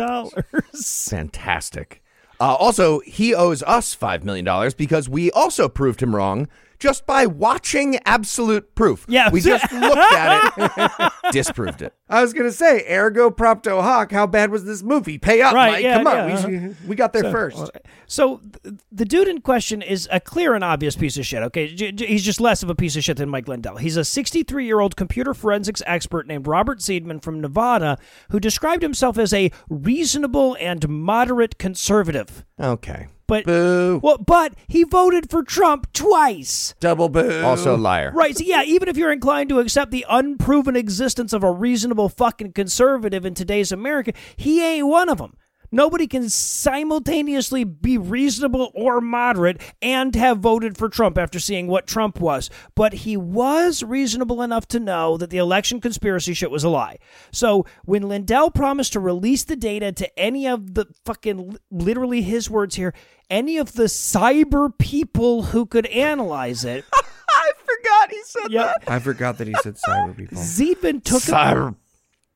Fantastic. 1.08 2.04
Uh, 2.40 2.56
also, 2.56 3.00
he 3.02 3.36
owes 3.36 3.62
us 3.64 3.96
$5 3.96 4.24
million 4.24 4.72
because 4.76 5.08
we 5.08 5.30
also 5.32 5.70
proved 5.70 6.02
him 6.02 6.16
wrong 6.16 6.48
just 6.80 7.06
by 7.06 7.26
watching 7.26 8.00
absolute 8.06 8.74
proof. 8.76 9.06
Yeah. 9.08 9.30
We 9.30 9.42
just 9.42 9.72
looked 9.72 9.98
at 9.98 10.54
it, 10.58 11.12
disproved 11.32 11.82
it. 11.82 11.94
I 12.10 12.22
was 12.22 12.34
gonna 12.34 12.52
say, 12.52 12.86
ergo 12.90 13.30
propter 13.30 13.72
hoc. 13.82 14.12
How 14.12 14.26
bad 14.26 14.50
was 14.50 14.66
this 14.66 14.82
movie? 14.82 15.18
Pay 15.18 15.42
up, 15.42 15.54
Right, 15.54 15.72
Mike. 15.74 15.84
yeah, 15.84 15.98
Come 15.98 16.08
on, 16.08 16.16
yeah, 16.16 16.48
we, 16.48 16.58
uh-huh. 16.58 16.68
we 16.88 16.96
got 16.96 17.14
there 17.14 17.32
first. 17.32 17.70
So 18.08 18.42
th- 18.64 18.76
the 18.92 19.06
dude 19.06 19.28
in 19.28 19.42
question 19.42 19.82
is 19.82 20.08
a 20.12 20.20
clear 20.20 20.56
and 20.56 20.64
obvious 20.64 20.96
piece 20.96 21.18
of 21.18 21.26
shit. 21.26 21.44
Okay, 21.44 21.68
he's 21.68 22.24
just 22.24 22.42
less 22.42 22.64
of 22.64 22.70
a 22.70 22.76
piece 22.76 22.96
of 22.96 23.04
shit 23.04 23.18
than 23.18 23.30
Mike 23.30 23.48
Lindell. 23.48 23.78
He's 23.78 23.98
a 23.98 24.04
63 24.06 24.66
year 24.66 24.80
old 24.80 24.96
computer 24.96 25.34
forensics 25.34 25.84
expert 25.86 26.26
named 26.26 26.48
Robert 26.48 26.80
Zeidman 26.80 27.22
from 27.22 27.40
Nevada 27.42 27.98
who 28.32 28.40
described 28.40 28.82
himself 28.82 29.18
as 29.18 29.34
a 29.34 29.52
reasonable 29.70 30.56
and 30.60 30.88
moderate 30.90 31.58
conservative. 31.60 32.44
Okay. 32.60 33.08
But 33.30 33.46
Boo. 33.46 34.00
well, 34.04 34.18
but 34.18 34.54
he 34.68 34.84
voted 34.84 35.30
for 35.30 35.44
Trump 35.44 35.94
twice. 35.94 36.74
Double 36.80 37.10
boo. 37.10 37.44
Also 37.44 37.76
a 37.76 37.78
liar. 37.78 38.12
Right. 38.14 38.36
So 38.36 38.44
yeah, 38.44 38.64
even 38.64 38.90
if 38.90 38.98
you're 38.98 39.12
inclined 39.12 39.50
to 39.50 39.60
accept 39.60 39.92
the 39.92 40.06
unproven 40.10 40.76
existence 40.76 41.32
of 41.32 41.44
a 41.44 41.52
reasonable 41.52 42.10
fucking 42.10 42.54
conservative 42.54 43.26
in 43.26 43.36
today's 43.36 43.72
America, 43.72 44.14
he 44.36 44.66
ain't 44.66 44.88
one 44.88 45.10
of 45.10 45.20
them. 45.20 45.38
Nobody 45.72 46.08
can 46.08 46.30
simultaneously 46.30 47.64
be 47.64 47.98
reasonable 47.98 48.72
or 48.74 49.02
moderate 49.02 49.62
and 49.82 50.16
have 50.16 50.40
voted 50.40 50.78
for 50.78 50.90
Trump 50.90 51.18
after 51.18 51.40
seeing 51.40 51.68
what 51.68 51.88
Trump 51.88 52.20
was. 52.20 52.50
But 52.76 52.94
he 52.94 53.18
was 53.18 53.84
reasonable 53.84 54.42
enough 54.42 54.68
to 54.70 54.80
know 54.80 55.18
that 55.18 55.30
the 55.30 55.38
election 55.38 55.80
conspiracy 55.82 56.34
shit 56.34 56.52
was 56.52 56.64
a 56.64 56.70
lie. 56.70 56.98
So 57.32 57.66
when 57.86 58.08
Lindell 58.10 58.52
promised 58.52 58.94
to 58.94 59.00
release 59.00 59.44
the 59.44 59.56
data 59.56 59.92
to 59.92 60.20
any 60.20 60.48
of 60.48 60.74
the 60.74 60.86
fucking, 61.06 61.58
literally 61.72 62.22
his 62.22 62.50
words 62.50 62.76
here, 62.76 62.94
any 63.30 63.58
of 63.58 63.74
the 63.74 63.84
cyber 63.84 64.76
people 64.78 65.44
who 65.44 65.66
could 65.66 65.86
analyze 65.88 66.66
it, 66.66 66.86
I 67.30 67.52
forgot 67.64 68.12
he 68.12 68.22
said 68.24 68.52
yeah, 68.52 68.74
I 68.88 69.00
forgot 69.00 69.38
that 69.38 69.48
he 69.48 69.54
said 69.62 69.76
cyber 69.76 70.18
people. 70.18 70.38
Zeidman 70.38 71.04
took 71.04 71.24
him. 71.24 71.36
Cyber 71.36 71.76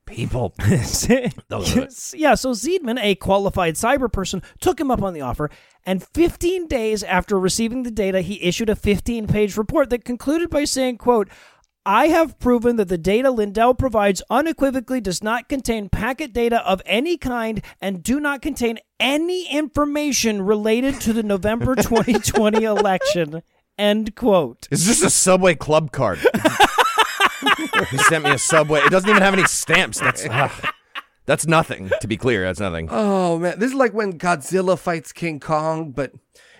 people. 0.06 0.54
yeah, 0.60 2.36
so 2.36 2.52
Zeidman, 2.52 3.00
a 3.02 3.16
qualified 3.16 3.76
cyber 3.76 4.12
person, 4.12 4.42
took 4.60 4.80
him 4.80 4.92
up 4.92 5.02
on 5.02 5.13
the 5.13 5.22
offer, 5.22 5.50
and 5.86 6.04
15 6.04 6.68
days 6.68 7.04
after 7.04 7.39
receiving 7.39 7.84
the 7.84 7.92
data, 7.92 8.22
he 8.22 8.44
issued 8.44 8.70
a 8.70 8.76
15-page 8.76 9.58
report 9.58 9.89
that 9.89 10.06
concluded 10.06 10.50
by 10.50 10.63
saying, 10.66 10.98
quote, 10.98 11.30
I 11.86 12.08
have 12.08 12.39
proven 12.39 12.78
that 12.78 12.88
the 12.88 12.98
data 12.98 13.30
Lindell 13.30 13.74
provides 13.74 14.24
unequivocally 14.30 15.02
does 15.02 15.22
not 15.22 15.50
contain 15.50 15.89
packet 15.89 16.32
data 16.32 16.66
of 16.66 16.82
any 16.86 17.18
kind 17.18 17.62
and 17.82 18.02
do 18.02 18.22
not 18.22 18.42
contain 18.42 18.80
any 19.02 19.52
information 19.52 20.44
related 20.44 21.02
to 21.02 21.12
the 21.12 21.24
November 21.24 21.76
2020 21.76 22.63
election. 22.63 23.44
End 23.78 24.16
quote. 24.16 24.68
Is 24.72 24.86
this 24.86 25.04
a 25.04 25.10
Subway 25.10 25.56
club 25.56 25.92
card. 25.92 26.20
he 27.89 27.97
sent 27.99 28.23
me 28.23 28.32
a 28.32 28.38
Subway. 28.38 28.79
It 28.82 28.91
doesn't 28.91 29.10
even 29.10 29.21
have 29.21 29.34
any 29.34 29.45
stamps. 29.45 29.99
That's 29.99 30.25
ah. 30.29 30.73
that's 31.25 31.45
nothing. 31.45 31.91
To 32.01 32.08
be 32.08 32.17
clear, 32.17 32.43
that's 32.43 32.60
nothing. 32.60 32.88
Oh 32.91 33.39
man, 33.39 33.60
this 33.60 33.71
is 33.71 33.75
like 33.75 33.93
when 33.93 34.17
Godzilla 34.17 34.77
fights 34.77 35.12
King 35.12 35.39
Kong, 35.39 35.91
but 35.91 36.12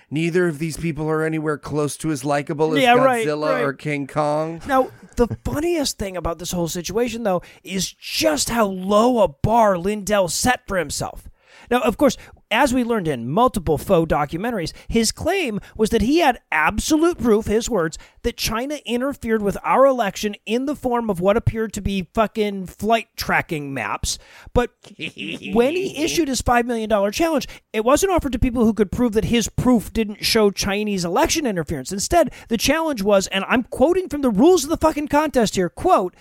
neither 0.10 0.48
of 0.48 0.60
these 0.60 0.78
people 0.78 1.10
are 1.10 1.24
anywhere 1.24 1.58
close 1.58 1.98
to 1.98 2.12
as 2.12 2.24
likable 2.24 2.76
as 2.76 2.82
Yeah, 2.82 2.94
right, 2.94 3.26
Godzilla 3.26 3.54
right. 3.54 3.64
or 3.64 3.74
King 3.74 4.08
Kong. 4.08 4.62
Now, 4.68 4.92
the 5.16 5.28
funniest 5.44 5.98
thing 5.98 6.16
about 6.16 6.40
this 6.40 6.52
whole 6.52 6.68
situation, 6.68 7.24
though, 7.24 7.42
is 7.64 7.92
just 7.92 8.50
how 8.50 8.66
low 8.66 9.24
a 9.24 9.28
bar 9.28 9.78
Lindell 9.78 10.28
set 10.28 10.68
for 10.68 10.78
himself. 10.78 11.30
Now, 11.72 11.82
of 11.82 11.98
course, 11.98 12.18
as 12.52 12.74
we 12.74 12.84
learned 12.84 13.08
in 13.08 13.30
multiple 13.30 13.78
faux 13.78 14.12
documentaries, 14.12 14.74
his 14.88 15.12
claim 15.12 15.60
was 15.76 15.90
that 15.90 16.02
he 16.02 16.20
had 16.20 16.40
absolute 16.52 17.18
proof, 17.18 17.46
his 17.46 17.70
words, 17.70 17.98
that 18.24 18.38
China 18.38 18.80
interfered 18.86 19.42
with 19.42 19.58
our 19.64 19.86
election 19.86 20.36
in 20.46 20.66
the 20.66 20.76
form 20.76 21.10
of 21.10 21.20
what 21.20 21.38
appeared 21.38 21.74
to 21.74 21.82
be 21.82 22.08
fucking 22.14 22.68
flight 22.68 23.08
tracking 23.16 23.74
maps. 23.74 24.18
But 24.54 24.72
when 25.54 25.76
he 25.76 25.98
issued 26.04 26.28
his 26.28 26.42
$5 26.42 26.66
million 26.66 27.12
challenge, 27.12 27.48
it 27.72 27.84
wasn't 27.84 28.12
offered 28.12 28.34
to 28.34 28.40
people 28.40 28.66
who 28.66 28.74
could 28.74 28.92
prove 28.92 29.14
that 29.14 29.26
his 29.26 29.50
proof 29.50 29.92
didn't 29.94 30.26
show 30.26 30.52
Chinese 30.52 31.06
election 31.06 31.46
interference. 31.46 31.92
Instead, 31.92 32.32
the 32.50 32.58
challenge 32.58 33.02
was, 33.02 33.28
and 33.28 33.44
I'm 33.48 33.64
quoting 33.64 34.10
from 34.10 34.22
the 34.22 34.30
rules 34.32 34.64
of 34.64 34.70
the 34.70 34.78
fucking 34.78 35.08
contest 35.08 35.56
here, 35.56 35.70
quote, 35.70 36.16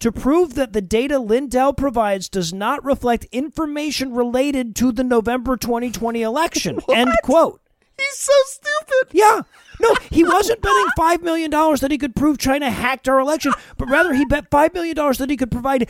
to 0.00 0.12
prove 0.12 0.54
that 0.54 0.72
the 0.72 0.80
data 0.80 1.18
Lindell 1.18 1.72
provides 1.72 2.28
does 2.28 2.52
not 2.52 2.84
reflect 2.84 3.26
information 3.32 4.14
related 4.14 4.76
to 4.76 4.92
the 4.92 5.04
November 5.04 5.56
2020 5.56 6.22
election. 6.22 6.78
End 6.94 7.10
quote. 7.24 7.60
He's 7.96 8.18
so 8.18 8.32
stupid. 8.46 9.12
Yeah. 9.12 9.42
No, 9.80 9.94
he 10.10 10.22
wasn't 10.22 10.62
betting 10.62 10.86
$5 10.96 11.22
million 11.22 11.50
that 11.50 11.90
he 11.90 11.98
could 11.98 12.14
prove 12.14 12.38
China 12.38 12.70
hacked 12.70 13.08
our 13.08 13.18
election, 13.18 13.52
but 13.76 13.88
rather 13.90 14.14
he 14.14 14.24
bet 14.24 14.50
$5 14.50 14.74
million 14.74 14.94
that 14.94 15.30
he 15.30 15.36
could 15.36 15.50
provide 15.50 15.88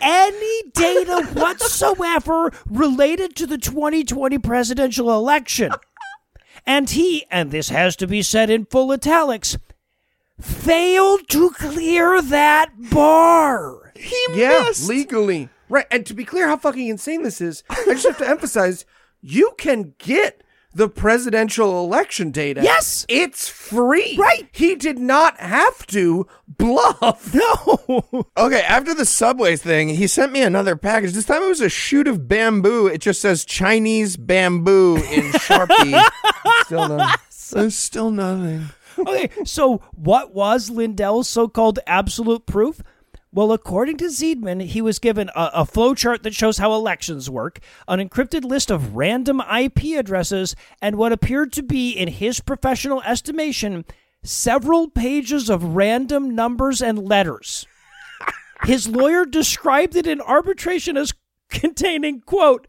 any 0.00 0.62
data 0.74 1.26
whatsoever 1.34 2.52
related 2.68 3.34
to 3.36 3.46
the 3.46 3.58
2020 3.58 4.38
presidential 4.38 5.12
election. 5.12 5.72
And 6.66 6.90
he, 6.90 7.24
and 7.30 7.50
this 7.50 7.70
has 7.70 7.96
to 7.96 8.06
be 8.06 8.22
said 8.22 8.50
in 8.50 8.66
full 8.66 8.92
italics, 8.92 9.56
failed 10.40 11.28
to 11.28 11.50
clear 11.50 12.20
that 12.22 12.70
bar. 12.90 13.92
He 13.96 14.16
Yeah, 14.34 14.64
missed. 14.66 14.88
legally. 14.88 15.48
Right. 15.68 15.86
And 15.90 16.04
to 16.06 16.14
be 16.14 16.24
clear 16.24 16.48
how 16.48 16.56
fucking 16.56 16.88
insane 16.88 17.22
this 17.22 17.40
is, 17.40 17.62
I 17.70 17.84
just 17.86 18.06
have 18.06 18.18
to 18.18 18.28
emphasize 18.28 18.84
you 19.20 19.52
can 19.58 19.94
get 19.98 20.42
the 20.72 20.88
presidential 20.88 21.84
election 21.84 22.30
data. 22.30 22.62
Yes. 22.62 23.04
It's 23.08 23.48
free. 23.48 24.16
Right. 24.16 24.48
He 24.52 24.76
did 24.76 24.98
not 25.00 25.36
have 25.40 25.84
to 25.88 26.26
bluff. 26.46 27.34
No. 27.34 28.04
Okay, 28.36 28.62
after 28.62 28.94
the 28.94 29.04
subways 29.04 29.60
thing, 29.62 29.88
he 29.90 30.06
sent 30.06 30.32
me 30.32 30.40
another 30.42 30.74
package. 30.76 31.12
This 31.12 31.26
time 31.26 31.42
it 31.42 31.48
was 31.48 31.60
a 31.60 31.68
shoot 31.68 32.08
of 32.08 32.26
bamboo. 32.28 32.86
It 32.86 33.00
just 33.00 33.20
says 33.20 33.44
Chinese 33.44 34.16
bamboo 34.16 34.96
in 34.96 35.32
Sharpie. 35.32 36.02
Still 36.64 36.88
no. 36.88 37.06
There's 37.52 37.74
still 37.74 38.10
nothing. 38.12 38.66
Okay, 39.00 39.30
so 39.44 39.78
what 39.92 40.34
was 40.34 40.70
Lindell's 40.70 41.28
so-called 41.28 41.78
absolute 41.86 42.46
proof? 42.46 42.82
Well, 43.32 43.52
according 43.52 43.98
to 43.98 44.06
Zeidman, 44.06 44.60
he 44.60 44.82
was 44.82 44.98
given 44.98 45.30
a, 45.36 45.50
a 45.54 45.64
flowchart 45.64 46.22
that 46.24 46.34
shows 46.34 46.58
how 46.58 46.74
elections 46.74 47.30
work, 47.30 47.60
an 47.86 48.00
encrypted 48.00 48.44
list 48.44 48.70
of 48.70 48.96
random 48.96 49.40
IP 49.40 49.96
addresses, 49.96 50.56
and 50.82 50.96
what 50.96 51.12
appeared 51.12 51.52
to 51.52 51.62
be, 51.62 51.92
in 51.92 52.08
his 52.08 52.40
professional 52.40 53.02
estimation, 53.02 53.84
several 54.24 54.88
pages 54.88 55.48
of 55.48 55.76
random 55.76 56.34
numbers 56.34 56.82
and 56.82 56.98
letters. 56.98 57.66
His 58.64 58.88
lawyer 58.88 59.24
described 59.24 59.94
it 59.94 60.08
in 60.08 60.20
arbitration 60.20 60.96
as 60.96 61.14
containing, 61.48 62.22
quote, 62.22 62.66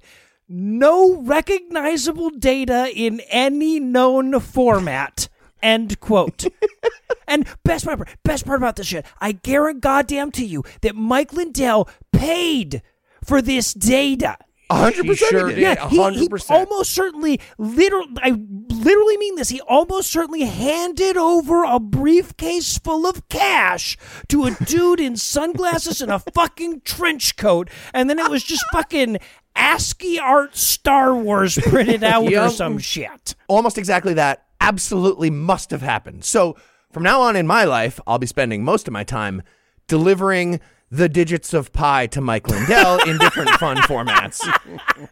no 0.48 1.22
recognizable 1.22 2.30
data 2.30 2.92
in 2.94 3.22
any 3.30 3.80
known 3.80 4.40
format. 4.40 5.28
End 5.62 6.00
quote. 6.00 6.46
and 7.28 7.48
best 7.64 7.86
part, 7.86 8.08
best 8.24 8.46
part 8.46 8.58
about 8.60 8.76
this 8.76 8.88
shit, 8.88 9.06
I 9.20 9.34
guarantee 9.34 9.80
goddamn 9.82 10.32
to 10.32 10.46
you 10.46 10.64
that 10.82 10.96
Mike 10.96 11.34
Lindell 11.34 11.88
paid 12.12 12.82
for 13.24 13.42
this 13.42 13.74
data. 13.74 14.38
A 14.70 14.76
hundred 14.76 15.04
He 15.04 15.10
percent. 15.10 15.30
sure 15.32 15.50
he 15.50 15.56
did. 15.56 15.62
did. 15.62 15.78
Yeah, 15.78 15.90
he, 15.90 15.98
he 16.20 16.28
100%. 16.30 16.50
almost 16.50 16.94
certainly, 16.94 17.42
literally, 17.58 18.08
I 18.22 18.30
literally 18.30 19.18
mean 19.18 19.36
this. 19.36 19.50
He 19.50 19.60
almost 19.62 20.10
certainly 20.10 20.46
handed 20.46 21.18
over 21.18 21.64
a 21.66 21.78
briefcase 21.80 22.78
full 22.78 23.06
of 23.06 23.28
cash 23.28 23.98
to 24.30 24.46
a 24.46 24.52
dude 24.64 25.02
in 25.02 25.18
sunglasses 25.18 26.02
and 26.02 26.10
a 26.12 26.20
fucking 26.20 26.82
trench 26.86 27.36
coat, 27.36 27.70
and 27.94 28.10
then 28.10 28.18
it 28.18 28.30
was 28.32 28.44
just 28.44 28.64
fucking 28.72 29.18
ASCII 29.58 30.18
art 30.20 30.56
Star 30.56 31.14
Wars 31.16 31.58
printed 31.62 32.04
out 32.06 32.34
or 32.34 32.50
some 32.50 32.78
shit. 32.78 33.36
Almost 33.50 33.78
exactly 33.78 34.14
that. 34.14 34.46
Absolutely 34.62 35.30
must 35.30 35.72
have 35.72 35.82
happened. 35.82 36.24
So 36.24 36.56
from 36.92 37.04
now 37.04 37.22
on 37.22 37.36
in 37.36 37.48
my 37.48 37.64
life, 37.66 38.00
I'll 38.06 38.20
be 38.20 38.28
spending 38.28 38.64
most 38.64 38.88
of 38.88 38.94
my 38.94 39.04
time 39.04 39.42
delivering 39.88 40.60
the 40.92 41.08
digits 41.08 41.54
of 41.54 41.72
pi 41.72 42.06
to 42.08 42.20
Mike 42.20 42.50
Lindell 42.50 43.00
in 43.08 43.18
different 43.18 43.50
fun 43.52 43.78
formats. 43.88 44.42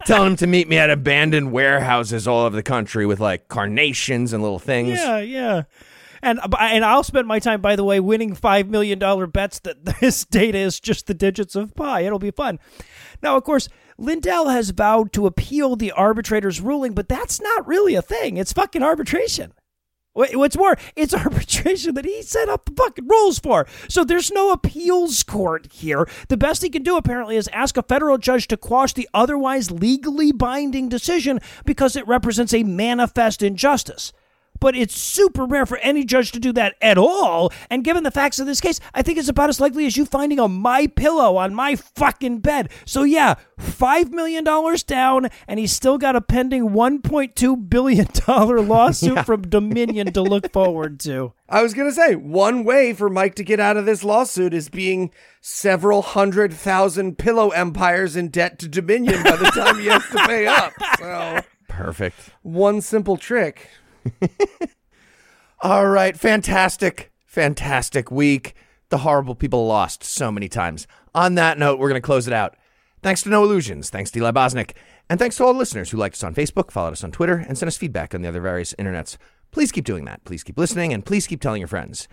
Telling 0.06 0.32
him 0.32 0.36
to 0.38 0.48
meet 0.48 0.68
me 0.68 0.78
at 0.78 0.90
abandoned 0.90 1.52
warehouses 1.54 2.28
all 2.28 2.46
over 2.46 2.56
the 2.56 2.64
country 2.64 3.06
with 3.06 3.20
like 3.20 3.48
carnations 3.48 4.34
and 4.34 4.44
little 4.44 4.60
things. 4.60 5.00
Yeah, 5.00 5.20
yeah. 5.20 5.64
And 6.22 6.40
and 6.60 6.84
I'll 6.84 7.04
spend 7.04 7.28
my 7.28 7.40
time, 7.40 7.62
by 7.62 7.78
the 7.78 7.86
way, 7.86 8.02
winning 8.02 8.36
five 8.36 8.68
million 8.68 9.00
dollar 9.00 9.26
bets 9.26 9.60
that 9.60 9.86
this 10.02 10.26
data 10.26 10.58
is 10.58 10.82
just 10.82 11.08
the 11.08 11.14
digits 11.14 11.56
of 11.56 11.74
pi. 11.76 12.02
It'll 12.02 12.20
be 12.20 12.32
fun. 12.32 12.60
Now, 13.24 13.38
of 13.38 13.46
course, 13.46 13.70
Lindell 14.00 14.48
has 14.48 14.70
vowed 14.70 15.12
to 15.12 15.28
appeal 15.28 15.76
the 15.76 15.92
arbitrator's 15.92 16.62
ruling, 16.62 16.94
but 16.94 17.10
that's 17.10 17.42
not 17.42 17.68
really 17.68 17.96
a 17.96 18.02
thing. 18.02 18.38
It's 18.38 18.54
fucking 18.54 18.82
arbitration. 18.82 19.54
What's 20.14 20.58
more, 20.58 20.78
it's 20.96 21.14
arbitration 21.26 21.96
that 21.96 22.06
he 22.06 22.22
set 22.22 22.48
up 22.48 22.66
the 22.66 22.72
fucking 22.72 23.08
rules 23.08 23.40
for. 23.40 23.68
So 23.90 24.04
there's 24.04 24.32
no 24.32 24.52
appeals 24.52 25.22
court 25.24 25.68
here. 25.72 26.08
The 26.30 26.38
best 26.38 26.62
he 26.62 26.70
can 26.70 26.84
do, 26.84 26.96
apparently, 26.96 27.36
is 27.36 27.50
ask 27.50 27.76
a 27.76 27.84
federal 27.84 28.18
judge 28.18 28.48
to 28.48 28.58
quash 28.58 28.94
the 28.94 29.10
otherwise 29.14 29.70
legally 29.70 30.32
binding 30.32 30.88
decision 30.88 31.40
because 31.66 31.96
it 31.96 32.08
represents 32.08 32.54
a 32.54 32.64
manifest 32.64 33.44
injustice. 33.44 34.14
But 34.60 34.76
it's 34.76 34.96
super 35.00 35.46
rare 35.46 35.66
for 35.66 35.78
any 35.78 36.04
judge 36.04 36.32
to 36.34 36.40
do 36.40 36.52
that 36.54 36.76
at 36.82 36.98
all. 36.98 37.52
And 37.70 37.84
given 37.84 38.04
the 38.04 38.12
facts 38.12 38.40
of 38.40 38.46
this 38.46 38.62
case, 38.62 38.80
I 38.94 39.02
think 39.02 39.18
it's 39.18 39.30
about 39.30 39.50
as 39.50 39.60
likely 39.60 39.86
as 39.86 39.96
you 39.98 40.06
finding 40.06 40.40
a 40.40 40.48
MyPillow 40.48 41.38
on 41.38 41.54
my 41.54 41.76
fucking 41.76 42.40
bed. 42.40 42.70
So 42.86 43.04
yeah, 43.04 43.36
five 43.58 44.12
million 44.12 44.44
dollars 44.44 44.84
down, 44.84 45.30
and 45.48 45.60
he's 45.60 45.72
still 45.72 45.98
got 45.98 46.16
a 46.16 46.22
pending 46.22 46.74
one 46.74 47.02
point 47.02 47.36
two 47.36 47.56
billion 47.56 48.08
dollar 48.26 48.62
lawsuit 48.62 49.26
from 49.26 49.44
Dominion 49.44 50.14
to 50.14 50.22
look 50.22 50.52
forward 50.52 51.00
to. 51.02 51.34
I 51.50 51.64
was 51.64 51.74
gonna 51.74 51.92
say 51.92 52.16
one 52.16 52.64
way 52.64 52.94
for 52.94 53.10
Mike 53.10 53.36
to 53.36 53.44
get 53.44 53.60
out 53.60 53.78
of 53.78 53.86
this 53.86 54.04
lawsuit 54.04 54.54
is 54.54 54.70
being 54.70 55.12
several 55.42 56.02
hundred 56.02 56.54
thousand 56.54 57.18
pillow 57.18 57.50
empires 57.50 58.16
in 58.16 58.28
debt 58.30 58.60
to 58.60 58.68
Dominion 58.68 59.24
by 59.24 59.36
the 59.36 59.46
time 59.46 59.80
he 59.80 59.88
has 59.88 60.06
to 60.10 60.18
pay 60.28 60.46
up. 60.46 60.74
So 61.00 61.40
Perfect. 61.68 62.18
one 62.42 62.82
simple 62.82 63.18
trick. 63.18 63.68
All 65.62 65.88
right, 65.88 66.18
fantastic, 66.18 67.12
fantastic 67.26 68.12
week. 68.12 68.56
The 68.90 69.00
horrible 69.00 69.36
people 69.36 69.68
lost 69.68 70.04
so 70.04 70.32
many 70.32 70.48
times. 70.48 70.88
On 71.14 71.36
that 71.36 71.58
note, 71.58 71.80
we're 71.80 71.90
going 71.90 72.02
to 72.02 72.06
close 72.06 72.28
it 72.28 72.34
out. 72.34 72.56
Thanks 73.02 73.22
to 73.24 73.30
Noah 73.30 73.48
Lugeons, 73.48 73.90
thanks 73.90 74.12
to 74.12 74.20
Eli 74.20 74.32
Bosnick, 74.32 74.72
and 75.10 75.20
thanks 75.20 75.38
to 75.38 75.46
all 75.46 75.54
listeners 75.54 75.92
who 75.92 75.98
liked 75.98 76.16
us 76.16 76.24
on 76.24 76.36
Facebook, 76.36 76.72
followed 76.72 76.92
us 76.92 77.04
on 77.04 77.12
Twitter, 77.12 77.36
and 77.48 77.58
sent 77.58 77.68
us 77.68 77.78
feedback 77.78 78.14
on 78.14 78.22
the 78.22 78.28
other 78.28 78.42
various 78.42 78.74
internets. 78.74 79.18
Please 79.52 79.72
keep 79.72 79.86
doing 79.86 80.06
that. 80.06 80.24
Please 80.26 80.44
keep 80.44 80.58
listening, 80.58 80.92
and 80.94 81.06
please 81.06 81.28
keep 81.28 81.42
telling 81.42 81.62
your 81.62 81.68
friends. 81.68 82.08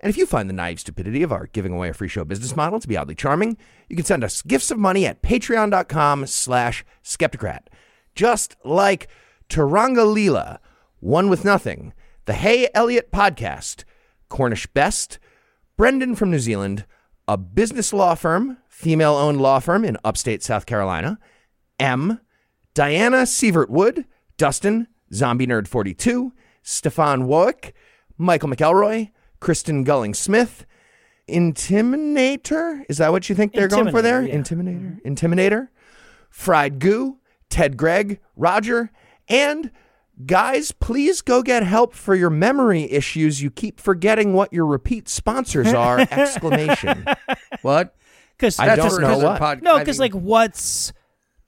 And 0.00 0.08
if 0.08 0.16
you 0.16 0.26
find 0.26 0.48
the 0.48 0.54
naive 0.54 0.80
stupidity 0.80 1.22
of 1.22 1.32
our 1.32 1.46
giving 1.46 1.72
away 1.72 1.90
a 1.90 1.94
free 1.94 2.08
show 2.08 2.24
business 2.24 2.56
model 2.56 2.80
to 2.80 2.88
be 2.88 2.96
oddly 2.96 3.14
charming, 3.14 3.58
you 3.88 3.96
can 3.96 4.04
send 4.04 4.24
us 4.24 4.40
gifts 4.42 4.70
of 4.70 4.78
money 4.78 5.04
at 5.04 5.20
patreon.com 5.22 6.26
slash 6.26 6.84
skepticrat. 7.04 7.66
Just 8.14 8.56
like 8.64 9.08
Taranga 9.48 10.06
Leela, 10.06 10.58
One 11.00 11.30
With 11.30 11.46
Nothing, 11.46 11.94
the 12.26 12.34
Hey 12.34 12.68
Elliott 12.74 13.10
Podcast, 13.10 13.84
Cornish 14.28 14.66
Best, 14.66 15.18
Brendan 15.78 16.14
from 16.14 16.30
New 16.30 16.38
Zealand, 16.38 16.84
a 17.26 17.38
business 17.38 17.94
law 17.94 18.14
firm, 18.14 18.58
female 18.68 19.14
owned 19.14 19.40
law 19.40 19.60
firm 19.60 19.82
in 19.82 19.96
upstate 20.04 20.42
South 20.42 20.66
Carolina, 20.66 21.18
M, 21.78 22.20
Diana 22.74 23.22
Sievert 23.22 23.70
Wood, 23.70 24.04
Dustin, 24.36 24.88
Zombie 25.10 25.46
Nerd 25.46 25.66
42, 25.68 26.34
Stefan 26.62 27.22
Woick, 27.22 27.72
Michael 28.18 28.50
McElroy, 28.50 29.10
Kristen 29.40 29.84
Gulling 29.84 30.12
Smith, 30.12 30.66
Intimidator. 31.30 32.82
Is 32.90 32.98
that 32.98 33.10
what 33.10 33.30
you 33.30 33.34
think 33.34 33.54
they're 33.54 33.68
going 33.68 33.90
for 33.90 34.02
there? 34.02 34.20
Intimidator, 34.20 35.00
Intimidator. 35.02 35.02
Mm-hmm. 35.02 35.08
Intimidator. 35.08 35.68
Fried 36.28 36.78
Goo, 36.78 37.16
Ted 37.48 37.78
Gregg, 37.78 38.20
Roger, 38.36 38.90
and 39.28 39.70
guys, 40.26 40.72
please 40.72 41.22
go 41.22 41.42
get 41.42 41.62
help 41.62 41.94
for 41.94 42.14
your 42.14 42.30
memory 42.30 42.90
issues. 42.90 43.42
You 43.42 43.50
keep 43.50 43.80
forgetting 43.80 44.32
what 44.32 44.52
your 44.52 44.66
repeat 44.66 45.08
sponsors 45.08 45.72
are! 45.72 46.00
Exclamation. 46.10 47.04
What? 47.62 47.94
Because 48.36 48.58
I 48.58 48.74
don't 48.76 48.86
just 48.86 49.00
know 49.00 49.06
'cause 49.14 49.22
what. 49.22 49.38
pod- 49.38 49.62
no, 49.62 49.76
I 49.76 49.78
because 49.80 49.98
mean- 50.00 50.12
like 50.12 50.22
what's 50.22 50.92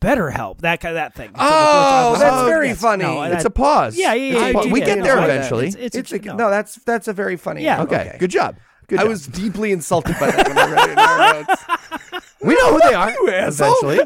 BetterHelp? 0.00 0.58
That 0.62 0.80
kind 0.80 0.90
of 0.90 0.96
that 0.96 1.14
thing. 1.14 1.30
Oh, 1.34 2.16
that's 2.18 2.42
Oh, 2.42 2.46
very 2.46 2.68
yes. 2.68 2.80
funny. 2.80 3.04
No, 3.04 3.22
It's 3.22 3.42
that- 3.42 3.46
a 3.46 3.50
pause. 3.50 3.96
Yeah, 3.96 4.12
yeah, 4.14 4.46
yeah. 4.46 4.52
pause. 4.52 4.66
yeah, 4.66 4.72
we 4.72 4.80
get 4.80 4.98
yeah, 4.98 5.02
there 5.04 5.16
yeah. 5.18 5.24
eventually. 5.24 5.66
It's, 5.68 5.76
it's, 5.76 5.96
It's 5.96 6.12
a, 6.12 6.18
no. 6.18 6.36
no. 6.36 6.50
That's 6.50 6.74
that's 6.84 7.08
a 7.08 7.12
very 7.12 7.36
funny. 7.36 7.62
Yeah. 7.64 7.82
okay. 7.82 8.16
Good 8.18 8.30
job. 8.30 8.56
Good 8.88 8.98
I 8.98 9.02
job. 9.02 9.10
was 9.10 9.26
deeply 9.26 9.72
insulted 9.72 10.16
by 10.20 10.30
that 10.32 10.48
when 10.48 10.58
I 10.58 10.70
read 10.70 10.88
it 10.88 10.92
in 10.92 10.98
our 10.98 11.34
notes. 11.34 11.64
We 12.42 12.54
know 12.56 12.72
who 12.74 12.80
they 12.80 12.94
are. 12.94 13.08
asshole. 13.30 13.74
eventually. 13.80 13.98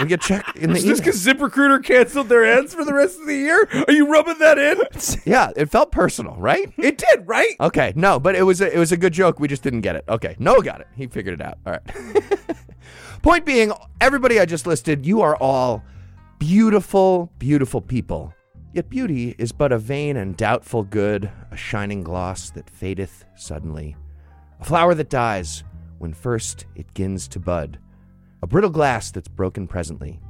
We 0.00 0.06
get 0.06 0.20
checked 0.20 0.56
in 0.56 0.70
the 0.70 0.76
Is 0.78 0.84
this 0.84 1.00
email. 1.00 1.14
because 1.14 1.26
ZipRecruiter 1.26 1.82
canceled 1.84 2.28
their 2.28 2.44
ads 2.44 2.72
for 2.74 2.84
the 2.84 2.94
rest 2.94 3.18
of 3.20 3.26
the 3.26 3.34
year? 3.34 3.68
Are 3.86 3.92
you 3.92 4.10
rubbing 4.10 4.38
that 4.38 4.58
in? 4.58 4.78
Yeah, 5.24 5.50
it 5.56 5.66
felt 5.70 5.90
personal, 5.92 6.34
right? 6.36 6.72
It 6.78 6.98
did, 6.98 7.26
right? 7.26 7.54
Okay, 7.60 7.92
no, 7.96 8.18
but 8.18 8.34
it 8.34 8.42
was 8.42 8.60
a, 8.60 8.72
it 8.74 8.78
was 8.78 8.92
a 8.92 8.96
good 8.96 9.12
joke. 9.12 9.38
We 9.40 9.48
just 9.48 9.62
didn't 9.62 9.80
get 9.82 9.96
it. 9.96 10.04
Okay, 10.08 10.36
Noah 10.38 10.62
got 10.62 10.80
it. 10.80 10.86
He 10.96 11.06
figured 11.06 11.40
it 11.40 11.44
out. 11.44 11.58
All 11.66 11.72
right. 11.72 12.26
Point 13.22 13.44
being, 13.44 13.72
everybody 14.00 14.38
I 14.40 14.46
just 14.46 14.66
listed, 14.66 15.04
you 15.04 15.20
are 15.22 15.36
all 15.36 15.82
beautiful, 16.38 17.30
beautiful 17.38 17.80
people. 17.80 18.32
Yet 18.72 18.88
beauty 18.90 19.34
is 19.38 19.50
but 19.52 19.72
a 19.72 19.78
vain 19.78 20.16
and 20.16 20.36
doubtful 20.36 20.84
good, 20.84 21.30
a 21.50 21.56
shining 21.56 22.02
gloss 22.02 22.50
that 22.50 22.70
fadeth 22.70 23.24
suddenly, 23.36 23.96
a 24.60 24.64
flower 24.64 24.94
that 24.94 25.10
dies 25.10 25.64
when 25.98 26.14
first 26.14 26.64
it 26.76 26.94
gins 26.94 27.26
to 27.28 27.40
bud, 27.40 27.78
a 28.42 28.46
brittle 28.46 28.70
glass 28.70 29.10
that's 29.10 29.28
broken 29.28 29.66
presently. 29.66 30.20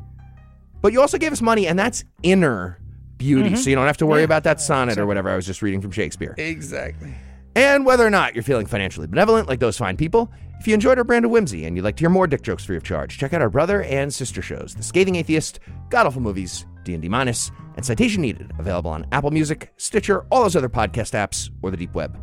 But 0.80 0.92
you 0.92 1.00
also 1.00 1.18
gave 1.18 1.32
us 1.32 1.42
money, 1.42 1.66
and 1.66 1.78
that's 1.78 2.04
inner 2.22 2.80
beauty, 3.16 3.50
mm-hmm. 3.50 3.56
so 3.56 3.70
you 3.70 3.76
don't 3.76 3.86
have 3.86 3.96
to 3.98 4.06
worry 4.06 4.22
about 4.22 4.44
that 4.44 4.60
sonnet 4.60 4.98
or 4.98 5.06
whatever 5.06 5.28
I 5.28 5.36
was 5.36 5.46
just 5.46 5.60
reading 5.60 5.80
from 5.80 5.90
Shakespeare. 5.90 6.34
Exactly. 6.38 7.14
And 7.56 7.84
whether 7.84 8.06
or 8.06 8.10
not 8.10 8.34
you're 8.34 8.44
feeling 8.44 8.66
financially 8.66 9.08
benevolent 9.08 9.48
like 9.48 9.58
those 9.58 9.76
fine 9.76 9.96
people, 9.96 10.30
if 10.60 10.68
you 10.68 10.74
enjoyed 10.74 10.98
our 10.98 11.04
brand 11.04 11.24
of 11.24 11.32
whimsy 11.32 11.64
and 11.64 11.76
you'd 11.76 11.84
like 11.84 11.96
to 11.96 12.02
hear 12.02 12.10
more 12.10 12.26
dick 12.26 12.42
jokes 12.42 12.64
free 12.64 12.76
of 12.76 12.84
charge, 12.84 13.18
check 13.18 13.32
out 13.32 13.42
our 13.42 13.50
brother 13.50 13.82
and 13.82 14.12
sister 14.12 14.42
shows, 14.42 14.74
The 14.74 14.82
Scathing 14.82 15.16
Atheist, 15.16 15.58
God 15.88 16.06
Awful 16.06 16.22
Movies, 16.22 16.66
D&D 16.84 17.08
Minus, 17.08 17.50
and 17.76 17.84
Citation 17.84 18.22
Needed, 18.22 18.52
available 18.58 18.90
on 18.90 19.06
Apple 19.10 19.30
Music, 19.30 19.72
Stitcher, 19.76 20.24
all 20.30 20.42
those 20.42 20.56
other 20.56 20.68
podcast 20.68 21.14
apps, 21.14 21.50
or 21.62 21.70
the 21.70 21.76
deep 21.76 21.94
web. 21.94 22.18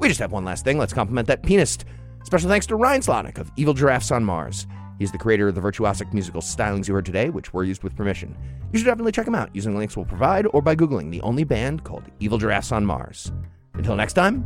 We 0.00 0.08
just 0.08 0.20
have 0.20 0.32
one 0.32 0.44
last 0.44 0.64
thing. 0.64 0.76
Let's 0.76 0.92
compliment 0.92 1.28
that 1.28 1.42
pianist. 1.42 1.84
Special 2.24 2.48
thanks 2.50 2.66
to 2.66 2.76
Ryan 2.76 3.00
Slotnick 3.00 3.38
of 3.38 3.50
Evil 3.56 3.74
Giraffes 3.74 4.10
on 4.10 4.24
Mars. 4.24 4.66
He's 4.98 5.12
the 5.12 5.18
creator 5.18 5.48
of 5.48 5.54
the 5.54 5.60
virtuosic 5.60 6.12
musical 6.12 6.40
stylings 6.40 6.86
you 6.86 6.94
heard 6.94 7.06
today, 7.06 7.30
which 7.30 7.52
were 7.52 7.64
used 7.64 7.82
with 7.82 7.96
permission. 7.96 8.36
You 8.72 8.78
should 8.78 8.86
definitely 8.86 9.12
check 9.12 9.26
him 9.26 9.34
out 9.34 9.50
using 9.54 9.72
the 9.72 9.78
links 9.78 9.96
we'll 9.96 10.06
provide 10.06 10.46
or 10.52 10.62
by 10.62 10.76
Googling 10.76 11.10
the 11.10 11.20
only 11.22 11.44
band 11.44 11.84
called 11.84 12.04
Evil 12.20 12.38
Giraffes 12.38 12.72
on 12.72 12.86
Mars. 12.86 13.32
Until 13.74 13.96
next 13.96 14.12
time, 14.12 14.44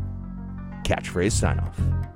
catchphrase 0.84 1.32
sign 1.32 1.58
off. 1.58 2.07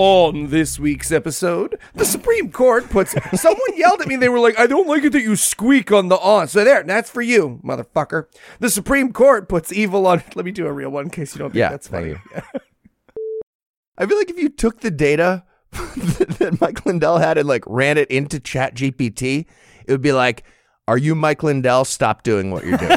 On 0.00 0.46
this 0.50 0.78
week's 0.78 1.10
episode, 1.10 1.76
the 1.92 2.04
Supreme 2.04 2.52
Court 2.52 2.88
puts. 2.88 3.16
Someone 3.40 3.76
yelled 3.76 4.00
at 4.00 4.06
me. 4.06 4.14
They 4.14 4.28
were 4.28 4.38
like, 4.38 4.56
"I 4.56 4.68
don't 4.68 4.86
like 4.86 5.02
it 5.02 5.10
that 5.10 5.22
you 5.22 5.34
squeak 5.34 5.90
on 5.90 6.06
the 6.06 6.16
on." 6.18 6.46
So 6.46 6.62
there, 6.62 6.84
that's 6.84 7.10
for 7.10 7.20
you, 7.20 7.58
motherfucker. 7.64 8.26
The 8.60 8.70
Supreme 8.70 9.12
Court 9.12 9.48
puts 9.48 9.72
evil 9.72 10.06
on. 10.06 10.22
Let 10.36 10.44
me 10.44 10.52
do 10.52 10.68
a 10.68 10.72
real 10.72 10.90
one 10.90 11.06
in 11.06 11.10
case 11.10 11.34
you 11.34 11.40
don't 11.40 11.48
think 11.50 11.58
Yeah, 11.58 11.70
that's 11.70 11.88
funny. 11.88 12.14
I 13.98 14.06
feel 14.06 14.16
like 14.16 14.30
if 14.30 14.38
you 14.38 14.50
took 14.50 14.82
the 14.82 14.92
data 14.92 15.42
that 15.72 16.58
Mike 16.60 16.86
Lindell 16.86 17.18
had 17.18 17.36
and 17.36 17.48
like 17.48 17.64
ran 17.66 17.98
it 17.98 18.08
into 18.08 18.38
Chat 18.38 18.76
GPT, 18.76 19.46
it 19.84 19.90
would 19.90 20.00
be 20.00 20.12
like, 20.12 20.44
Are 20.86 20.96
you 20.96 21.16
Mike 21.16 21.42
Lindell? 21.42 21.84
Stop 21.84 22.22
doing 22.22 22.52
what 22.52 22.64
you're 22.64 22.78
doing. 22.78 22.96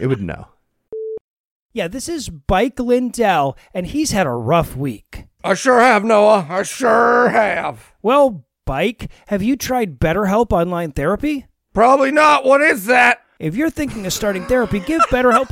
it 0.00 0.06
would 0.06 0.22
know. 0.22 0.48
Yeah, 1.72 1.86
this 1.86 2.08
is 2.08 2.28
Bike 2.28 2.80
Lindell, 2.80 3.56
and 3.72 3.86
he's 3.86 4.10
had 4.10 4.26
a 4.26 4.32
rough 4.32 4.74
week. 4.76 5.26
I 5.44 5.54
sure 5.54 5.78
have, 5.78 6.02
Noah. 6.04 6.46
I 6.50 6.64
sure 6.64 7.28
have. 7.28 7.94
Well, 8.02 8.44
Bike, 8.66 9.08
have 9.28 9.40
you 9.40 9.56
tried 9.56 10.00
BetterHelp 10.00 10.50
Online 10.52 10.90
Therapy? 10.90 11.46
Probably 11.72 12.10
not. 12.10 12.44
What 12.44 12.60
is 12.60 12.86
that? 12.86 13.20
If 13.38 13.54
you're 13.54 13.70
thinking 13.70 14.04
of 14.04 14.12
starting 14.12 14.44
therapy, 14.46 14.80
give 14.80 15.00
BetterHelp. 15.02 15.46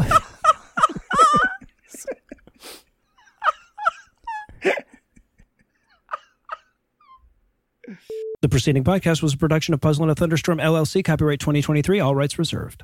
the 8.40 8.48
preceding 8.48 8.82
podcast 8.82 9.22
was 9.22 9.34
a 9.34 9.38
production 9.38 9.72
of 9.72 9.80
Puzzle 9.80 10.02
in 10.04 10.10
a 10.10 10.16
Thunderstorm 10.16 10.58
LLC, 10.58 11.04
copyright 11.04 11.38
2023, 11.38 12.00
all 12.00 12.16
rights 12.16 12.40
reserved. 12.40 12.82